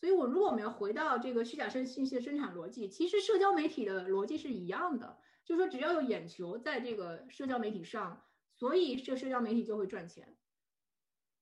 [0.03, 8.21] 所以，我如果我们要回到这个虚假生信息的生产逻辑，其实社交媒体的逻辑是一样的，就是说只要有眼球在这个社交媒体上，
[8.57, 10.37] 所以这社交媒体就会赚钱。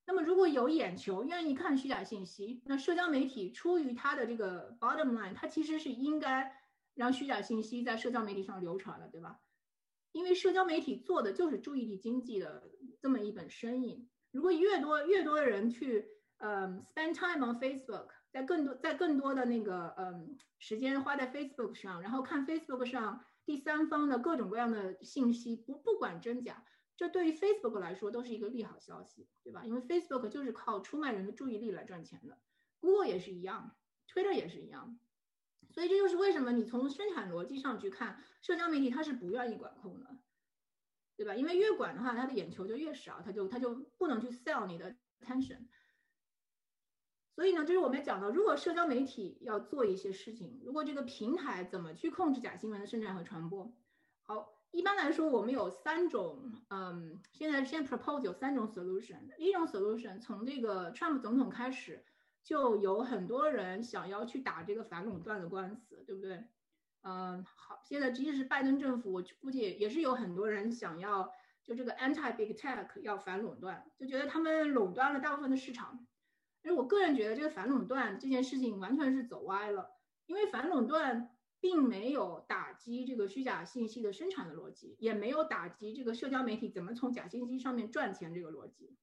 [0.06, 6.54] 那么，如果有眼球愿意看虚假信息，那社交媒体出于它的这个 bottom line，它其实是应该
[6.92, 9.40] 让虚假信息在社交媒体上流传的，对吧？
[10.12, 12.70] 因为社交媒体做的就是注意力经济的
[13.00, 14.06] 这么一本生意。
[14.32, 16.06] 如果越多越多的人去，
[16.36, 18.08] 嗯，spend time on Facebook。
[18.30, 26.64] 在更多在更多的那个嗯时间花在 Facebook 上，然后看 Facebook 上第三方的各种各样的信息，不不管真假，
[26.96, 29.64] 这对于 Facebook 来说都是一个利好消息，对吧？
[29.64, 32.38] 因为 Facebook 就是靠出卖人的注意力来赚钱的
[32.78, 33.74] ，Google 也是一样
[34.06, 34.98] ，Twitter 也是一样，
[35.70, 40.18] 所以这就是为什么你从生产逻辑上去看，社交媒体它是不愿意管控的，
[41.16, 41.34] 对吧？
[41.34, 45.66] 因为越管的话，它的眼球就越少，它就它就不能去 sell 你的 attention。
[47.40, 53.72] 所以呢，就是我们讲到，如果社交媒体要做一些事情，如果这个平台怎么去控制假新闻的生产和传播？
[54.24, 59.34] 好，一般来说，我们有三种，嗯，现在现在 propose 有三种 solution。
[59.38, 62.04] 一种 solution 从这个 Trump 总统开始，
[62.44, 66.44] 就有很多人想要去打这个反垄断的官司，对不对？
[67.04, 71.32] 嗯，好，现在即使是拜登政府，我估计也是有很多人想要
[71.64, 76.06] 就这个 anti big tech 要反垄断，就觉得他们垄断了大部分的市场。
[76.62, 79.92] 因为我个人觉得这个反垄断这件事情完全是走歪了，
[80.26, 88.94] 因为反垄断并没有打击这个虚假信息的生产的逻辑，也没有打击这个社交媒体怎么从假信息上面赚钱这个逻辑，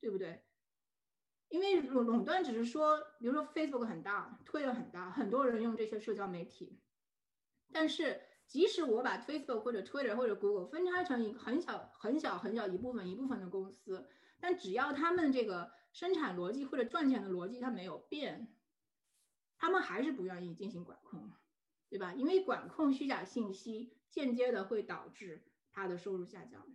[0.00, 0.42] 对不对？
[1.48, 6.80] 因为垄垄断只是说，比如说 Facebook 很大，Twitter 很大，很多人用这些社交媒体，
[7.72, 14.08] 但是即使我把 Facebook 或者 Twitter 或者 Google 分拆成一个很小很小很小一部分一部分的公司，
[14.40, 15.70] 但只要他们这个。
[15.92, 18.48] 生产逻辑或者赚钱的逻辑它没有变，
[19.58, 21.30] 他们还是不愿意进行管控，
[21.88, 22.14] 对吧？
[22.14, 26.66] 因为管控虚假信息间接的会导致他的收入下降，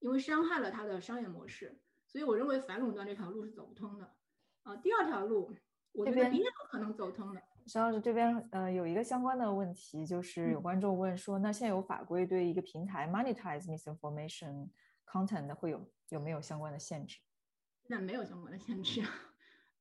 [0.00, 1.80] 因为伤害了他的商业模式。
[2.06, 4.14] 所以我认为反垄断这条路是走不通的。
[4.62, 5.52] 啊，第二条路
[5.92, 7.42] 我觉得比较可能走通的。
[7.66, 14.68] 沈老师这边呃有一个相关的问题，就是有观众问说，那现有法规对一个平台 monetize misinformation
[15.04, 17.18] content 会有有没有相关的限制？
[17.86, 19.02] 现在没有相关的限制，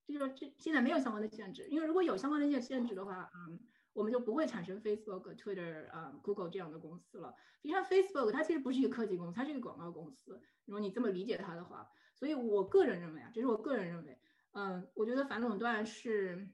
[0.08, 3.60] 就是这现在没有相关的限制，因为如果有相关的限限制的话，嗯，
[3.94, 7.34] 我们就不会产生 Facebook、Twitter、啊 Google 这样的公司了。
[7.62, 10.40] 实际上，Facebook 它其实不是一个科技公司，它是一个广告公司。
[10.66, 14.20] 如果你这么理解它的话，所以我个人认为啊，这是我个人认为，
[14.52, 16.48] 嗯，我觉得反垄断是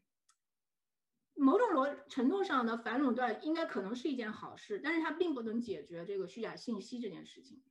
[1.33, 7.61] 某种逻程度上的反垄断应该可能是一件好事，但是它并不能解决这个虚假信息这件事情。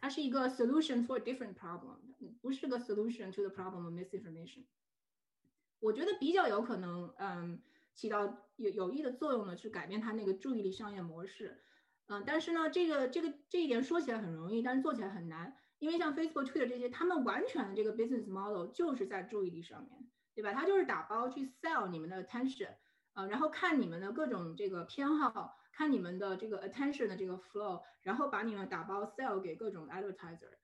[0.00, 1.98] 它是一个 solution for a different problem，
[2.40, 4.64] 不是个 solution to the problem of misinformation。
[5.78, 7.62] 我觉得比较有可能，嗯，
[7.94, 11.62] 起到有有益的作用呢，是改变它那个注意力商业模式。
[12.06, 20.52] 嗯，但是呢，这个这个这一点说起来很容易，但是做起来很难，因为像 Facebook、Twitter 这些，他们完全的这个 business model 就是在注意力上面，对吧？
[20.52, 22.74] 它就是打包去 sell 你们的 attention，
[23.12, 25.59] 啊，然后看你们的各种这个偏好。
[25.80, 30.58] 看你们的这个 attention 的这个 flow，然后把你们打包 sell 给各种 advertiser，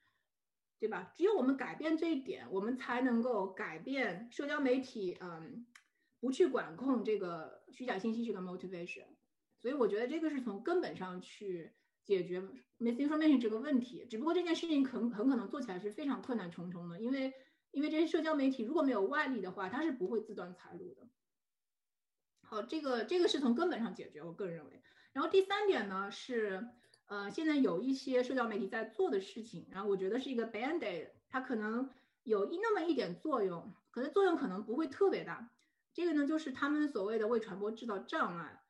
[0.78, 1.10] 对吧？
[1.14, 5.66] 只有我们改变这一点，我们才能够改变社交媒体，嗯，
[6.20, 9.06] 不去管控这个虚假信息这个 motivation。
[9.58, 11.72] 所以我觉得这个是从根本上去
[12.04, 12.42] 解决
[12.78, 14.06] misinformation 这个问题。
[14.10, 17.32] 只不过这件事情很很可能做起来是非常困难重重的，因为
[17.70, 21.08] 因为这些社交媒体如果没有外力的话，它是不会自断财路的。
[22.42, 24.82] 好，这个这个是从根本上解决，我个人认为。
[25.16, 26.68] 然后第三点呢是，
[27.06, 31.88] 呃，现在有一些社交媒体在做的事情，然后我觉得是一个 band aid，它可能
[32.22, 35.48] 有一那么一点作用，可是作用可能不会特别大。
[35.94, 38.60] 这个呢，就是他们所谓的为传播制造障碍。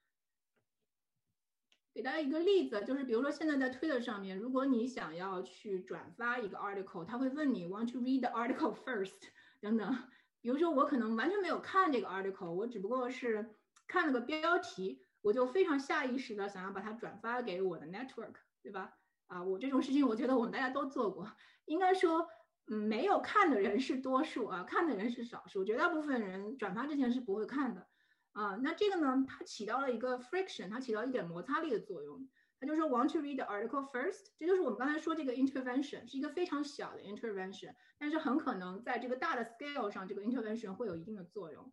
[1.93, 9.19] 给大家一个例子，就是比如说现在在 Twitter 上面，如果你想要去转发一个 article，他会问你 Want to read the article first？
[9.61, 9.99] 等等。
[10.41, 13.57] 比如说我可能完全没有看这个 article，我只不过是
[13.89, 18.95] 看了个标题，我就非常下意识的想要把它转发给我的 network，对吧？
[19.27, 21.31] 啊，我这种事情我觉得我们大家都做过，
[21.65, 22.29] 应该说。
[22.69, 27.87] 嗯，没有看的人是多数啊，看的人是少数，绝大部分人转发之前是不会看的，
[28.33, 32.29] 啊，那这个呢，它起到了一个 friction，它起到一点摩擦力的作用。
[32.59, 41.73] 它就说 want to read the article first，这就是我们刚才说这个 intervention 是一个非常小的 intervention，但是很可能在这个大的 scale 上，这个 intervention 会有一定的作用。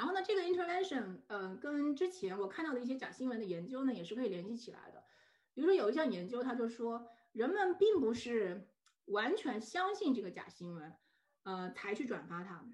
[0.00, 5.04] 然后呢，这个 intervention，嗯，跟之前我看到的一些假新闻的研究呢，也是可以联系起来的。
[5.52, 8.66] 比如说有一项研究，他就说人们并不是。
[9.06, 10.94] 完全相信这个假新闻，
[11.42, 12.64] 呃，才去转发它。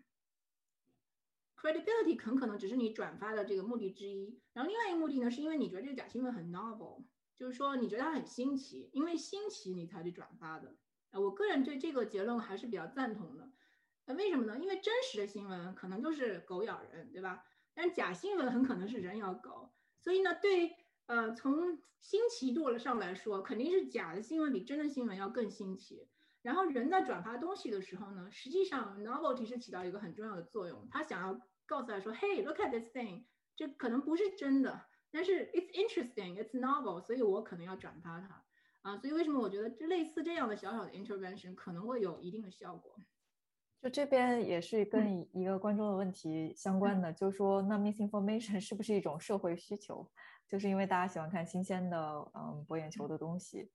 [1.57, 4.39] Credibility 很可能只是你转发的这个目的之一。
[4.53, 7.03] 然后另外一个目的呢，是因为你觉得这个假新闻很 novel，
[7.35, 10.77] 就是说你觉得它很新奇，因为新奇你才去转发的。
[11.13, 13.46] 呃，我个人对这个结论还是比较赞同的。
[14.07, 14.59] 那，为什么呢？
[14.59, 17.45] 因为真实的新闻可能就是狗咬人，对吧？
[17.75, 19.71] 但假新闻很可能是人咬狗。
[19.99, 20.77] 所以呢，对，
[21.07, 26.09] 呃，从新奇度上来说，肯定是假的新闻比真的新闻要更新奇。
[26.43, 30.89] 然后人在转发东西的时候呢，实际上 novelty 是起到一个很重要的作用。
[30.89, 33.25] 他想要告诉他说，Hey，look at this thing，
[33.57, 38.45] 这可能不是真的，但是 it's interesting，it's novel，所以我可能要转发它
[38.83, 38.97] 啊。
[38.97, 42.97] 所以为什么我觉得这类似这样的小小的 intervention 可能会有一定的效果？
[43.83, 50.09] 就这边也是跟一个观众的问题相关的，就是说那 misinformation 是不是一种社会需求？
[50.49, 51.99] 就是因为大家喜欢看新鲜的，
[52.35, 53.71] 嗯，博眼球的东西。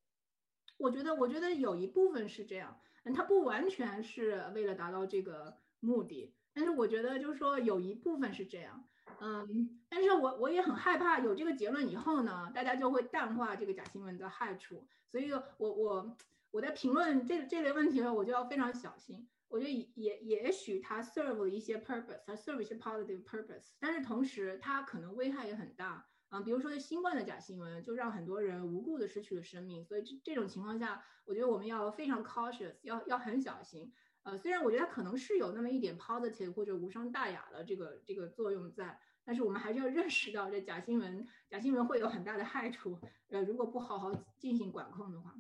[0.78, 8.84] 我觉得，我觉得有一部分是这样，嗯，它不完全是为了达到这个目的，但是我觉得就是说有一部分是这样，
[9.20, 16.18] 嗯，但是我我也很害怕有这个结论以后呢，大家就会淡化这个假新闻的害处，所以我我
[16.52, 19.28] 我在评论这这类问题的时候，我就要非常小心。
[19.52, 26.08] 我觉得也也许它 serve 了一些 purpose，它 serve 一些 positive purpose，但是同时它可能危害也很大。
[26.30, 33.92] 嗯，比如说新冠的假新闻，就让很多人无故的失去了生命，所以这这种情况下，我觉得我们要非常 cautious，要要很小心。
[34.24, 42.98] 呃，虽然我觉得它可能是有那么一点 positive 或者无伤大雅的这个这个作用在，但是我们还是要认识到这假新闻，假新闻会有很大的害处。
[43.28, 45.36] 呃，如果不好好进行管控的话，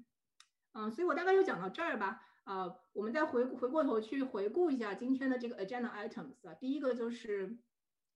[0.73, 2.21] 嗯，所以我大概就讲到这儿吧。
[2.43, 7.57] 啊，我们再回回过头去回顾一下今天的这个 agenda items 啊，第一个就是。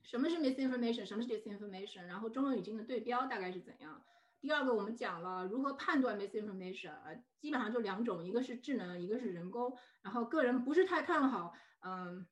[0.04, 1.04] 什么是 misinformation？
[1.04, 2.06] 什么是 disinformation？
[2.06, 4.04] 然后中文语境的对标大概是怎样？
[4.40, 9.76] 第二个，我们讲了如何判断 misinformation，呃，基本上就两种，一个是智能，一个是人工。
[10.04, 12.24] 然后个人不是太看好，嗯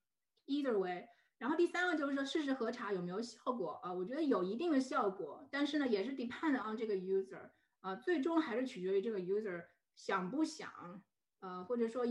[0.45, 1.07] ，either way。
[1.39, 3.91] 然后第三个就是说事实核查有没有效果啊？
[3.91, 7.49] 我觉得有一定的效果，但是呢，也是 depend on 这个 user，
[7.81, 9.65] 啊，最终还是取决于这个 user
[9.95, 11.01] 想不想，
[11.43, 12.05] 呃，或者说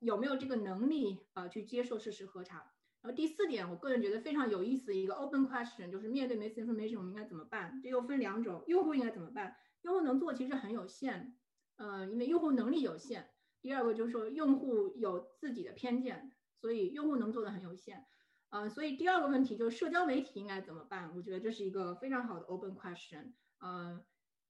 [0.00, 2.56] 有没有这个能力，呃，去接受事实核查。
[3.00, 7.80] 然后第四点，我个人觉得非常有意思的一个 open question，就是面对 misinformation，我们应该怎么办？
[7.80, 9.54] 这又分两种，用户应该怎么办？
[9.82, 11.36] 用户能做其实很有限，
[11.76, 13.30] 呃，因为用户能力有限。
[13.60, 18.04] 第二个就是说，用户有自己的偏见，所以用户能做的很有限。
[18.50, 21.14] 嗯，所以第二个问题就是社交媒体应该怎么办？
[21.14, 24.04] 我觉得这是一个非常好的 open question，呃，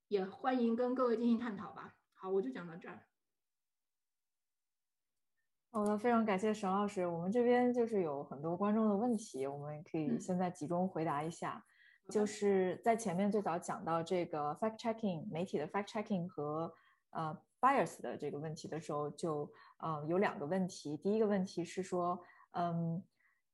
[0.08, 1.94] 也欢迎跟各位进行探讨吧。
[2.14, 3.02] 好，我就讲到这儿。
[5.74, 7.06] 好的，非常感谢沈老师。
[7.06, 11.64] 我们这边就是有很多观众的问题，我们可以现在集中回答一下。
[12.10, 16.70] 就是在前面最早讲到这个 fact checking 媒体的 fact checking 和
[17.12, 20.94] 呃 bias 的这个问题的时候，就呃有两个问题。
[20.98, 23.02] 第一个问题是说，嗯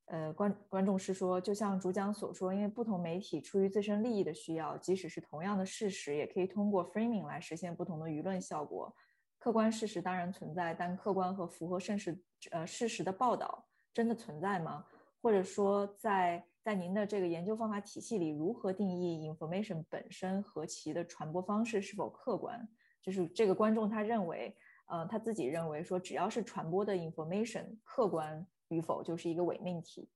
[0.07, 8.93] 呃观观众是说，就像主讲所说，因为不同媒体出于自身利益的需要，即使是同样的事实，也可以通过 framing 来实现不同的舆论效果。
[9.39, 12.21] 客观事实当然存在，但客观和符合事实
[12.51, 14.85] 呃事实的报道真的存在吗？
[15.21, 22.69] 或者说，在在您的这个研究方法体系里，如何定义 information 本身和其的传播方式是否客观？
[23.01, 24.55] 就是这个观众他认为，
[24.87, 30.09] 呃，他自己认为说，只要是传播的 information 客观与否，就是一个伪命题。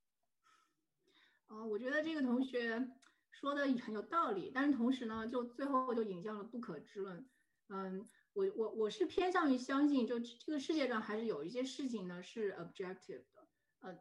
[1.48, 2.90] 啊，我觉得这个同学
[3.32, 7.26] 说的很有道理，但是同时呢，就最后就引向了不可知论。
[7.70, 13.48] 嗯，我我我是偏向于相信，就这个世界上还是有一些事情呢是 objective 的。
[13.80, 13.98] 呃，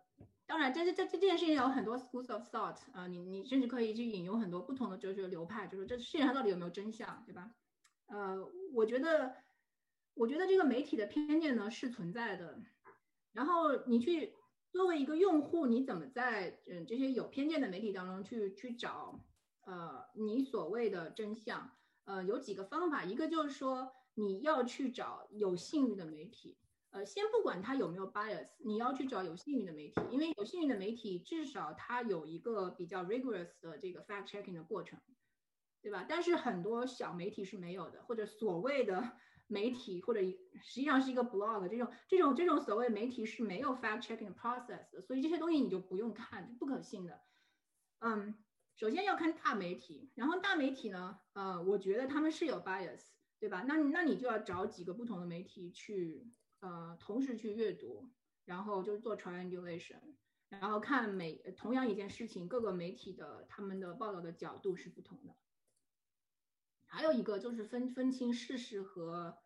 [0.46, 7.54] 当然，这这这这件事情有很多 schools of thought 啊，你你甚至可以去引用很多不同的哲学流派，就是这世界上到底有没有真相，对吧？
[8.06, 9.34] 呃，我觉得，
[10.14, 12.58] 我觉得这个媒体的偏见呢是存在的。
[13.32, 14.34] 然后你去
[14.70, 19.20] 作为一个用户，你怎么在嗯这些有偏见的媒体当中去去找
[19.64, 21.70] 呃你所谓的真相？
[22.04, 26.58] 呃，有几个方法，一个就是说你要去找有信誉的媒体。
[26.90, 35.00] 呃，先不管它有没有 bias，你要去找有信誉的媒体，因为有信誉的媒体至少它有一个比较 rigorous 的这个 fact checking 的过程，
[35.80, 36.04] 对吧？
[36.06, 39.12] 但是很多小媒体是没有的，或者所谓的
[39.48, 47.22] 媒体，或者实际上是一个 blog 这种这种这种所谓媒体是没有 fact checking 的 process 的，所以这些东西你就不用看，不可信的。
[48.00, 48.34] 嗯，
[48.76, 53.64] 首先要看大媒体，然后大媒体呢，呃，我觉得他们是有 bias，对吧？
[53.66, 56.30] 那那你就要找几个不同的媒体去。
[56.60, 58.08] 呃，同时去阅读，
[58.44, 59.98] 然后就是做 triangulation，
[60.48, 65.34] 然后看每同样一件事情，各个媒体的他们的报道的角度是不同的。
[66.86, 69.38] 还有一个就是分分清事实和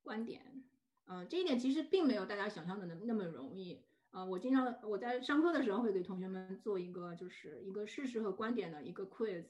[0.00, 0.62] 观点，
[1.06, 3.84] 呃，这一点其实并没有大家想象的那那么容易。
[4.12, 9.46] 呃，我经常我在上课的时候会给同学们做一个就是一个事实和观点的一个 quiz，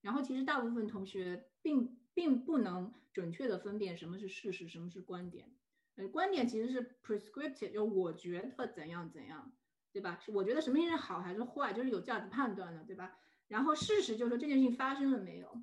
[0.00, 5.52] 然后其实大部分同学并并不能准确的分辨什么是事实，什么是观点。
[5.96, 9.52] 呃，观点其实是 prescriptive，就我觉得怎样怎样，
[9.92, 10.18] 对吧？
[10.20, 13.16] 是我觉得什么事情好还是坏，就是有价值判断的，对吧？
[13.46, 15.56] 然后事实就是说这件事情发生了没有，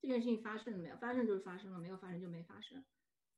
[0.00, 2.82] 这件事情发生了没有，发生就是发生了，没有发生就没发生。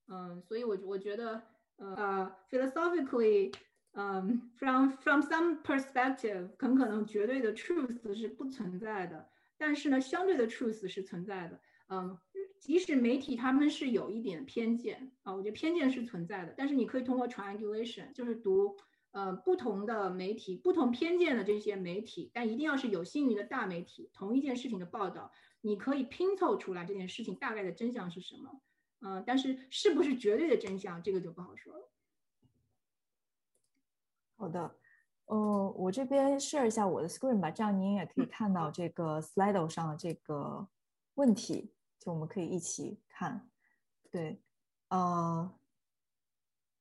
[0.07, 1.43] 嗯，所以我我觉得，
[1.77, 3.53] 呃，philosophically，
[3.95, 12.17] 嗯，from from some perspective，很可能绝对的 truth 是不存在的，但是呢，相对的 truth 是存在的，嗯。
[12.65, 18.75] 即使媒体他们是有一点偏见啊，我觉得偏见是存在的，但是你可以通过 triangulation，就是读
[19.11, 25.31] 呃不同的媒体、不同偏见的这些媒体，但一定要是有信誉的大媒体，同一件事情的报道，
[25.61, 28.63] 你可以拼凑出来这件事情大概的真相是什么。
[29.03, 31.93] 嗯，但是是不是绝对的真相，这个就不好说了。
[34.37, 34.75] 好的，
[35.27, 40.67] 呃，我这边 share 一下我的 screen 吧，这样您也可以看到这个 slide 上的这个
[41.17, 41.74] 问题。
[41.99, 43.49] 就我们可以一起看，
[44.11, 44.41] 对，
[44.89, 45.55] 呃，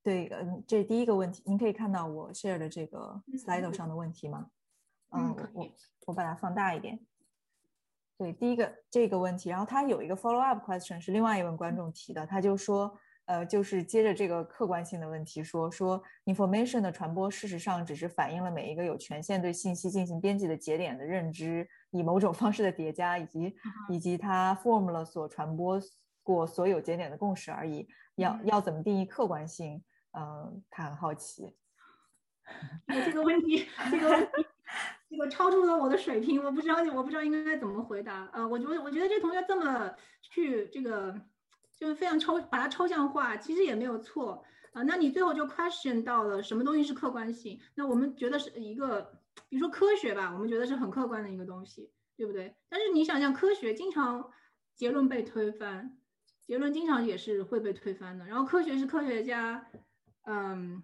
[0.02, 4.52] 对，嗯，这是第一个问题，您可以看到我 share 的这个 slide 上的问题吗？
[5.10, 5.70] 嗯，我
[6.08, 7.00] 我把它放大一点。
[8.18, 12.98] 对，第一个这个问题，然后它有一个 follow up question 是另外一位观众提的，他就说。
[13.26, 23.56] 呃，就是接着这个客观性的问题说说，information 的传播事实上只是反映了每一个有权限对信息进行编辑的节点的认知，以某种方式的叠加，以及
[23.90, 25.80] 以及它 form 了所传播
[26.22, 27.88] 过所有节点的共识而已。
[28.16, 29.82] 要要怎么定义客观性？
[30.12, 31.56] 嗯，他很好奇。
[33.06, 34.46] 这个问题，这个问题，
[35.10, 38.30] 这个超出了我的水平，我不知道，我不知道应该怎么回答。
[38.34, 39.90] 呃，我觉得，我觉得这同学这么
[40.22, 41.16] 去这个。
[41.84, 44.42] 就是非常抽，把它抽象化，其实也没有错
[44.72, 44.82] 啊。
[44.84, 47.60] 那你最后就 question 到了什么东西是客观性？
[47.76, 49.02] 那我们觉得是一个，
[49.50, 52.56] 比如说科学吧，我们觉得是很客观的一个东西，对不对？
[52.70, 54.32] 但是你想想，科学经常
[54.74, 55.98] 结论被推翻，
[56.48, 58.26] 结论经常也是会被推翻的。
[58.26, 59.68] 然后科学是科学家，
[60.22, 60.82] 嗯，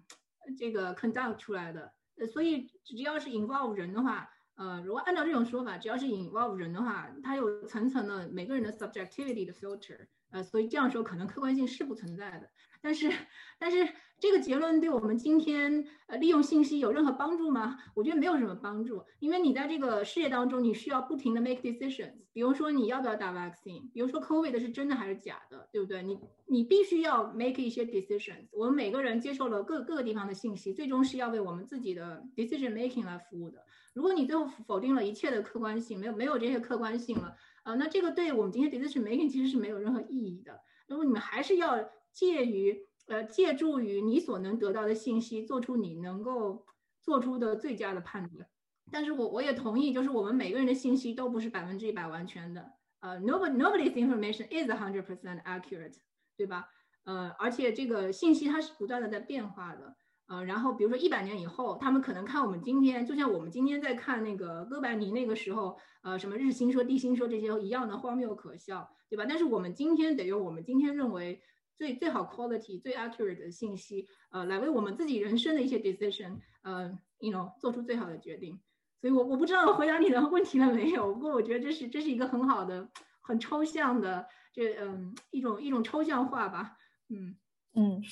[0.58, 10.06] 这个 conduct 出来的，呃所以只要是 involve 人的话，呃，如果按照这种说法，只要是 involve 人的话，它有层层的每个人的 subjectivity 的 filter。
[10.30, 12.48] 呃，所以这样说可能客观性是不存在的，
[12.80, 13.10] 但是，
[13.58, 13.88] 但是
[14.18, 17.78] 这个结论对我们今天呃利用信息有任何帮助吗？
[17.94, 26.02] 我觉得没有什么帮助，因为你在这个事业当中，你需要不停的 make decisions，比如说你要不要打 vaccine，比如说 COVID 是真的还是假的，对不对？
[26.02, 28.46] 你你必须要 make 一些 decisions。
[28.52, 33.64] 我们每个人接受了各各个地方的信息，最终是要为我们自己的 decision making 来服务的。
[33.92, 37.34] 如果你最后否定了一切的客观性，没有没有这些客观性了。
[37.64, 40.60] 呃，那这个对我们今天 decision making 其实是没有任何意义的。
[40.86, 46.64] 如果你们还是要介于呃借助于你所能得到的信息，做出你能够
[47.02, 48.48] 做出的最佳的判断。
[48.90, 52.72] 但是我我也同意，就是我们每个人的信息都不是百分之一百完全的。
[53.00, 55.94] 呃，nobody nobody's information is a hundred percent accurate，
[56.36, 56.68] 对吧？
[57.04, 59.96] 呃，而且这个信息它是不断的在变化的。
[60.30, 69.26] 呃，然后比如说一百年以后，他们可能看我们今天，就像我们今天在看那个哥白尼那个时候，呃，什么日心说、地心说这些一样的荒谬可笑，对吧？
[69.28, 71.42] 但是我们今天得用我们今天认为
[71.74, 78.60] 最最好 quality、最 accurate 的信息，呃，来为我们自己人生的一些 decision，呃，you know，做出最好的决定。
[79.00, 81.12] 所以我我不知道我回答你的问题了没有。
[81.12, 82.88] 不过我觉得这是这是一个很好的、
[83.20, 86.76] 很抽象的，这嗯一种一种抽象化吧。
[87.08, 87.34] 嗯
[87.74, 88.02] 嗯，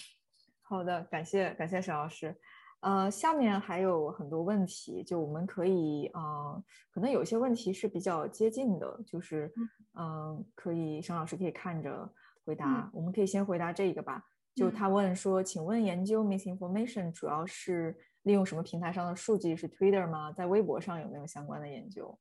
[0.69, 2.37] 好的，感谢感谢沈老师。
[2.81, 9.51] 呃，下面还有很多问题，就我们可以呃，可能有些问题是比较接近的，就是
[9.99, 12.07] 嗯，可以沈老师可以看着
[12.45, 12.91] 回答。
[12.93, 14.23] 我们可以先回答这个吧。
[14.55, 19.57] 就他问说，请问研究 misinformation 主要是利用什么平台上的数据？
[19.57, 20.31] 是 Twitter 吗？
[20.33, 22.17] 在微博上有没有相关的研究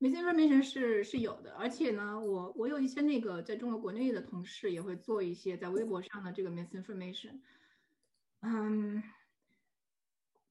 [0.00, 7.40] ？misinformation 是是有的，而且呢，我我有一些那个在中国国内的同事也会做一些在微博上的这个 misinformation。
[8.40, 9.02] 嗯。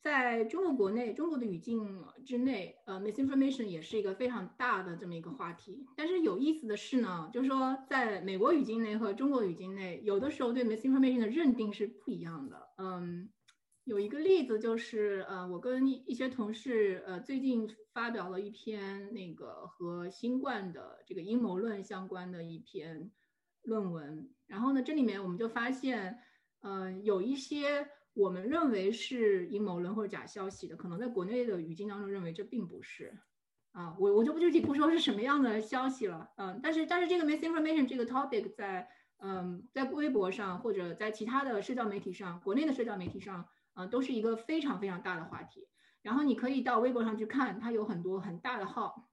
[0.01, 5.83] 在中国国内，中国的语境之内，呃，misinformation 也是一个非常大的这么一个话题。
[5.97, 12.69] 但是有意思的是呢，就是说，在美国语境内和中国语境内，有的时候对 misinformation 的认定是不一样的。
[12.77, 13.31] 嗯，
[13.85, 23.11] 有一个例子就是，呃，我跟一些同事，呃，最近发表了一篇那个和新冠的这个阴谋论相关的一篇
[23.61, 24.29] 论文。
[24.47, 26.19] 然后呢，这里面我们就发现，
[26.61, 27.87] 嗯，有一些。
[28.15, 33.13] 我们认为是阴谋论或者假消息的，可能在国内的语境当中认为这并不是，
[33.73, 38.87] 啊，我我就不具体不说是什么样的消息了，嗯，但是但是这个 misinformation 这个 topic 在
[39.17, 43.45] 嗯在微博上或者在其他的社交媒体上，国内的社交媒体上，
[43.75, 45.67] 嗯，都是一个非常非常大的话题。
[46.01, 49.09] 然后你可以到微博上去看，它有很多很大的号，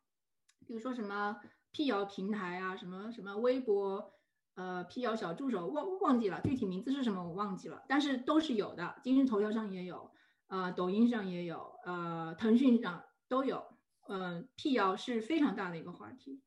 [0.66, 1.40] 比如说什么
[1.70, 4.12] 辟谣平台啊，什么什么微博。
[4.54, 8.96] 呃，辟谣小助手忘忘记了具体名字是什么，我忘记了，但是都是有的。
[9.02, 10.12] 今日头条上也有，
[10.48, 13.78] 呃，抖音上也有，呃，腾讯上都有。
[14.08, 16.42] 嗯，辟谣是非常大的一个话题。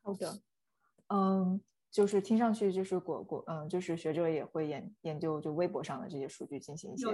[0.00, 0.42] 好的，
[1.08, 1.60] 嗯，
[1.92, 7.06] 就是听上去就是国国，嗯，就是学者也会研研究就微博上的这些数据进行一些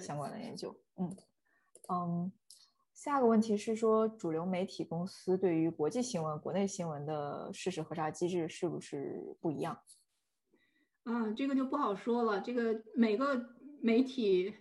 [0.00, 0.78] 相关的研究。
[0.98, 1.16] 嗯
[1.88, 2.32] 嗯。
[2.92, 9.78] 下个问题是说，主流媒体公司对于国际新闻、国内新闻的事实核查机制是不是不一样？
[11.04, 12.40] 嗯，这个就不好说了。
[12.40, 14.52] 这个每个媒体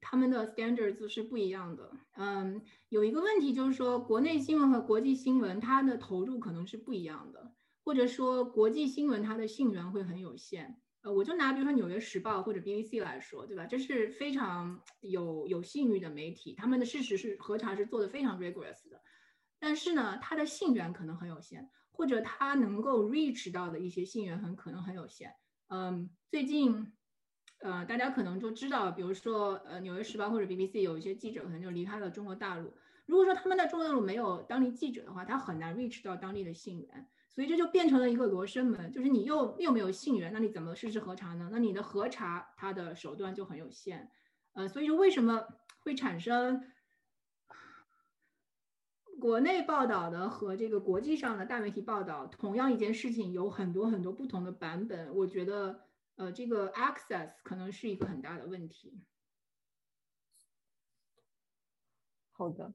[0.00, 1.90] 他们的 standards 是不一样的。
[2.16, 7.52] 嗯，有一个问题就是说，国内新闻和国际新闻它的投入可能是不一样的，
[7.84, 10.80] 或者说国际新闻它的信源会很有限。
[11.02, 13.66] 呃，我就拿比如说《纽约时报》或者 BBC 来说，对吧？
[13.66, 19.02] 这是非常有有信誉的媒体，他们的事实是核查是做的非常 rigorous 的。
[19.58, 25.34] 但是呢，它的信源可能很有限，或者它能够 reach 到的一些信源很可能很有限。
[25.68, 26.90] 嗯，最近，
[27.58, 32.72] 呃，大家可能就知道，比如说呃，《纽约时报》或者 BBC 有一些记者可能就离开了中国大陆。
[33.04, 37.06] 如果说他们在中国大陆没有当地记者的话，他很难 reach 到当地的信源。
[37.34, 41.48] 所以这就变成了一个罗生门，就是你又又没有信源，那你怎么实时核查呢？
[41.50, 44.08] 那你的核查它的手段就很有限，
[44.52, 45.44] 呃，所以说为什么
[45.80, 46.70] 会产生
[49.20, 55.12] 国内报道的和这个国际上的大媒体报道同样一件事情有很多很多不同的版本？
[55.16, 59.02] 我觉得，呃，这个 access 可能是一个很大的问题。
[62.30, 62.74] 好的。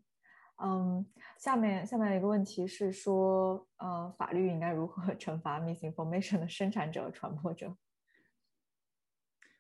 [0.62, 1.06] 嗯，
[1.38, 7.78] 下面下面一个问题是说，呃，法律应该如何 惩罚 misinformation 的生产者、传播者？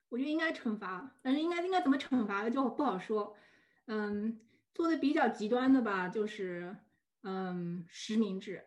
[0.09, 3.35] 我觉得应该惩罚，但是应该应该怎么惩罚就不好说。
[3.85, 4.41] 嗯，
[4.73, 6.75] 做的比较极端的吧，就是
[7.23, 8.65] 嗯实名制。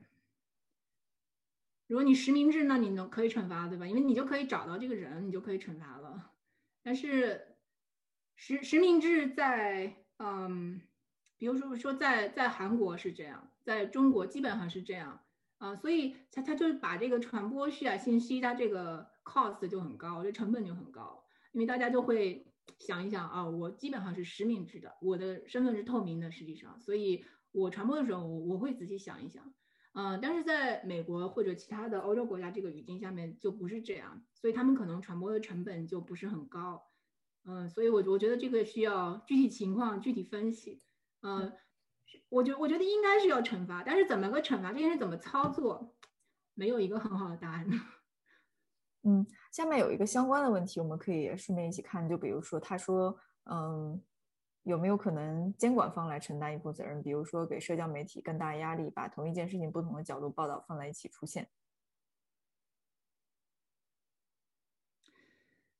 [1.88, 3.86] 如果你实名制，那你能可以惩罚，对吧？
[3.86, 6.30] 因为你就可以找到这个人，你就可以惩罚了。
[6.82, 7.56] 但是
[8.36, 10.80] 实实名制在嗯。
[11.42, 15.18] 比如说说在在韩国是这样，在中国基本上是这样。
[15.58, 22.46] 啊，所以他他就把这个传播虚假信息，它这个 cost 就很高，这成本就很高，因为大家就会
[22.78, 29.52] 想一想啊，我基本上是实名制的，我的身份是透明的，实际上，所以我传播的时候，我我会仔细想一想，
[29.94, 36.84] 嗯，但是在美国或者其他的欧洲国家这个语境下面就不是这样，所以他们可能传播的成本就不是很高，
[37.44, 40.80] 嗯，所以我我觉得这个需要具体情况具体分析。
[41.22, 41.52] 嗯，
[42.28, 45.94] 我觉我觉得应该是要惩罚，但是怎么个惩罚，这件事怎么操作，
[46.54, 47.66] 没有一个很好的答案。
[49.04, 54.00] 嗯，下面有一个相关的问题，我们可以顺便一起看，就比如说他说，嗯，
[54.62, 61.48] 有没有可能监管方来承担一部分责任，比如说给社交媒体更大压力，把同一件事情不同的角度报道放在一起出现？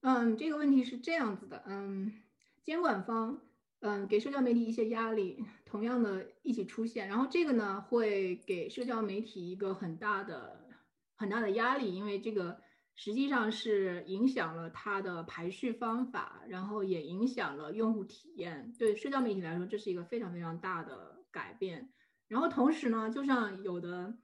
[0.01, 2.23] 嗯，这个问题是这样子的，嗯，
[2.65, 3.41] 监管方。
[3.83, 10.69] 嗯，给社交媒体一些压力，同样的一起出现，然后这个呢会给社交媒体一个很大的
[11.17, 12.61] 很大的压力，因为这个
[12.95, 18.73] 实际上是影响了它的排序方法，然后也影响了用户体验。
[18.79, 21.91] 对社交媒体来说，这是一个非常非常大的改变。
[22.29, 24.15] 然后同时呢，就像有的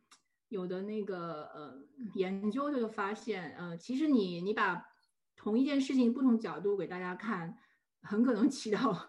[0.50, 1.82] 有的那个呃
[2.14, 4.86] 研究就发现，呃，其实你你把
[5.34, 7.58] 同一件事情不同角度给大家看，
[8.02, 9.08] 很可能起到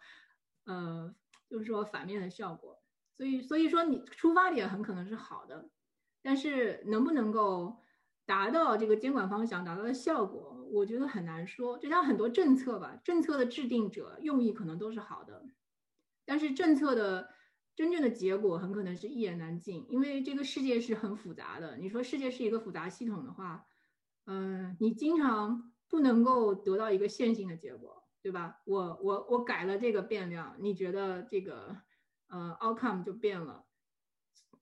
[0.70, 1.14] 呃
[1.50, 2.82] 就是说反面的效果。
[3.18, 5.70] 所以所以说你出发点很可能是好的，
[6.22, 7.82] 但是能不能够？
[8.30, 11.80] 达到这个监管方想达到的效果，我觉得很难说。
[11.80, 15.48] 就像很多政策吧，政策的制定者用意可能都是好的，
[16.26, 17.32] 但是政策的
[17.76, 19.84] 真正的结果很可能是一言难尽。
[19.90, 21.78] 因为这个世界是很复杂的。
[21.78, 23.66] 你说世界是一个复杂系统的话，
[24.28, 28.62] 嗯，你经常不能够得到一个线性的结果，对吧？
[28.66, 31.76] 我我我改了这个变量，你觉得这个
[32.28, 33.66] 呃 outcome 就变了？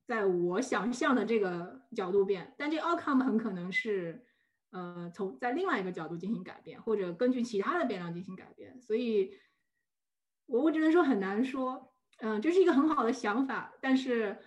[0.06, 4.26] 在我想象的这个角度变，但这 outcome 很可能是，
[4.70, 8.80] 呃，从在另外一个角度进行改变，或者根据其他的变量进行改变。
[8.82, 9.38] 所以，
[10.46, 14.40] 我我只能说很难说，嗯，这是一个很好的想法，但是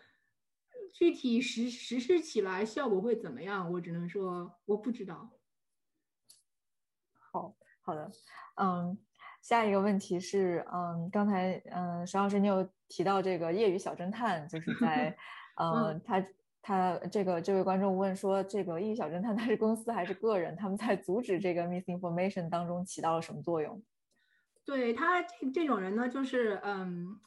[0.95, 5.31] 具体实实施起来效果会怎么样，我只能说我不知道。
[7.32, 7.55] 好
[7.90, 8.08] 好的，
[8.54, 8.96] 嗯，
[9.42, 15.16] 下一个问题是，嗯，刚才嗯，沈老师你有提到这个业余小侦探，就 是在。
[15.56, 16.24] 嗯，他
[16.62, 20.54] 他这个这位观众问说，这个业余小侦探他是公司还是个人？
[20.54, 23.82] 他们在阻止这个 misinformation 当中起到了什么作用？
[24.64, 27.18] 对他这这种人呢，就是嗯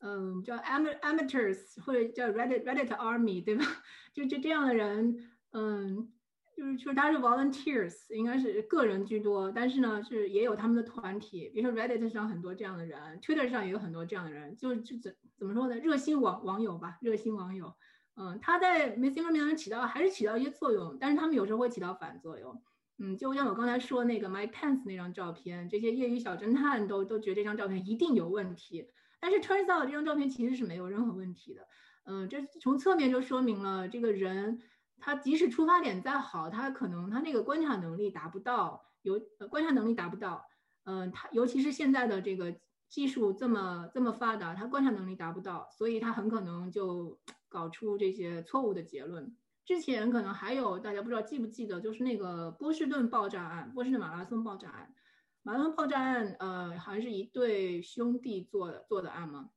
[0.00, 3.64] 嗯叫 amateurs 或者叫 Reddit Reddit Army 对吧？
[4.14, 5.16] 就就这样的人，
[5.52, 6.08] 嗯，
[6.56, 15.14] 就是就是他是 volunteers，应该是个人居多，但是呢是也有他们的团体，比如说 Reddit 上很多这样的人，Twitter 上也有很多这样的人，就就怎。
[15.36, 15.76] 怎么说呢？
[15.80, 17.74] 热心网网友吧，热心网友，
[18.14, 22.62] 嗯，他在 misinformation 起到还是起到一些作用，但是他们有时候会起到反作用，
[22.98, 28.86] 嗯，就像我刚才说那个 Mike Pence 那张照片，这些业余小侦探都都觉得这张照片一定有问题，
[29.20, 31.66] 但是 turns out 这张照片其实是没有任何问题的，
[32.04, 34.60] 嗯，这从侧面就说明了这个人
[34.98, 40.44] 他即使出发点再好，他可能他那个观察能力达不到，有观察能力达不到，
[40.84, 42.56] 嗯，他尤其是现在的这个。
[42.86, 47.18] 技术这么这么发达，他观察能力达不到，所以他很可能就
[47.48, 49.36] 搞出这些错误的结论。
[49.64, 54.94] 之前可能还有大家不知道记不记得，就是那个波士顿爆炸案，波士顿马拉松爆炸案。
[55.42, 59.50] 马拉松爆炸案，呃，好像是一对兄弟做的做的案嘛。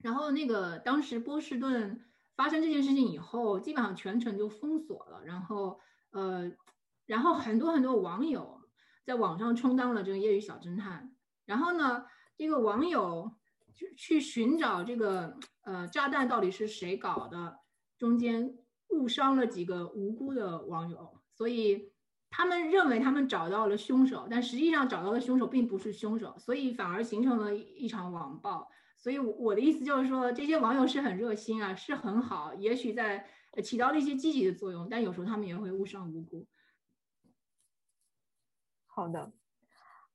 [0.00, 2.04] 然后那个当时波士顿
[2.40, 5.22] 发生这件事情以后，基本上全城就封锁了。
[5.26, 5.78] 然后
[6.12, 6.50] 呃，
[7.04, 8.62] 然后很多很多网友
[9.04, 11.14] 在网上充当了这个业余小侦探。
[11.44, 12.06] 然后呢？
[12.38, 13.32] 这个网友
[13.74, 17.58] 去去寻找这个呃炸弹到底是谁搞的，
[17.98, 18.56] 中间
[18.88, 21.92] 误伤了几个无辜的网友，所以
[22.30, 28.70] 他们认为他们找到了凶手，但实际上找到的凶手并不是凶手，所以反而形成了一场网暴。
[29.00, 33.26] 所以我的意思就是说，这些网友是很热心啊，是很好，也许在
[33.62, 36.46] 起到了一些积极的作用，但有时候他们也会误伤无辜。
[38.86, 39.32] 好的，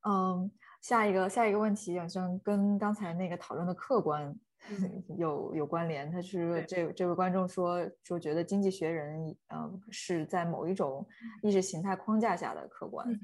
[0.08, 0.52] 嗯。
[0.82, 4.40] 下一个下一个问题好像跟刚才那个讨论的客观
[5.18, 6.12] 有有关联。
[6.12, 11.04] 他是这这位观众说说觉得《经济学人》嗯是在某一种
[11.42, 13.20] 意识形态框架下的客观。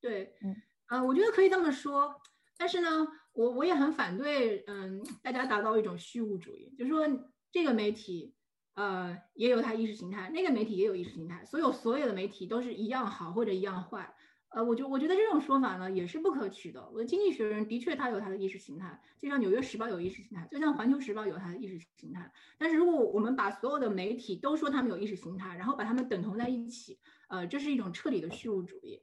[0.00, 0.56] 对，嗯
[0.86, 2.18] 啊，我觉得可以这么说。
[2.56, 3.06] 但是呢，
[3.38, 7.06] 我我也很反对，嗯，大家达到一种虚无主义，就是说
[7.52, 8.34] 这个媒体
[8.74, 14.12] 呃也有它意识形态，那个媒体也有意识形态，所有所有的媒体都是一样好或者一样坏。
[14.48, 16.90] 呃，我觉我觉得这种说法呢也是不可取的。
[16.92, 22.32] 我的经济学人的确他有他的意识形态，就像纽约时报有意识形态，就像环球时报有它的意识形态。
[22.58, 26.98] 但是如果我们把所有的媒体都说他们有意识形态，然后把他们等同在一起，
[27.28, 29.00] 呃，这是一种彻底的虚无主义。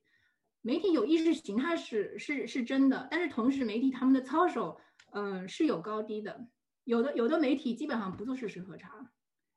[0.66, 4.82] 媒体有意识形态是是是真的，但是同时媒体他们的操守，
[5.12, 6.48] 嗯，是有高低的。
[6.86, 9.12] 有的有的媒体基本上不做事实核查，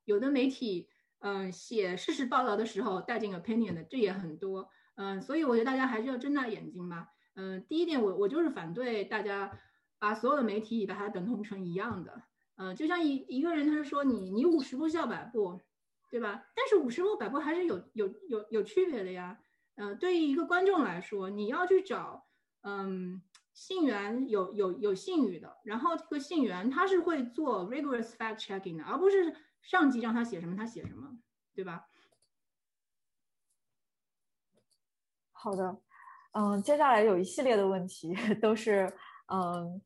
[0.05, 0.87] 有的媒体
[1.21, 4.69] 嗯写事实报道的时候带进 opinion 的，这也很多。
[4.97, 7.09] 嗯，所以我觉得大家还是要睁大眼睛吧。
[7.37, 9.59] 嗯，第一点，我我就是反对大家
[9.99, 12.23] 把所有的媒体把它等同成一样的。
[12.57, 15.59] 嗯，就像一一个人，他是说你你五十步笑百步，
[16.11, 16.45] 对吧？
[16.55, 19.39] 但是五十步百步还是有有有有区别的呀。
[19.81, 22.27] 嗯，对于一个观众来说，你要去找
[22.63, 23.23] 嗯
[23.55, 31.19] 信源有有有信誉的，然后这个信源他是会做 rigorous fact checking 的，而不是上级让他写什么他写什么，
[31.55, 31.87] 对吧？
[35.31, 35.81] 好的，
[36.33, 38.93] 嗯，接下来有一系列的问题， 都是
[39.27, 39.81] 嗯，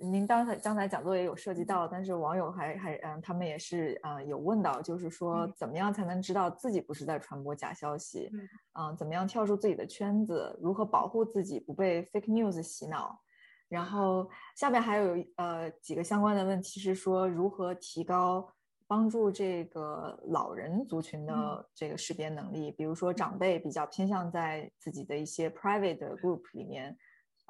[0.00, 8.30] 您刚才刚才讲座也有涉及到，但是网友还还嗯，他们也是呃有问到，就是说怎么样才能知道自己不是在传播假消息？
[8.78, 10.58] 嗯，怎么样跳出自己的圈子？
[10.60, 13.20] 如何保护自己不被 fake news 洗脑？
[13.68, 18.46] 然后下面还有呃几个相关的问题是说如何提高
[18.86, 26.96] 帮助这个老人族群的这个识别能力，比如说长辈比较偏向在自己的一些 private group 里面。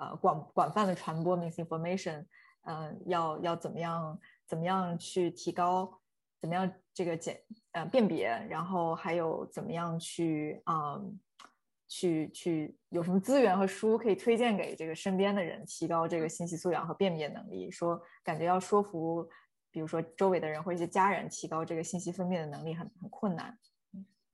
[0.03, 2.24] 呃，广广泛的传播 misinformation，
[2.62, 4.19] 嗯，要要怎么样
[4.49, 6.01] 怎么样去提高，
[6.41, 11.01] 怎么样这个检呃辨别，然后还有怎么样去啊，
[11.87, 17.70] 去去有什么资源和书可以推荐给这个身边的人，提高这个信息素养和辨别能力。
[17.70, 19.29] 说感觉要说服，
[19.70, 23.57] 比如说周围的人或一些家人，提高这个信息分辨的能力很很困难。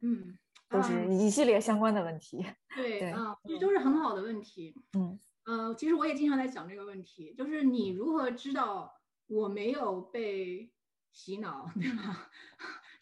[0.01, 0.39] 嗯，
[0.70, 2.47] 都是一系列相关的问题。
[2.74, 4.74] 对啊，这都是很好的问题。
[4.97, 5.20] 嗯。
[5.48, 8.92] 呃，其实我也经常在想这个问题，就是你如何知道
[9.28, 10.70] 我没有被
[11.10, 12.30] 洗脑， 对吧？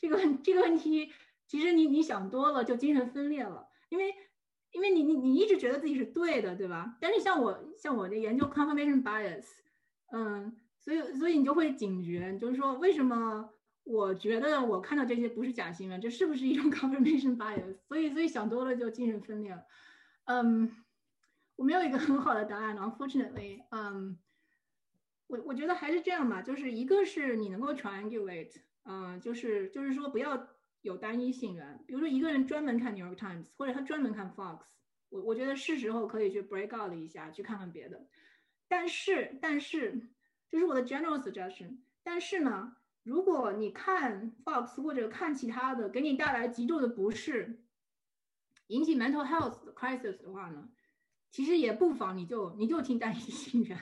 [0.00, 1.10] 这个这个问题，
[1.48, 4.14] 其实你你想多了就精神分裂了，因为
[4.70, 6.96] 因为你你你一直觉得自己是对的，对吧？
[7.00, 9.46] 但是像我像我这研究 confirmation bias，
[10.12, 13.50] 嗯，所以所以你就会警觉，就是说为什么
[13.82, 17.76] 我觉得我看到这些不是假新闻，这是不是一种 confirmation bias？
[17.88, 19.64] 所以所以想多了就精神分裂了，
[20.26, 20.70] 嗯。
[21.56, 24.18] 我没有一个很好的答案，unfortunately，嗯，
[25.26, 30.48] 我我觉得还是这样吧，就是一个是你能够 triangulate，嗯，就是就是说不要
[30.82, 34.60] 有单一性源，比如说一个人专门看 New York Times，或者他专门看 Fox，
[35.08, 38.06] 我我觉得是时候可以去 break out 一下，去看看别的。
[38.68, 40.10] 但是但是，
[40.50, 41.78] 这是我的 general suggestion。
[42.02, 47.62] 但是呢，如果你看 Fox 或者看其他的，给你带来极度的不适，
[48.66, 50.68] 引起 mental health crisis 的话呢？
[51.36, 53.78] 其实也不妨，你就你就听单一性源，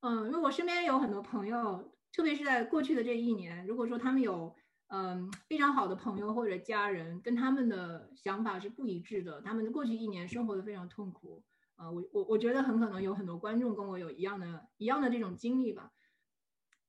[0.00, 4.54] 嗯，因为我身边有很多朋友，特别是在过去的这一年，如果说他们有
[4.88, 11.42] 嗯非常好的朋友或者家人，跟他们的想法是不一致的，他们过去一年生活的非常痛苦，
[11.76, 15.90] 呃，我我我觉得很可能有很多观众跟我有一样的一样的这种经历吧，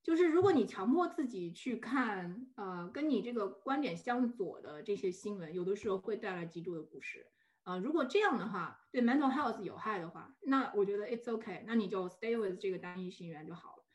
[0.03, 7.27] 就是如果你强迫自己去看，呃，跟你这个观点相左的这些新闻，有的时候会带来极度的不适。
[7.65, 13.85] 啊，如果这样的话对 mental health 有害的话，那我觉得 it's okay，那你就 stay with 这个单一性源就好了。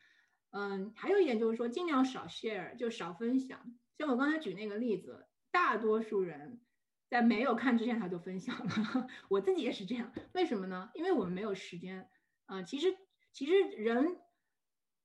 [0.51, 3.73] 嗯，还有一点就是说，尽量少 share，就少分享。
[3.97, 6.59] 像我刚才举那个例子，大多数人
[7.07, 10.11] 在没有看之前他就分享了， 我自己也是这样。
[10.33, 10.91] 为什么呢？
[10.93, 12.09] 因为我们没有时间。
[12.47, 12.93] 啊，其实
[13.31, 14.17] 其实人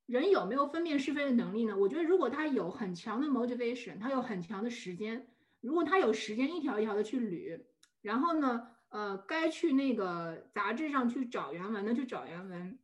[0.07, 1.77] 人有没有分辨是非的能力呢？
[1.79, 5.29] 我觉得如果他有很强的 motivation，他有很强的时间，
[5.61, 7.63] 如果他有时间一条一条的去捋。
[8.07, 12.79] 然后呢，呃，该去那个杂志上去找原文的去找原文，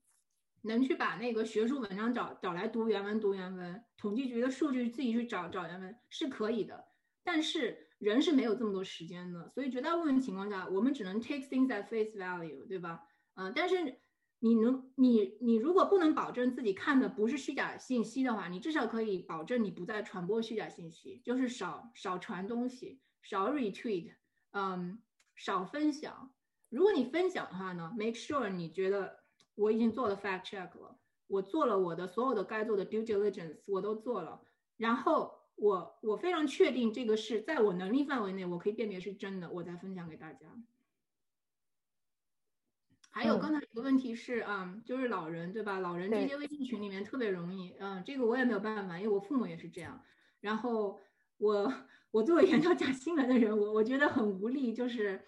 [0.62, 6.86] 能去把那个学术文章找找来读原文读原文，统计局的数据自己去找找原文是可以的。
[7.22, 13.04] 但是人是没有这么多时间的，所以绝大部分情况下，我们只能 take things at face value，对吧？
[13.34, 14.00] 嗯，但是
[14.40, 24.14] 你能你你如果不能保证自己看的不是虚假信息的话，你至少可以保证你不再传播虚假信息，就是少少传东西，少 retweet，
[24.50, 25.00] 嗯。
[25.42, 26.32] 少分享。
[26.68, 29.24] 如果你分享的话呢，make sure 你觉得
[29.56, 30.96] 我已经做了 fact check 了，
[31.26, 34.40] 我做了我的所有的该做的 due diligence，我都做了。
[34.76, 40.46] 然后我我非常确定这个是在我能力范围内，我可以辨别是真的，我再分享给大家。
[43.10, 45.80] 还有刚才有个问题是啊，就是老人对吧？
[45.80, 50.00] 老人这些微信群里面特别容易，嗯，这个我也没有办法，因为我父母也是这样。
[50.40, 51.00] 然后
[51.38, 51.72] 我。
[52.12, 55.18] 我作为研究假新闻的人，我我觉得很无力，就是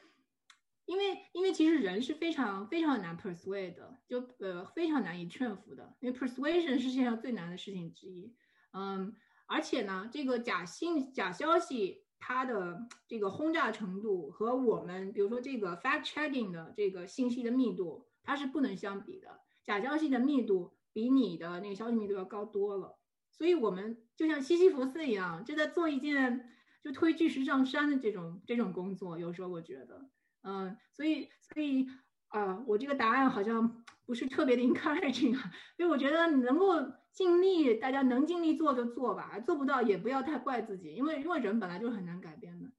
[0.87, 8.35] 因为因为其实人是非常非常难 persuade 的，就呃非常难以劝服的，因为 persuasion 是世界上最难的事情之一。
[8.73, 9.15] 嗯，
[9.47, 19.41] 而且呢，这个假信假消息它的这个轰炸程度和我们比如说这个 fact checking 的这个信息的密度，它是不能相比的。
[19.65, 22.99] 假消息的密度比你的那个消息密度要高多了，
[23.33, 26.51] 所以我们就像西西弗斯一样，就在做一件。
[26.85, 30.07] 就推巨石上山的这种这种工作，有时候我觉得，
[30.47, 31.87] 嗯，所以所以
[32.29, 36.75] 啊，我这个答案好像不是特别的 encouraging 啊，所以我觉得你能够
[37.13, 42.71] 尽力，大家能尽力做就做吧，做不到也不要太怪自己，因为因为人本来就是很难改变的。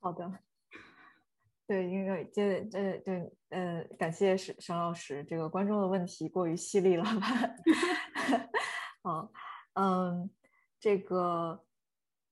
[0.00, 0.32] 好的，
[1.66, 7.26] 对，因为这这对呃，感谢沈沈老师，这个观众的问题过于犀利了吧？
[9.02, 9.32] 好，
[9.74, 10.30] 嗯，
[10.78, 11.64] 这个。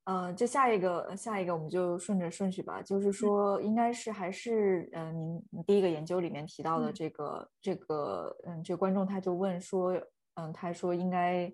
[0.08, 9.92] 呃，这下一个下一个我们就顺着顺序吧，就是说应该是还是呃您第一个研究里面提到的这个这个嗯这个观众他就问说
[10.36, 11.52] 嗯他说应该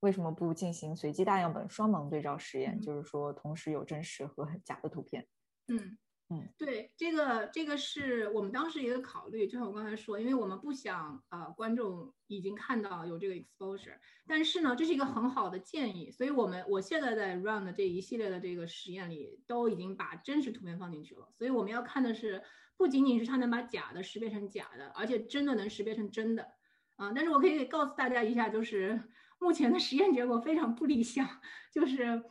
[0.00, 5.26] 为什么不进行随机大样本双盲对照实验，就是说同时有真实和假的图片。
[5.68, 5.96] 嗯。
[6.30, 22.42] 嗯，对，这个这个是我们当时一个考虑，就像我刚才说，因为我们不想呃观众已经看到有这个 exposure，但是呢，这是一个很好的建议，所以我们我现在在 run 的这一系列的这个实验里，都已经把真实图片放进去了，所以我们要看的是
[22.78, 26.48] 不仅仅是它能把假的识别成假的，而且真的能识别成真的，
[26.96, 31.28] 啊，但是我可以告诉大家一下，就是目前的实验结果非常不理想，
[31.70, 32.22] 就是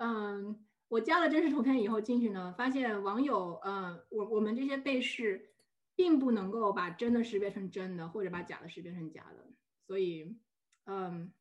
[0.00, 0.65] 嗯。
[0.88, 5.50] 我加了真实图片以后进去呢，发现网友，嗯，我我们这些被试，
[5.96, 9.50] 并不能够把真的识别成真的，或者把假的识别成假的，
[9.84, 10.38] 所以，
[10.84, 11.32] 嗯，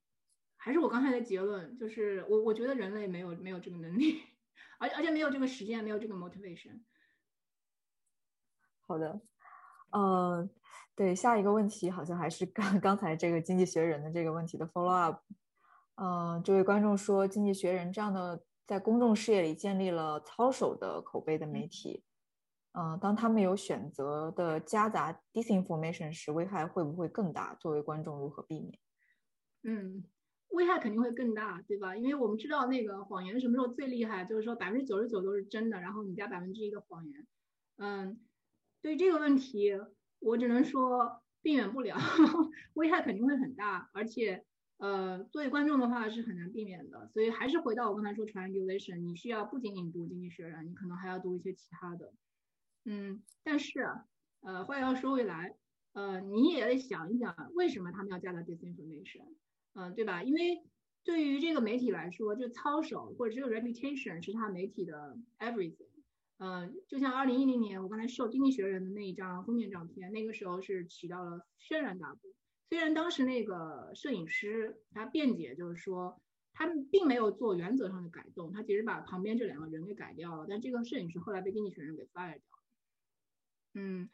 [0.57, 4.23] 还是我刚才的结论，就是我我觉得人类没有没有这个能力，
[4.79, 6.81] 而而且没有这个实践，没有这个 motivation。
[8.81, 9.21] 好的，
[9.91, 10.49] 呃，
[10.95, 15.21] 对，下一个问题好像还是刚 刚才这个经济学人的这个问题的 follow up，
[15.97, 18.43] 嗯，这位观众说经济学人这样的。
[18.65, 22.03] 在公众视野里建立了操守的口碑的媒体，
[22.73, 27.53] 嗯，当他们有选择的夹杂 disinformation 时，危害会不会更大？
[27.55, 28.79] 作为观众如何避免？
[29.63, 30.03] 嗯，
[30.49, 31.95] 危害肯定会更大，对吧？
[31.95, 37.27] 因为我们知道那个谎言什么时候最厉害，就是说百分之九十九都是真的，然后你加百分之一的谎言。
[37.77, 38.19] 嗯，
[38.81, 39.71] 对这个问题，
[40.19, 41.95] 我只能说避免不了，
[42.73, 44.43] 危害肯定会很大，而且。
[44.77, 52.13] 呃，作为观众的话是很难避免的，所以还是回到我刚才说 triangulation，你需要不仅仅读经济学人，你可能还要读一些其他的。
[52.83, 53.79] 嗯，但是，
[54.41, 55.55] 呃，话要说回来，
[55.93, 59.35] 呃，你也得想一想，为什么他们要加到 disinformation？
[59.73, 60.23] 嗯，对吧？
[60.23, 60.61] 因为
[61.03, 65.87] 对于这个媒体来说，就操守或者这个 reputation 是他媒体的 everything。
[66.37, 72.29] 嗯，就像二零一零年我刚才受经济学人的那一张封面照片，那个时候是起到了轩然大波。
[72.67, 76.21] 虽然当时那个摄影师他辩解，就是说
[76.53, 80.45] 他并没有做原则上的改动，他只是把旁边这两个人给改掉了。
[80.49, 82.63] 但这个摄影师后来被经济学人给 fire 掉了。
[83.73, 84.09] 嗯，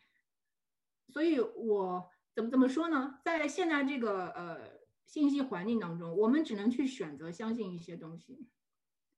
[1.10, 3.20] 所以我怎么怎么说呢？
[3.24, 4.60] 在现在这个呃
[5.06, 8.48] 信息环境当中，我们只能去选择相信一些东西。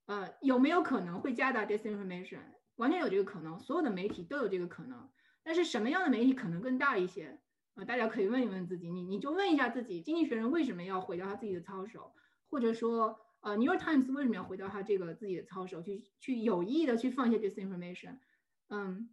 [0.05, 2.41] 呃，有没有可能会加大 disinformation？
[2.75, 5.09] 完全有这个可能，所有的媒体都有这个可能。
[5.43, 7.39] 但是什么样的媒体可能更大一些？
[7.75, 12.13] 啊，大家可以问一问自己，你你就问一下自己，经济学人为什么要毁掉他自己的操守，
[12.49, 18.19] 或者说，呃，New York Times 为什么要毁掉他这个自己的操守，去去有意的去放一些 disinformation，
[18.69, 19.09] 嗯，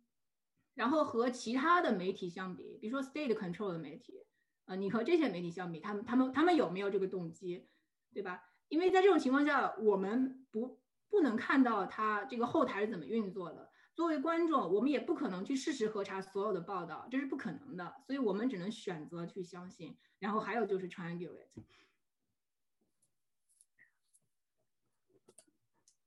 [0.74, 4.26] 然后和其他的媒体相比，比如说 state control 的媒体，
[4.66, 7.66] 呃，你和这些媒体相比，他们他们他们有没有这个动机，
[8.12, 8.42] 对吧？
[8.68, 10.78] 因为在这种情况下，我们不
[11.08, 13.69] 不能看到他这个后台是怎么运作的。
[14.00, 19.94] 作为观众，我们也不可能去事实核查所有的报道，这是不可能的，所以我们只能选择去相信。
[20.18, 21.48] 然后还有就是 triangulate。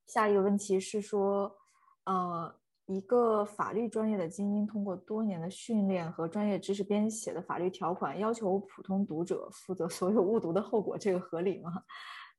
[0.07, 1.55] 下一个问题是说，
[2.05, 2.55] 呃，
[2.87, 11.71] 一个法律专业的精英通过多年的训练和专业知识编写的法律条款，要求普通读者负责所有误读的后果，这个合理吗？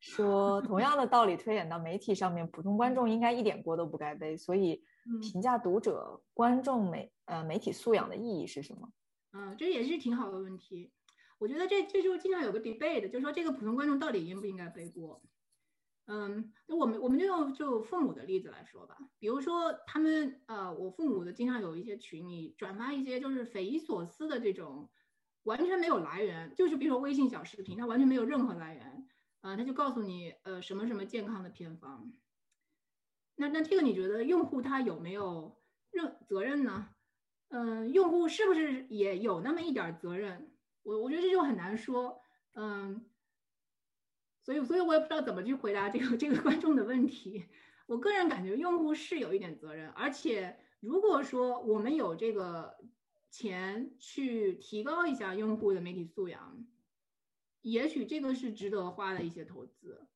[0.01, 4.37] 说同样的道理推演到媒体上面，普通观众应该一点锅都不该背。
[4.37, 4.85] 所以，
[5.21, 8.93] 评价读者、观众媒呃媒体素养的意义是什么？
[9.33, 10.93] 嗯，这也是挺好的问题。
[11.39, 15.23] 我觉得这这就经常有个 debate，就是说这个普通观众到底应不应该背锅？
[16.07, 18.97] 嗯，那我们我们就用就父母的例子来说吧。
[19.19, 24.91] 比如说他们呃，我父母的经常有一些群里转发一些就是匪夷所思的这种，
[25.45, 29.09] 完全没有来源，就是比如说微信小视频，它完全没有任何来源。
[29.41, 32.11] 啊，他就告诉你，呃，什么什么健康的偏方。
[33.37, 36.89] 那那这个你觉得用户他有没有任责任呢？
[37.49, 40.51] 嗯，用户是不是也有那么一点责任？
[40.83, 42.21] 我我觉得这就很难说。
[42.55, 43.05] 嗯，
[44.43, 47.47] 所以所以我也不知道怎么去回答这个这个观众的问题。
[47.87, 52.77] 我个人感觉用户是有一点责任，而且如果说我们有这个
[53.31, 56.67] 钱去提高一下用户的媒体素养。
[57.63, 60.07] 也许这个是值得花的一些投资，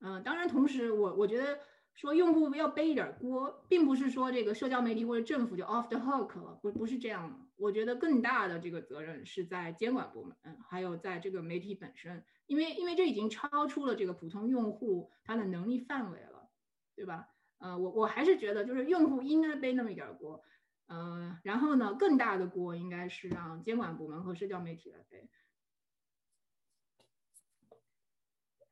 [0.00, 1.60] 嗯，当然，同时我我觉得
[1.94, 7.36] 说用户要背一点锅，并不是说这个社交媒体或者政府就 off the hook 了，不不是这样的。
[7.56, 10.36] 我觉得更大的这个责任是在监管部门，
[10.68, 16.50] 还有在这个媒体本身，因为因为这已经超出了这个普通用户他的能力范围了，
[16.96, 17.28] 对吧？
[17.58, 20.42] 呃，我我还是觉得就是用户应该背那么一点锅，
[20.88, 25.30] 嗯，然后呢，更大的锅应该是让监管部门和社交媒体来背。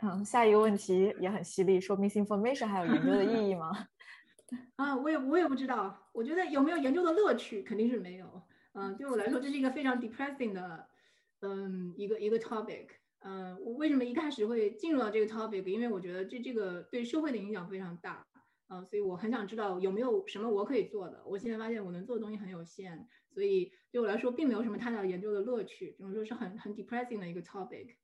[0.04, 3.70] 嗯，下一个问题也很犀利，说 misinformation 还有研究的意义吗？
[4.76, 6.10] 啊，我也我也不知道。
[6.12, 8.42] 我觉得有没有研究的乐趣，肯定是没有。
[8.74, 10.88] 嗯，对我来说，这是一个非常 depressing 的，
[11.40, 12.88] 嗯，一个一个 topic。
[13.20, 15.64] 嗯，我为什么一开始会进入到这个 topic？
[15.66, 18.26] 因为我觉得这这个对社会的影响非常大。
[18.68, 21.22] 嗯，所以我很想知道有没有什么我可以做的。
[21.24, 25.92] 我现在发现我能做的东西很有限，所以对我来说并没有什么太大研究的乐趣。
[25.92, 27.94] 只能说是很很 depressing 的一个 topic。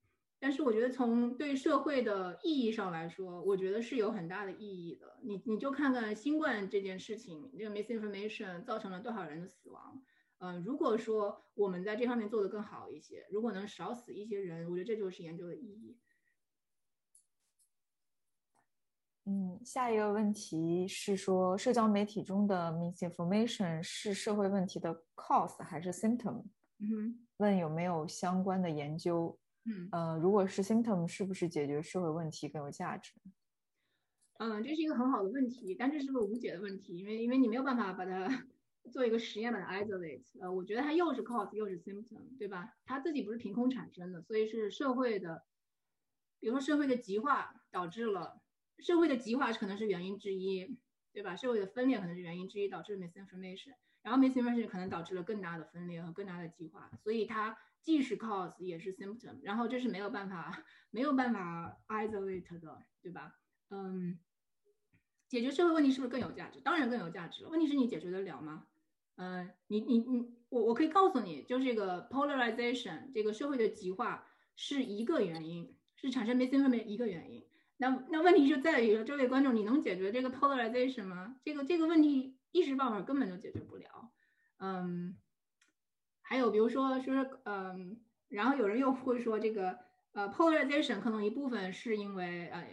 [0.41, 5.19] 但是我觉得从对社会的意义上来说，我觉得是有很大的意义的。
[5.23, 10.01] 你你就看看新冠这件事情，这个 misinformation 造成了多少人的死亡。
[10.39, 15.97] 嗯，如果说我们在这方面做得更好一些，如果能少死一些人，我觉得这就是研究的意义。
[19.25, 26.45] 嗯，下一个问题是说，社交媒体中的 misinformation 是社会问题的 cause 还是 symptom？
[26.79, 29.37] 嗯，问有没有相关的研究？
[29.69, 33.13] 嗯，呃，如果是 symptom，是不是解决社会问题更有价值？
[34.39, 38.47] 嗯，这是一个很好的问题，但这是个无解的问题，因为因为你没有办法把它
[38.93, 40.41] 做一个实验把它 isolate。
[40.41, 42.73] 呃，我觉得它又是 cause 又是 symptom，对吧？
[42.87, 45.45] 它自己不是凭空产生的，所以是社会的，
[46.39, 48.41] 比如说社会的极化导致了
[48.79, 50.79] 社会的极化可能是原因之一，
[51.13, 51.35] 对吧？
[51.35, 57.59] 社会的分裂可能是原因之一，导致了 misinformation，然后 misinformation 可能导致了更大的分裂和更大的极化，所以它。
[57.83, 63.33] 既是 cause 也是 symptom，然后这是没有办法没有办法 isolate 的，对吧？
[63.71, 64.19] 嗯，
[65.29, 66.61] 解决社会问题是不是更有价值？
[66.61, 67.51] 当然更有价值了。
[67.51, 68.67] 问题是你解决得了吗？
[69.17, 77.47] 嗯，你你你，我我可以告诉你，就这个 polarization 这个社会的极化是一个原因，是产生 misinformation 一个原因。
[77.79, 81.41] 那那问题就在于说，这位观众，你能解决这个 polarization 吗？
[81.45, 84.13] 这个这个问题一时半会儿根本就解决不了。
[84.59, 85.17] 嗯。
[86.29, 87.15] 还有比如说，说
[87.45, 87.99] 嗯，
[88.29, 89.79] 然后有人又会说这个
[90.13, 92.69] 呃，polarization 可能一部分是因为呃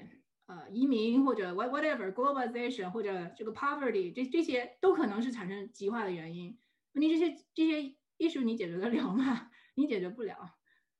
[0.48, 6.58] 呃移民或者 what whatever globalization 或者这个 poverty 这这些都可能是产生极化的原因。
[6.92, 9.50] 问题这些这些因素你解决得了吗？
[9.76, 10.36] 你解决不了。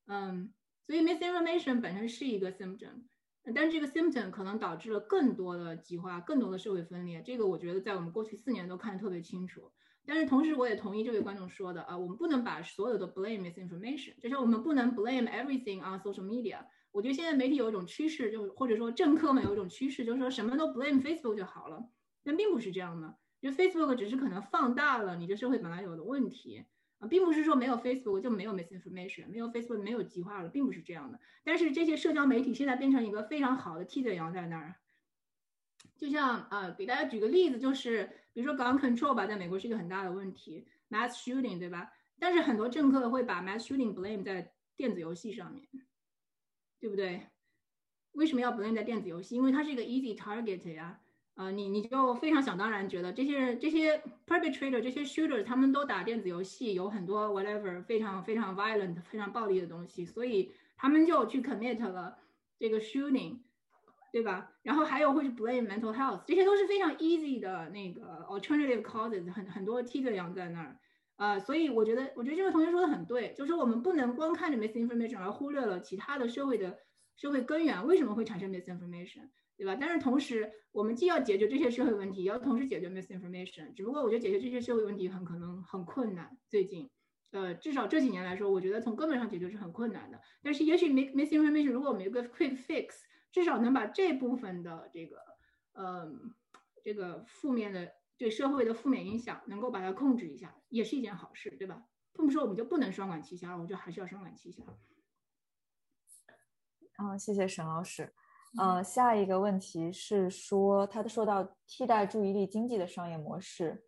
[0.08, 0.54] 嗯，
[0.88, 3.04] 所以 misinformation 本身是一个 symptom，
[3.54, 7.22] 但是这个 symptom 可能导致了更多的极化，更多的社会分裂。
[7.22, 9.74] 这个我觉得在我们过去四年都看得特别清楚。
[10.08, 16.60] 但是同时，我也同意这位观众说的啊，我们不能把所有的 blame misinformation，就是我们不能 blame everything on social media。
[16.92, 21.90] 我觉得现在媒体有一种趋势，就或者说政客们有一种趋势，就是说什么都 blame Facebook 就好了。
[22.24, 26.64] 但并不是这样的，就 Facebook 只是可能放大了你这社会本来有的问题
[27.00, 31.20] 啊，并不是说没有 Facebook 就没有 misinformation，没有 Facebook 没有极化了，并不是这样的。
[31.44, 34.76] 但是这些社交媒体现在变成一个非常好的替罪羊在那儿。
[35.98, 41.92] 就像呃，给大家举个例子，就是比如说 gun control 吧，在美国是一个很大的问题，mass shooting 对吧？
[42.20, 45.66] 但是很多政客会把 mass shooting blame 在电子游戏上面，
[46.80, 47.28] 对不对？
[48.12, 49.36] 为什么要 blame 在电子游戏？
[49.36, 51.00] 因为它是一个 easy target 呀，
[51.36, 62.18] 啊，你你就非常想当然觉得这些人、这些 perpetrator、这些 shooter 他们都打电子游戏，有很多 whatever 非常非常 violent、非常暴力的东西，所以他们就去 commit 了
[62.60, 63.40] 这个 shooting。
[64.16, 64.50] 对吧？
[64.64, 70.80] 然后还有会是 blame mental health，这些都是非常 easy 的那个 alternative causes，很很多替罪羊在那儿，
[71.18, 76.80] 啊，所以我觉得，我觉得这位同学说的很对，就是我们不能光看着 misinformation 而忽略了其他的社会的
[77.18, 79.28] 社会根源，为什么会产生 misinformation，
[79.58, 79.76] 对吧？
[79.76, 83.74] 但是同时，我们既要解决这些社会问题，也要同时解决 misinformation。
[83.74, 86.90] 只不过我觉得解决这些社会问题很可能很困难，最近，
[87.32, 90.22] 呃，至少这几年来说，我觉得从根本上解决是很困难的。
[90.42, 93.02] 但是也许 misinformation，如果我们有个 quick fix。
[93.36, 95.18] 至少能把这部分的这个，
[95.74, 96.34] 嗯，
[96.82, 101.86] 这个负面的对社会的负面影响，能够把它控制一下，也是一件好事，对吧？
[102.14, 104.64] 并不说我们就不能双管齐下，我觉得还是要双管齐下。
[106.98, 108.14] 嗯，谢谢沈老师。
[108.58, 113.84] 呃，下一个问题是说，他说到替代注意力经济的商业模式，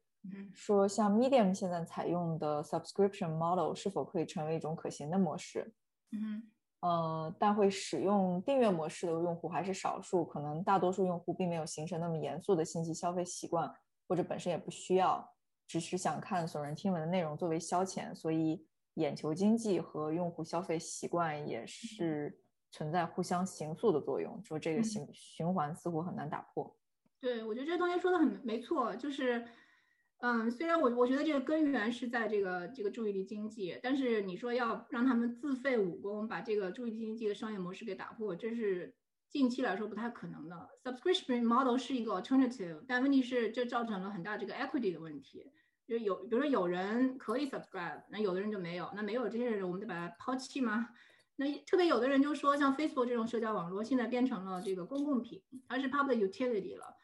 [0.53, 5.73] 说像 Medium 现在采用的 subscription model 是否可以成为一种可行的模式？
[6.11, 6.51] 嗯。
[6.81, 13.73] 呃，但会使用订阅模式的用户还是少数，可能大多数用户并没有形成那么严肃的信息消费习惯，
[14.07, 15.27] 或者本身也不需要，
[15.67, 18.63] 只是想看耸人听闻的内容作为消遣，所以
[18.93, 22.39] 眼球经济和用户消费习惯也是
[22.71, 26.77] 存在互相形塑的作用，就这个循循环似乎很难打破。
[27.19, 29.43] 对，我觉得这东西说的很没错，就是。
[30.19, 38.95] 嗯，虽然我我觉得这个根源是在这个这个注意力经济，但是你说要让他们自废武功，把这个注意力经济的商业模式给打破，这是
[39.29, 40.69] 近期来说不太可能的。
[40.83, 45.51] Subscription model 是一个 alternative，但问题是这造成了很大这个 equity 的问题，
[45.87, 50.89] 就有比如说有人可以 subscribe，那有的人就没有，那没有这些人我们得把它抛弃吗？
[51.35, 56.96] 那特别有的人就说，像 Facebook 这种社交网络现在变成了这个公共品，它是 public utility 了。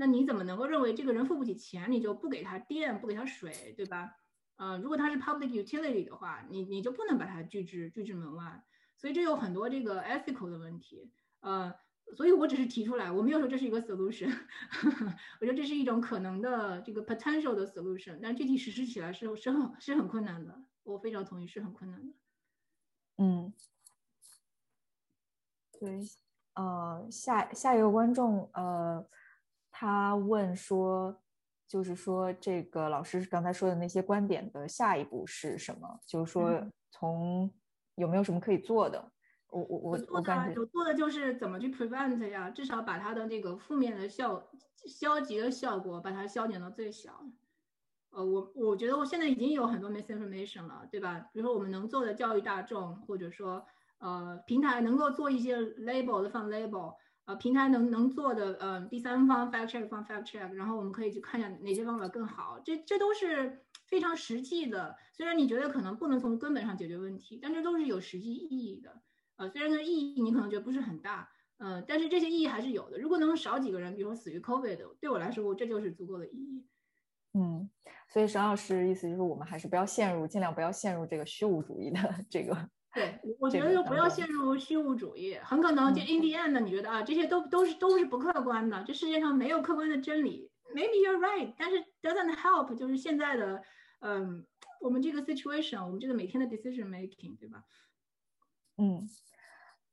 [0.00, 4.16] 那你怎么能够认为这个人付不起钱，你就不给他电，不给他水，对吧？
[4.56, 8.64] 呃，如果他是 public utility 的话，你你就不能把他拒之拒之门外。
[8.96, 11.12] 所以这有很多这个 ethical 的问题。
[11.40, 11.74] 呃，
[12.16, 14.30] 所以我只是提出来，我没有说这是一个 solution。
[15.38, 20.62] 我觉得这是一种可能的这个 potential 的 solution，但具体实施起来是是很是很困难的。
[20.84, 22.14] 我非常同意，是很困难的。
[23.18, 23.52] 嗯。
[25.78, 26.00] 对，
[26.54, 29.06] 呃，下下一个观众，呃，
[29.80, 31.22] 他问说，
[31.66, 35.98] 就是说这个老师刚才说的那些观点的下一步是什么？
[36.04, 37.50] 就是说，从
[37.94, 39.10] 有没有什么可以做的？
[39.48, 44.46] 我我我我感觉有做的就是怎么去 prevent 呀，至少把它的那个负面的效
[44.86, 47.24] 消极的效果把它消减到最小。
[48.10, 51.20] 呃，我我觉得我现在已经有很多 misinformation 了，对吧？
[51.32, 53.64] 比如说我们能做的教育大众，或者说。
[54.02, 56.94] 呃，平台能够做一些 label 的放 label，
[57.30, 64.96] 呃，平台能能做的，呃，第三方 fact check 方 fact check，然后我们可以去看一下哪些方法更好，这这都是非常实际的。
[65.12, 69.00] 虽然你觉得可能不能从根本上解决问题，但这都是有实际意义的。
[69.36, 72.98] 呃，虽然这意义你可能觉得不是很大，嗯，但是这些意义还是有的。
[72.98, 76.66] 如果能少几个人，比如说死于 COVID，对我来说，这就是足够的意义。
[77.34, 77.70] 嗯，
[78.08, 82.68] 所以沈老师意思就是我们还是不要陷入，尽量不要陷入这个虚无主义的 这个。
[82.92, 90.50] 对，我觉得就不要陷入虚无主义，很可能就 in the end，你觉得啊，这些都都是都是不客观的，这世界上没有客观的真理。
[90.74, 93.62] Maybe you're right，但是 doesn't help，就是现在的，
[94.00, 94.44] 嗯，
[94.80, 97.64] 我们这个 situation，我们这个每天的 decision making，对吧？
[98.76, 99.08] 嗯，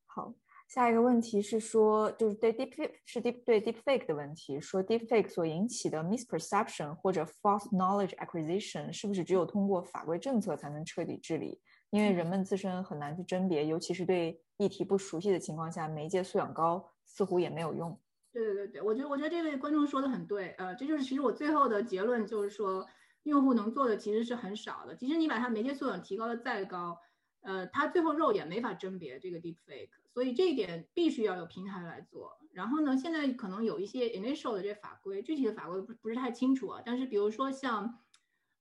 [0.05, 0.33] 好，
[0.67, 8.91] 下一个问题是说，就是对 deep 是 deep 对 deep fake 的问题，说 deep fake 所引起的 misperception 或者 false knowledge acquisition
[8.91, 11.59] 是不是只有通过法规政策才能彻底治理？
[11.89, 17.97] 因为人们自身很难去甄别，尤其是对议题不熟悉的情况下，媒介素养高似乎也没有用。
[18.33, 22.85] 对对对对，我觉得我觉得这位观众说的很对，呃，这就是其实我最后的结论就是说，
[23.23, 24.93] 用户能做的其实是很少的。
[24.95, 26.97] 即使你把它媒介素养提高的再高，
[27.41, 32.37] 呃，它最后肉眼没法甄别这个 deep fake，所以这一点必须要有平台来做。
[32.51, 37.97] 然后呢，现在可能有一些 initial 的这法规，具体的法规不不是太清楚啊，但是比如说像。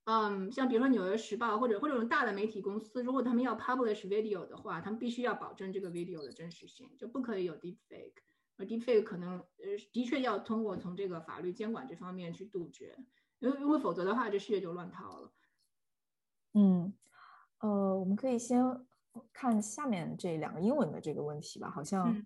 [0.06, 8.22] 嗯，像比如说《纽约时报》或者或者这种大的媒体公司，如果他们要 publish video 的话，他们必须要保证这个 video 的真实性，就不可以有 deep fake。
[8.56, 12.96] 而 deep fake 可能呃的确要通过从这个法律监管这方面去杜绝，
[13.40, 15.32] 因为因为否则的话，这世界就乱套了。
[16.54, 16.94] 嗯，
[17.58, 18.62] 呃，我们可以先
[19.32, 22.24] 看下面这两个英文的这个问题吧，好像。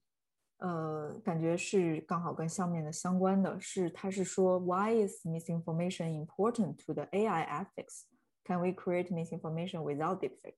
[0.61, 8.03] 呃，感觉是刚好跟上面的相关的是，他是说，Why is misinformation important to the AI ethics?
[8.45, 10.57] Can we create misinformation without deepfake?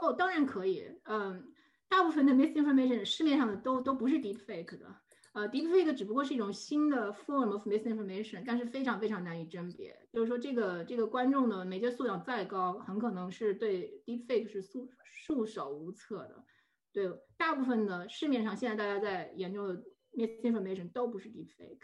[0.00, 0.84] 哦，当然可以。
[1.04, 1.52] 嗯，
[1.88, 4.86] 大部分的 misinformation 市面上的都都不是 deepfake 的。
[5.34, 9.94] 呃，deepfake 只不过是一种新的 form of misinformation，但是非常非常难以甄别。
[10.12, 16.44] 就是说，这个这个观众的媒介素养再高，很可能是对 deepfake 是束束手无策的。
[16.92, 19.82] 对，大部分的市面上现在大家在研究的
[20.12, 21.80] misinformation 都不是 deep fake，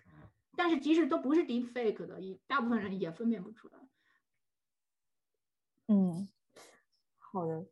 [0.54, 3.74] 但是即使都不是 deep fake 的，一大部分人也分辨不出来。
[5.86, 6.28] 嗯，
[7.16, 7.66] 好的，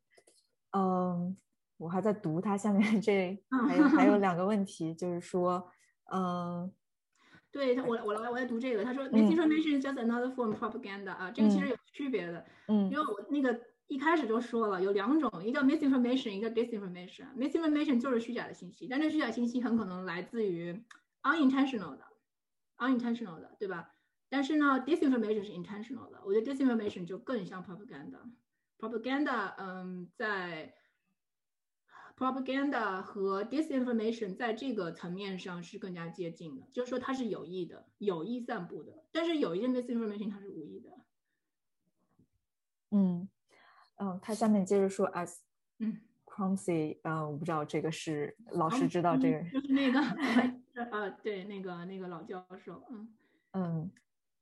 [0.72, 1.36] 嗯，
[1.76, 3.38] 我还在读它下面这
[3.68, 5.70] 还有还有两个问题，就是说，
[6.10, 6.72] 嗯，
[7.52, 13.60] 对他我我来我来读这个，他说 misinformation is just another form propaganda 啊，这个其实有区别的，嗯，因为我那个。
[13.88, 17.32] 一开始就说了，有两种，一个 misinformation，一个 disinformation。
[17.36, 20.84] misinformation 就是虚假的信息，但这虚假信息很可能来自于
[21.22, 22.04] unintentional 的
[22.78, 23.94] ，unintentional 的，对吧？
[24.28, 26.20] 但是呢，disinformation 是 intentional 的。
[26.24, 28.18] 我觉得 disinformation 就更像 propaganda。
[28.78, 30.74] propaganda，嗯，在
[32.16, 39.04] propaganda 和 disinformation 在这个层面上是更加接近的，就是说它是有意的，有意散布的。
[39.12, 40.90] 但是有一些 misinformation 它是无意的。
[42.90, 43.25] 嗯。
[43.97, 45.37] 嗯，他下面接着说，as
[45.79, 49.99] 嗯，clumsy，嗯，我不知道这个是老师知道这个，就是那个，
[50.91, 53.13] 呃，对，那个那个老教授，嗯
[53.51, 53.91] 嗯，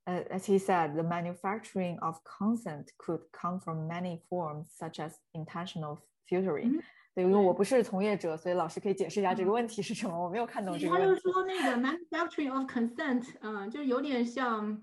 [0.04, 6.82] 呃，as he said，the manufacturing of consent could come from many forms such as intentional filtering。
[7.14, 10.24] 对，因为我不是从业者，所以老师可以解释一下这个问题是什么？
[10.24, 10.96] 我没有看懂这个。
[10.96, 14.82] 他就说那个 manufacturing of consent，嗯，就是有点像，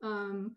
[0.00, 0.54] 嗯。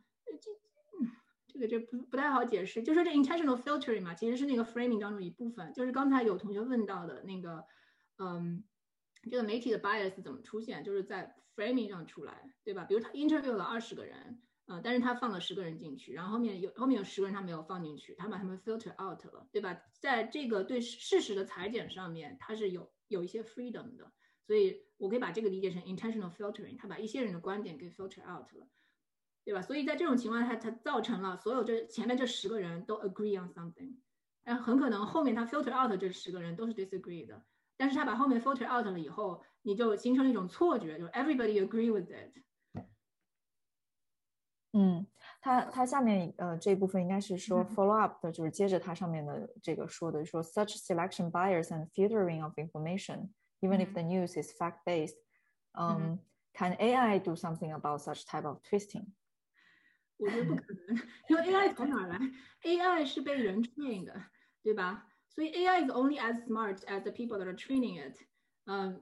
[1.59, 5.73] 这个这不不太好解释，就说这 intentional filtering 嘛，其实是那个 framing 当中一部分。
[5.73, 7.65] 就是刚才有同学问到的那个，
[8.19, 8.63] 嗯，
[9.29, 12.85] 这个媒体的 bias 怎么出现，就是在 framing 上出来，对吧？
[12.85, 19.81] 比如他 interview 了二十个人，呃，但是他放了十个人进去，然后后面有后面有十个人他没有放进去，他把他们 filter out 了，对吧？
[19.99, 24.13] 在这个对事实的裁剪上面，他是有有一些 freedom 的，
[24.47, 28.69] 所以我可以把这个理解成 intentional filtering，他把一些人的观点给 filter out 了，
[29.48, 29.62] 对吧？
[29.62, 33.98] 所以在这种情况下，它造成了所有这前面这十个人都 agree on something，
[34.44, 37.44] 但很可能后面他 filter out 这十个人都是 disagree 的，
[37.76, 42.32] 但是他把后面 filter out 了以后，你就形成了一种错觉，就是 everybody agree with it。
[44.76, 45.06] 嗯，
[45.40, 53.30] 它它下面呃这部分应该是说 follow up 的，就是接着它上面的这个说的说 such selection bias and filtering of information,
[53.62, 55.18] even if the news is fact based,
[55.74, 56.18] um,
[56.54, 59.06] can AI do something about such type of twisting？
[60.19, 60.97] 我觉得不可能，
[61.29, 62.19] 因为 AI 从哪来
[62.63, 64.15] ？AI 是被人 train 的，
[64.63, 65.07] 对吧？
[65.29, 68.17] 所以 AI is only as smart as the people that are training it。
[68.67, 69.01] 嗯，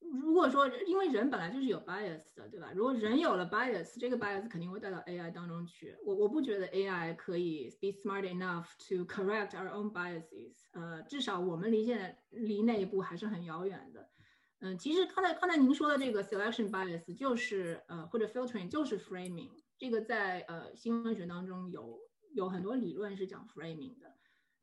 [0.00, 2.72] 如果说，因为人本来就是有 bias 的，对吧？
[2.74, 5.96] 如果人有了 bias，这个 bias 肯定会带到 AI 当中去。
[6.04, 10.66] 我我不觉得 AI 可以 be smart enough to correct our own biases。
[10.72, 14.10] 呃，至少我们离现在离那一步还是很遥远的。
[14.58, 19.52] 嗯，其实刚才刚才您说的这个 selection bias 就是呃或者 filtering 就是 framing。
[19.80, 21.98] 这个在呃新闻学当中有
[22.34, 24.14] 有很多理论是讲 framing 的。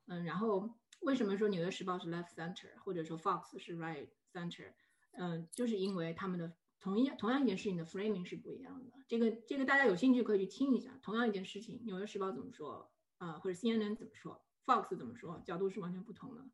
[0.05, 0.69] 嗯，然后
[1.01, 4.73] 为什么说纽约时报是 left center，或者说 Fox 是 right center？
[5.13, 8.91] 嗯，就是因为他们的同一同样一件事情的 framing 是不一样的。
[9.07, 10.99] 这个这个大家有兴趣可以去听一下。
[11.01, 16.45] 同样一件事情，《纽约时报》怎么说啊，或者 CNN 怎么说，Fox 怎么说，角度是完全不同的。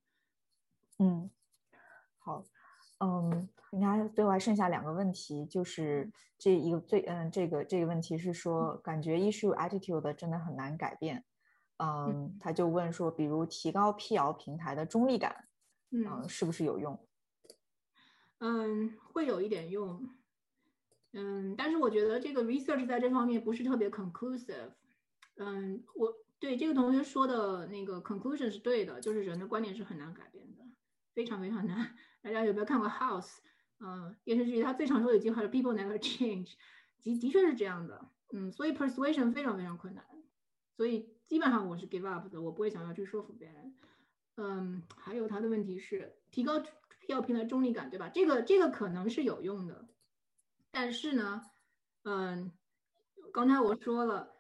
[0.99, 1.29] 嗯，
[2.17, 2.45] 好，
[3.03, 11.25] 嗯，应该最后还剩下两个问题，就是这一个最嗯，这个这个问题是说，感觉 issue attitude 真的很难改变。
[11.77, 15.47] 嗯，他就问说，比如提高辟谣平台的中立感，
[15.91, 16.97] 嗯，是不是有用？
[18.39, 20.09] 嗯，会有一点用，
[21.11, 24.71] 嗯，但是我觉得这个 research 在这方面不是特别 conclusive。
[25.35, 30.63] 嗯，我对这个同学说的那个 conclusion 是对的，就是人的观点是很难改变的，
[31.13, 31.95] 非常非常难。
[32.23, 33.37] 大家有没有看过 House？
[33.79, 36.53] 嗯，电视剧它最常说的一句话是 People never change，
[37.03, 38.09] 的的确是这样的。
[38.31, 40.03] 嗯，所以 persuasion 非常非常困难，
[40.75, 43.75] 所以基本上我是 give up 的，我不会想要去说服别人。
[44.37, 46.63] 嗯，还有他的问题是提高。
[47.09, 48.07] 药品的中立感，对吧？
[48.07, 49.89] 这个这个可能是有用的，
[50.71, 51.41] 但是呢，
[52.03, 52.49] 嗯，
[53.33, 54.32] 刚才我说了，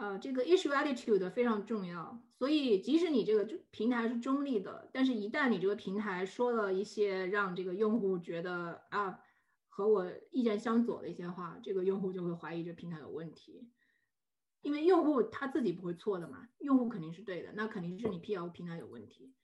[0.00, 2.18] 呃，这个 issue attitude 非常重要。
[2.30, 9.20] 所以即使你这个平台是中立的，但是一旦你这个平台说了一些让这个用户觉得啊
[9.68, 13.68] 和我意见相左的一些话，这个用户就会怀疑这平台有问题。
[14.62, 19.34] 因为用户他自己不会错的嘛，用户肯定是对的，那肯定是你 P L 平台有问题。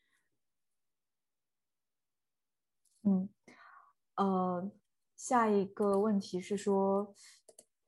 [3.03, 3.28] 嗯，
[4.15, 4.70] 呃，
[5.16, 7.15] 下一个问题是说，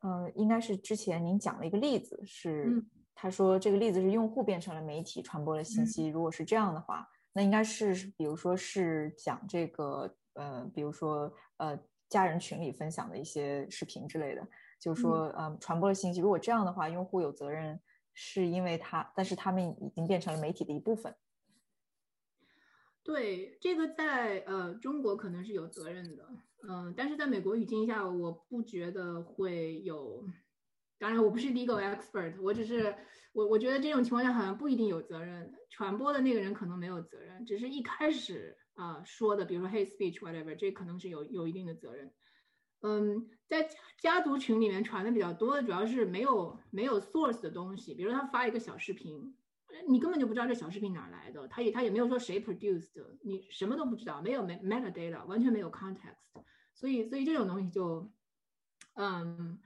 [0.01, 2.83] 呃，应该是之前您讲了一个例子，是
[3.15, 6.07] 他说这个例子是用户变成了媒体传播了信息。
[6.07, 14.47] 如果是这样的话，那应该是比如说是讲这个，呃，比如说呃家人群里分享的一些视频之类的，
[14.81, 16.21] 就是说呃传播了信息。
[16.21, 17.81] 如果这样的话，用户有责任，
[18.15, 21.15] 是因为他，但是他们已经变成了媒体的一部分。
[23.09, 26.29] 对这个在呃中国可能是有责任的，
[26.69, 30.23] 嗯，但是在美国语境下，我不觉得会有。
[30.99, 32.95] 当然，我不是 legal expert，我只是
[33.33, 42.13] 我我觉得这种情况下好像不一定有责任，传播的那个人可能没有责任，只是一开始啊说的，比如说 hate speech whatever，这可能是有有一定的责任。
[42.83, 43.71] 嗯，在
[44.03, 49.35] 家族群里面传的比较多的主要是没有没有 source 的东西，比如他发一个小视频。
[49.87, 52.91] 你根本就不知道这小视频哪来的，他也他也没有说谁 produced，
[53.23, 56.43] 你什么都不知道，没有 metadata，完全没有 context，
[56.75, 58.11] 所以所以这种东西就，
[58.95, 59.59] 嗯，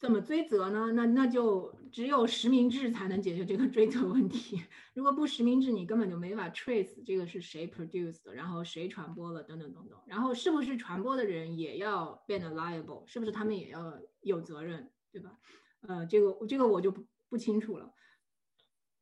[0.00, 0.92] 怎么追责呢？
[0.92, 4.62] 那那就只有实名制才能解决这个追责问题。
[4.94, 15.38] 如果不实名制，你根本就没法 trace 这个是谁 produced，然后谁传播了等等等等，然后是不是传播的人也要变得 liable，是不是他们也要有责任，对吧？
[15.80, 17.92] 呃，这个这个我就不不清楚了。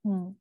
[0.09, 0.37] 嗯，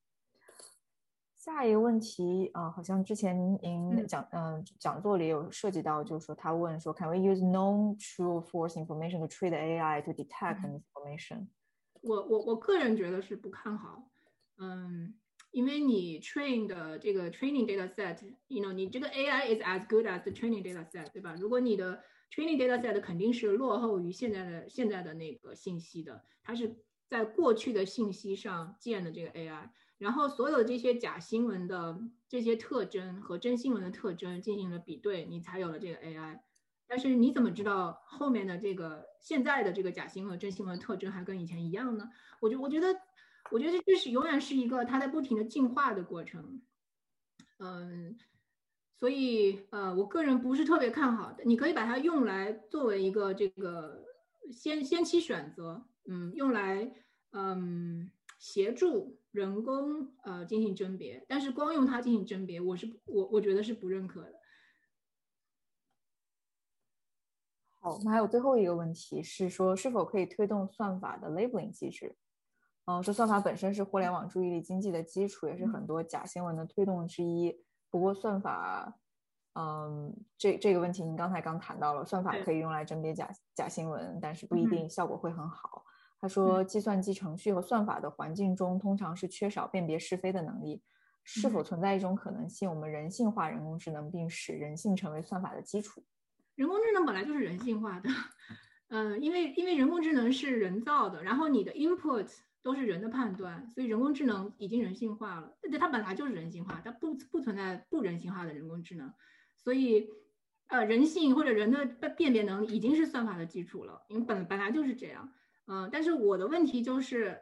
[1.35, 3.57] 下一个问题啊，好像之前您
[3.95, 11.47] 您讲嗯讲座里有涉及到，就是说他问说，Can we use known true false information to train the AI to detect information？
[12.03, 14.07] 我我我个人觉得是不看好，
[14.59, 15.15] 嗯，
[15.49, 21.33] 因为你 train 的这个 training data set，you know，你这个 AI is as good as the training data set，对吧？
[21.39, 26.75] 如果你的 training data set 肯定是落后于现在的现在的那个信息的，它是。
[27.15, 31.97] 在过去的信息上建的这个 AI，然后所有这些假新闻的
[32.27, 36.41] 这些特征和真新闻的特征进行了比对，你才有了这个 AI。
[36.87, 42.09] 但是你怎么知道后面的这个现在的这个假新闻、真新闻的特征还跟以前一样呢？
[42.41, 42.99] 我觉我觉得，
[43.49, 46.61] 我觉得这是永远是一个它在不停的进化的过程。
[47.59, 48.17] 嗯，
[48.99, 51.45] 所以呃，我个人不是特别看好的。
[51.45, 54.03] 你可以把它用来作为一个这个
[54.51, 56.91] 先先期选择，嗯，用来
[57.37, 58.09] 嗯
[58.39, 64.33] 协助人工呃进行甄别，但是光用它进行甄别，我是我我觉得是不认可的。
[67.81, 72.15] 好，我们还有最后一个问题是说，是否可以推动算法的 labeling 机制？
[72.85, 77.63] 嗯，说算法本身是互联网注意力经济的基础，也是很多假新闻的推动之一。
[77.89, 78.99] 不过算法，
[79.53, 85.84] 嗯，这这个问题您刚才刚谈到了，算法可以用来甄别假假新闻，但是不一定效果会很好。
[86.25, 90.81] 他说，计算机程序和算法的环境中通常是缺少辨别是非的能力，
[91.23, 96.03] 是否存在一种可能性，我们人性化人工智能，并使人性成为算法的基础？
[96.55, 98.09] 人工智能本来就是人性化的，
[98.87, 102.27] 嗯，因为因为人工智能是人造的，然后你的 input
[102.63, 105.55] 都是人的判断，所以人工智能已经人性化了。
[105.61, 109.13] 对它本来就是人性化，它不不存在不人性化的人工智能，
[109.55, 110.09] 所以
[110.69, 115.31] 呃，人性或者人的辨别能力已经是算法的基础了，因为本本来就是这样，
[115.67, 117.41] 嗯，但是我的问题就是，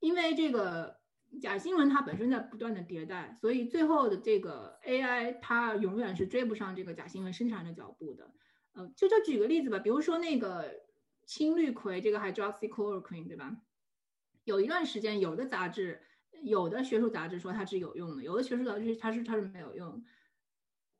[0.00, 1.00] 因为这个
[1.40, 8.32] 假新闻它本身在不断的迭代，所以最后的这个 AI 它永远是追不上这个假新闻生产的脚步的。
[8.74, 10.82] 嗯，就就举个例子吧，比如说那个
[11.26, 13.56] 青绿葵这个 hydroxychloroquine，对吧？
[14.44, 16.02] 有一段时间，有的杂志、
[16.42, 20.04] 有的学术杂志说它是有用的，有的学术杂志它是它是没有用。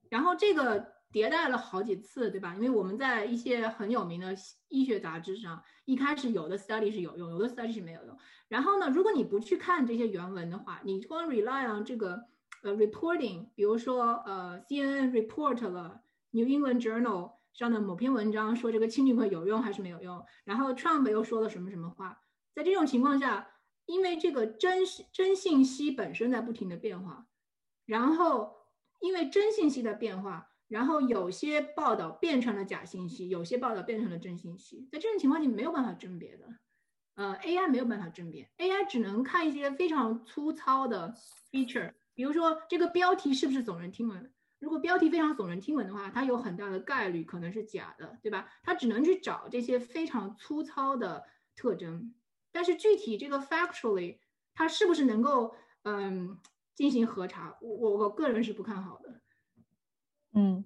[0.09, 2.55] 然后这个迭代了好几次，对吧？
[2.57, 4.35] 因为我们在一些很有名的
[4.69, 8.19] 医学杂志上，一开始有的 study 是有用，有的 study 是没有用。
[8.49, 12.25] 然后呢，如果你不去看这些原文的话，你光 rely on 这个
[12.65, 17.35] 呃 reporting，比如说呃 CNN report 了 New England Journal。
[17.55, 22.19] 上的某篇文章说这个氢氯会有用还是没有用，然后 Trump 又说了什么什么话，
[22.53, 23.49] 在这种情况下，
[23.87, 24.81] 因为这个真
[25.13, 27.29] 真信息本身在不停的变化，
[27.87, 28.57] 然后
[28.99, 36.47] 因为真信息的变化，然后有些报道变成了假信息，有些报道变成了真信息，在这种情况下没有办法甄别的，
[37.15, 41.15] 呃，AI 没有办法甄别，AI 只能看一些非常粗糙的
[41.53, 44.33] feature，比如说这个标题是不是耸人听闻。
[44.59, 48.49] 如果标题非常耸人听闻的话，它有很大的概率可能是假的，对吧？
[48.63, 51.23] 它只能去找这些非常粗糙的
[51.55, 52.15] 特征，
[52.51, 54.19] 但是具体这个 factually
[54.55, 56.41] 它是不是能够嗯
[56.75, 59.21] 进行核查，我我我个人是不看好的。
[60.35, 60.65] 嗯，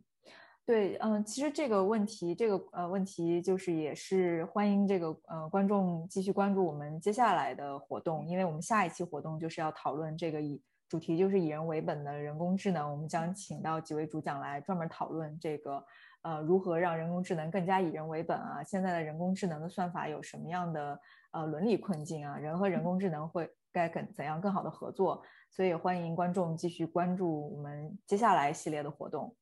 [0.67, 10.61] 对，嗯，其实这个问题，这个呃问题就是也是欢迎这个呃观众继续关注我们接下来的活动，因为我们下一期活动就是要讨论这个以。
[10.91, 15.85] 主题就是以人为本的人工智能，我们将请到几位主讲来专门讨论这个，
[16.23, 18.65] 呃，如何让人工智能更加以人为本啊？
[18.65, 20.99] 现在的人工智能的算法有什么样的
[21.33, 22.39] 呃伦理困境啊？
[22.39, 25.23] 人和人工智能会该怎怎样更好的合作？
[25.51, 29.37] 所以欢迎观众继续关注我们接下来系列的活动。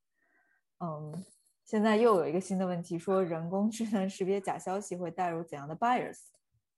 [0.81, 1.25] 嗯，
[1.65, 6.19] 现在又有一个新的问题，说人工智能识别假消息会带入怎样的 bias？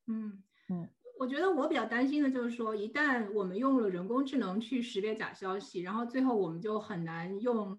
[0.06, 0.88] 嗯嗯。
[1.18, 7.76] 我觉得我比较担心的就是说，一旦我们用了人工智能去识别假消息，然后最后我们就很难用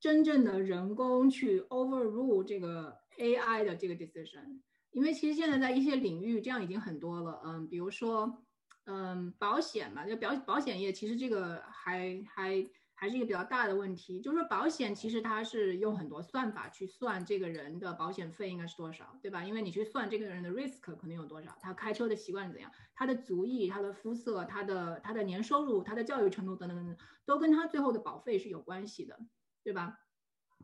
[0.00, 4.62] 真正的人工去 overrule 这个 AI 的这个 decision。
[4.92, 8.42] 因为其实现在在一些领域这样已经很多了，嗯，比如说，
[8.86, 12.66] 嗯，保险嘛，就保保险业其实这个还还。
[13.00, 19.42] 还是一个比较大的问题，就是说保险其实它是用很多算法去算这个人的保险费应该是多少，对吧？
[19.42, 29.18] 因为你去算这个人的 risk 可能有多少，他开车的习惯是怎样，他的族裔、他的肤色、他的他的年收入、他的教育程度等等等等，都跟他最后的保费是有关系的，
[29.64, 29.98] 对吧？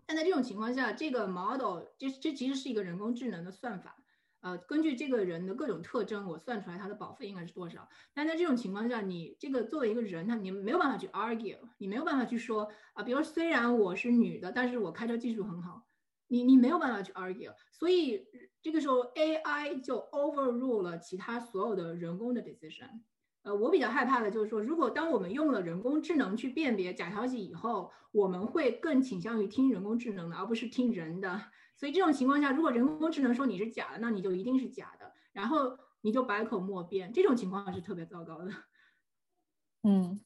[0.05, 3.97] 但在这种情况下，这个 model 这这其实是一个人工智能的算法。
[4.41, 7.89] 呃，根据这个人的各种特征，我算出来他的保费应该是多少。
[8.15, 15.87] 但在这种情况下，你这个作为一个人，他你没有办法去 argue，你没有办法去说啊，比如虽然我是女的，但是我开车技术很好，
[16.29, 17.53] 你你没有办法去 argue。
[17.73, 18.25] 所以
[18.63, 23.03] 这个时候 AI 就 overrule 了其他所有的人工的 decision。
[23.43, 31.41] 呃，我比较害怕的就是说，如果当我们用了人工智能去辨别假消息以后，我们会更倾向于听人工智能的，而不是听人的。
[31.77, 37.13] 所以这种情况下，如果人工智能说你是假的，那你就一定是假的，然后你就百口莫辩。
[37.13, 38.51] 这种情况是特别糟糕的。
[39.85, 40.19] 嗯，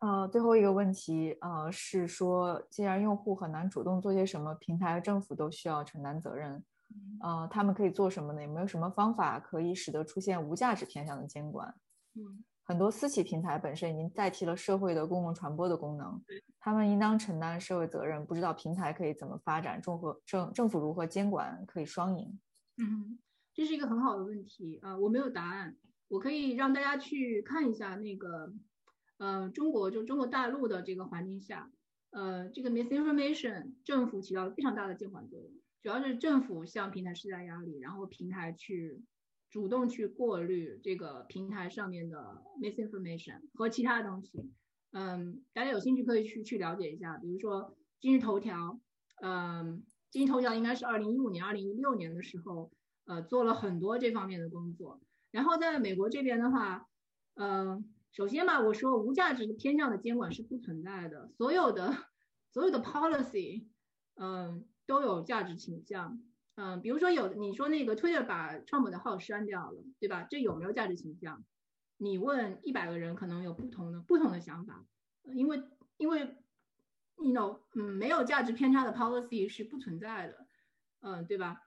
[0.00, 6.64] 呃，最后一个问题，呃，是说，既然用户很难主动做些什么，平台和政府都需要承担责任。
[7.20, 8.42] 呃，他们可以做什么呢？
[8.42, 11.74] 有没有什么方法可以使得出现无价值偏向的监管？
[12.14, 16.18] 嗯，很多私企平台本身已经代替了社会的公共传播的功能。
[16.58, 18.24] 他们应当承担社会责任。
[18.24, 22.40] 不知道平台可以怎么发展，政府政政府如何监管，可以双赢。
[22.78, 23.18] 嗯，
[23.52, 25.76] 这是一个很好的问题啊，我没有答案，
[26.08, 28.50] 我可以让大家去看一下那个，
[29.18, 31.70] 呃，中国就中国大陆的这个环境下，
[32.12, 35.50] 呃，这个 misinformation 政府起到了非常大的监管作用，
[35.82, 39.02] 主要是政府向平台施加压力，然后平台去
[39.52, 44.50] 主动去过滤这个平台上面的 misinformation 和其他的东西。
[44.90, 48.80] 嗯，大家有兴趣可以去去了解一下，比如说今日头条，
[49.22, 49.84] 嗯。
[50.10, 52.70] 今日头条应该是二零一五年、二零一六年的时候，
[53.06, 55.00] 呃，做了很多这方面的工作。
[55.30, 56.86] 然后在美国这边的话，
[57.36, 61.96] 嗯，首先吧，我说无价值的偏向的监管是不存在的，所有的
[62.52, 63.68] 所有的 policy，
[64.16, 66.20] 嗯，都有价值倾向。
[66.54, 70.26] 嗯，比如说有你说那个 Twitter 把 Trump 的号删掉了，对吧？
[70.30, 71.44] 这有没有价值倾向？
[71.96, 74.84] 你问一百个人，可能有不同的不同的想法，
[75.24, 75.62] 因为
[75.96, 76.36] 因为。
[77.18, 80.46] you know，嗯，没有价值偏差的 policy 是不存在的，
[81.02, 81.60] 嗯，对吧？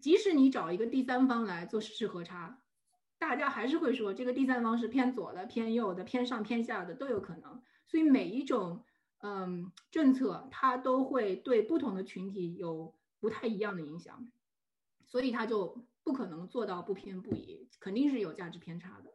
[0.00, 2.60] 即使你找一个第三方来做事实核查，
[3.16, 7.62] 大家还是会说这个第三方是偏左的、偏右的、偏上偏下的都有可能。
[7.86, 8.84] 所以每一种
[9.22, 14.30] 嗯政策，它都会对不同的群体有不太一样的影响，
[15.06, 19.14] 所以他就不可能做到不偏不倚，肯定是有价值偏差的。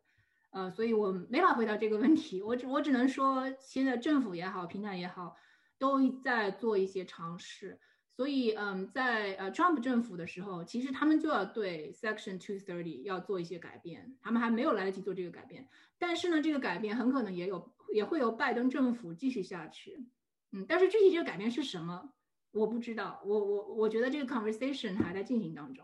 [0.52, 5.36] 呃，所以我没法回答这个问题，我只我只能说，现在政府也好，平台也好。
[5.80, 7.78] 都在做一些尝试，
[8.16, 15.68] 所以嗯，在呃 Trump 政府的时候，其实他们就要对 Section Two Thirty 要做一些改变，他们还没有来得及做这个改变。
[15.98, 20.06] 但是呢，这个改变很可能也有也会由拜登政府继续下去，
[20.52, 22.14] 嗯，但是具体这个改变是什么，
[22.54, 23.20] 我不知道。
[23.26, 25.84] 我我我觉得这个 conversation 还在进行当中，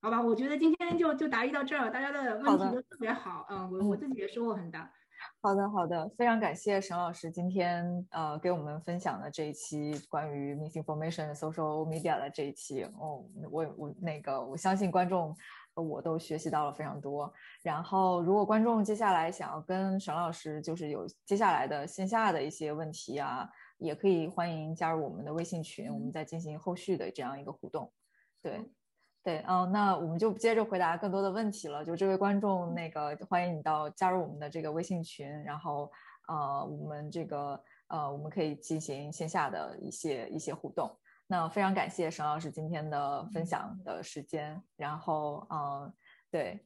[0.00, 0.22] 好吧？
[0.22, 4.92] 我觉得今天就就答疑到这儿，大家的问题都特别好，嗯，我我自己也收获很大。
[5.40, 15.34] 好的，好的，非常感谢沈老师今天呃给我们分享的这一期关于 misinformation social media 的这一期哦，我我那个我相信观众
[15.74, 17.32] 我都学习到了非常多。
[17.62, 27.92] 然后如果观众接下来想要跟沈老师就是有接下来的线下的一些问题啊，也可以欢迎加入我们的微信群，我们再进行后续的这样一个互动。
[28.42, 28.60] 对。
[29.24, 31.82] 对，嗯，那我们就接着回答更多的问题了。
[31.82, 35.90] 就这位观众，那个欢迎你到加入我们的这个微信群，然后
[36.28, 40.94] 呃，我们这个呃，我们可以进行线下的一些一些互动。
[41.26, 45.90] 那非常感谢沈老师今天的分享的时间，然后嗯，
[46.30, 46.60] 对，嗯，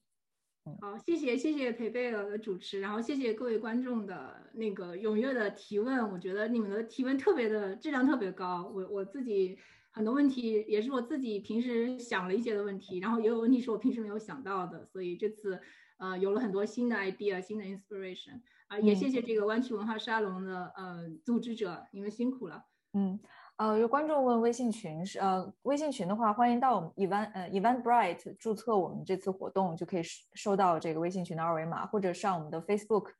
[0.81, 9.59] 好，谢谢谢谢裴贝尔的主持，然后谢谢各位观众的那个踊跃的提问，我觉得你们的提问特别的质量特别高，我我自己。
[9.91, 15.61] 很多问题也是我自己平时想了一些的问题，然后也有问题是我平时没有想到的，所以这次
[15.97, 22.63] 呃有了很多新的 idea、新的 inspiration 啊，也谢谢这个湾区文化沙龙的呃组织者，你们辛苦了。
[22.93, 23.19] 嗯，
[23.59, 30.03] 呃，有观众问微信群是呃微信群的话，欢迎到我们 event 呃 event bright 注册我们这次活动，就可以
[30.35, 33.11] 收到这个微信群的二维码，或者上我们的 Facebook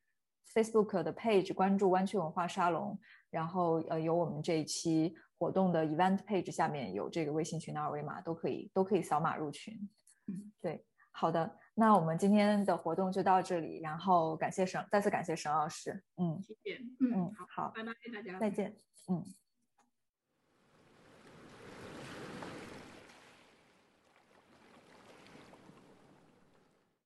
[0.55, 2.99] Facebook 的 page 关注湾区文化沙龙，
[3.31, 5.15] 然后呃有我们这一期。
[5.41, 9.73] 活动的 event page 下面有这个微信群的二维码，都可以都可以扫码入群。
[10.27, 16.03] 嗯，对，好的，那我们今天的活动就到这里，然后感谢沈，再次感谢沈老师。
[16.17, 16.81] 嗯，谢谢。
[16.99, 18.75] 嗯，好，好，拜拜，大家，再见。
[19.09, 19.23] 嗯。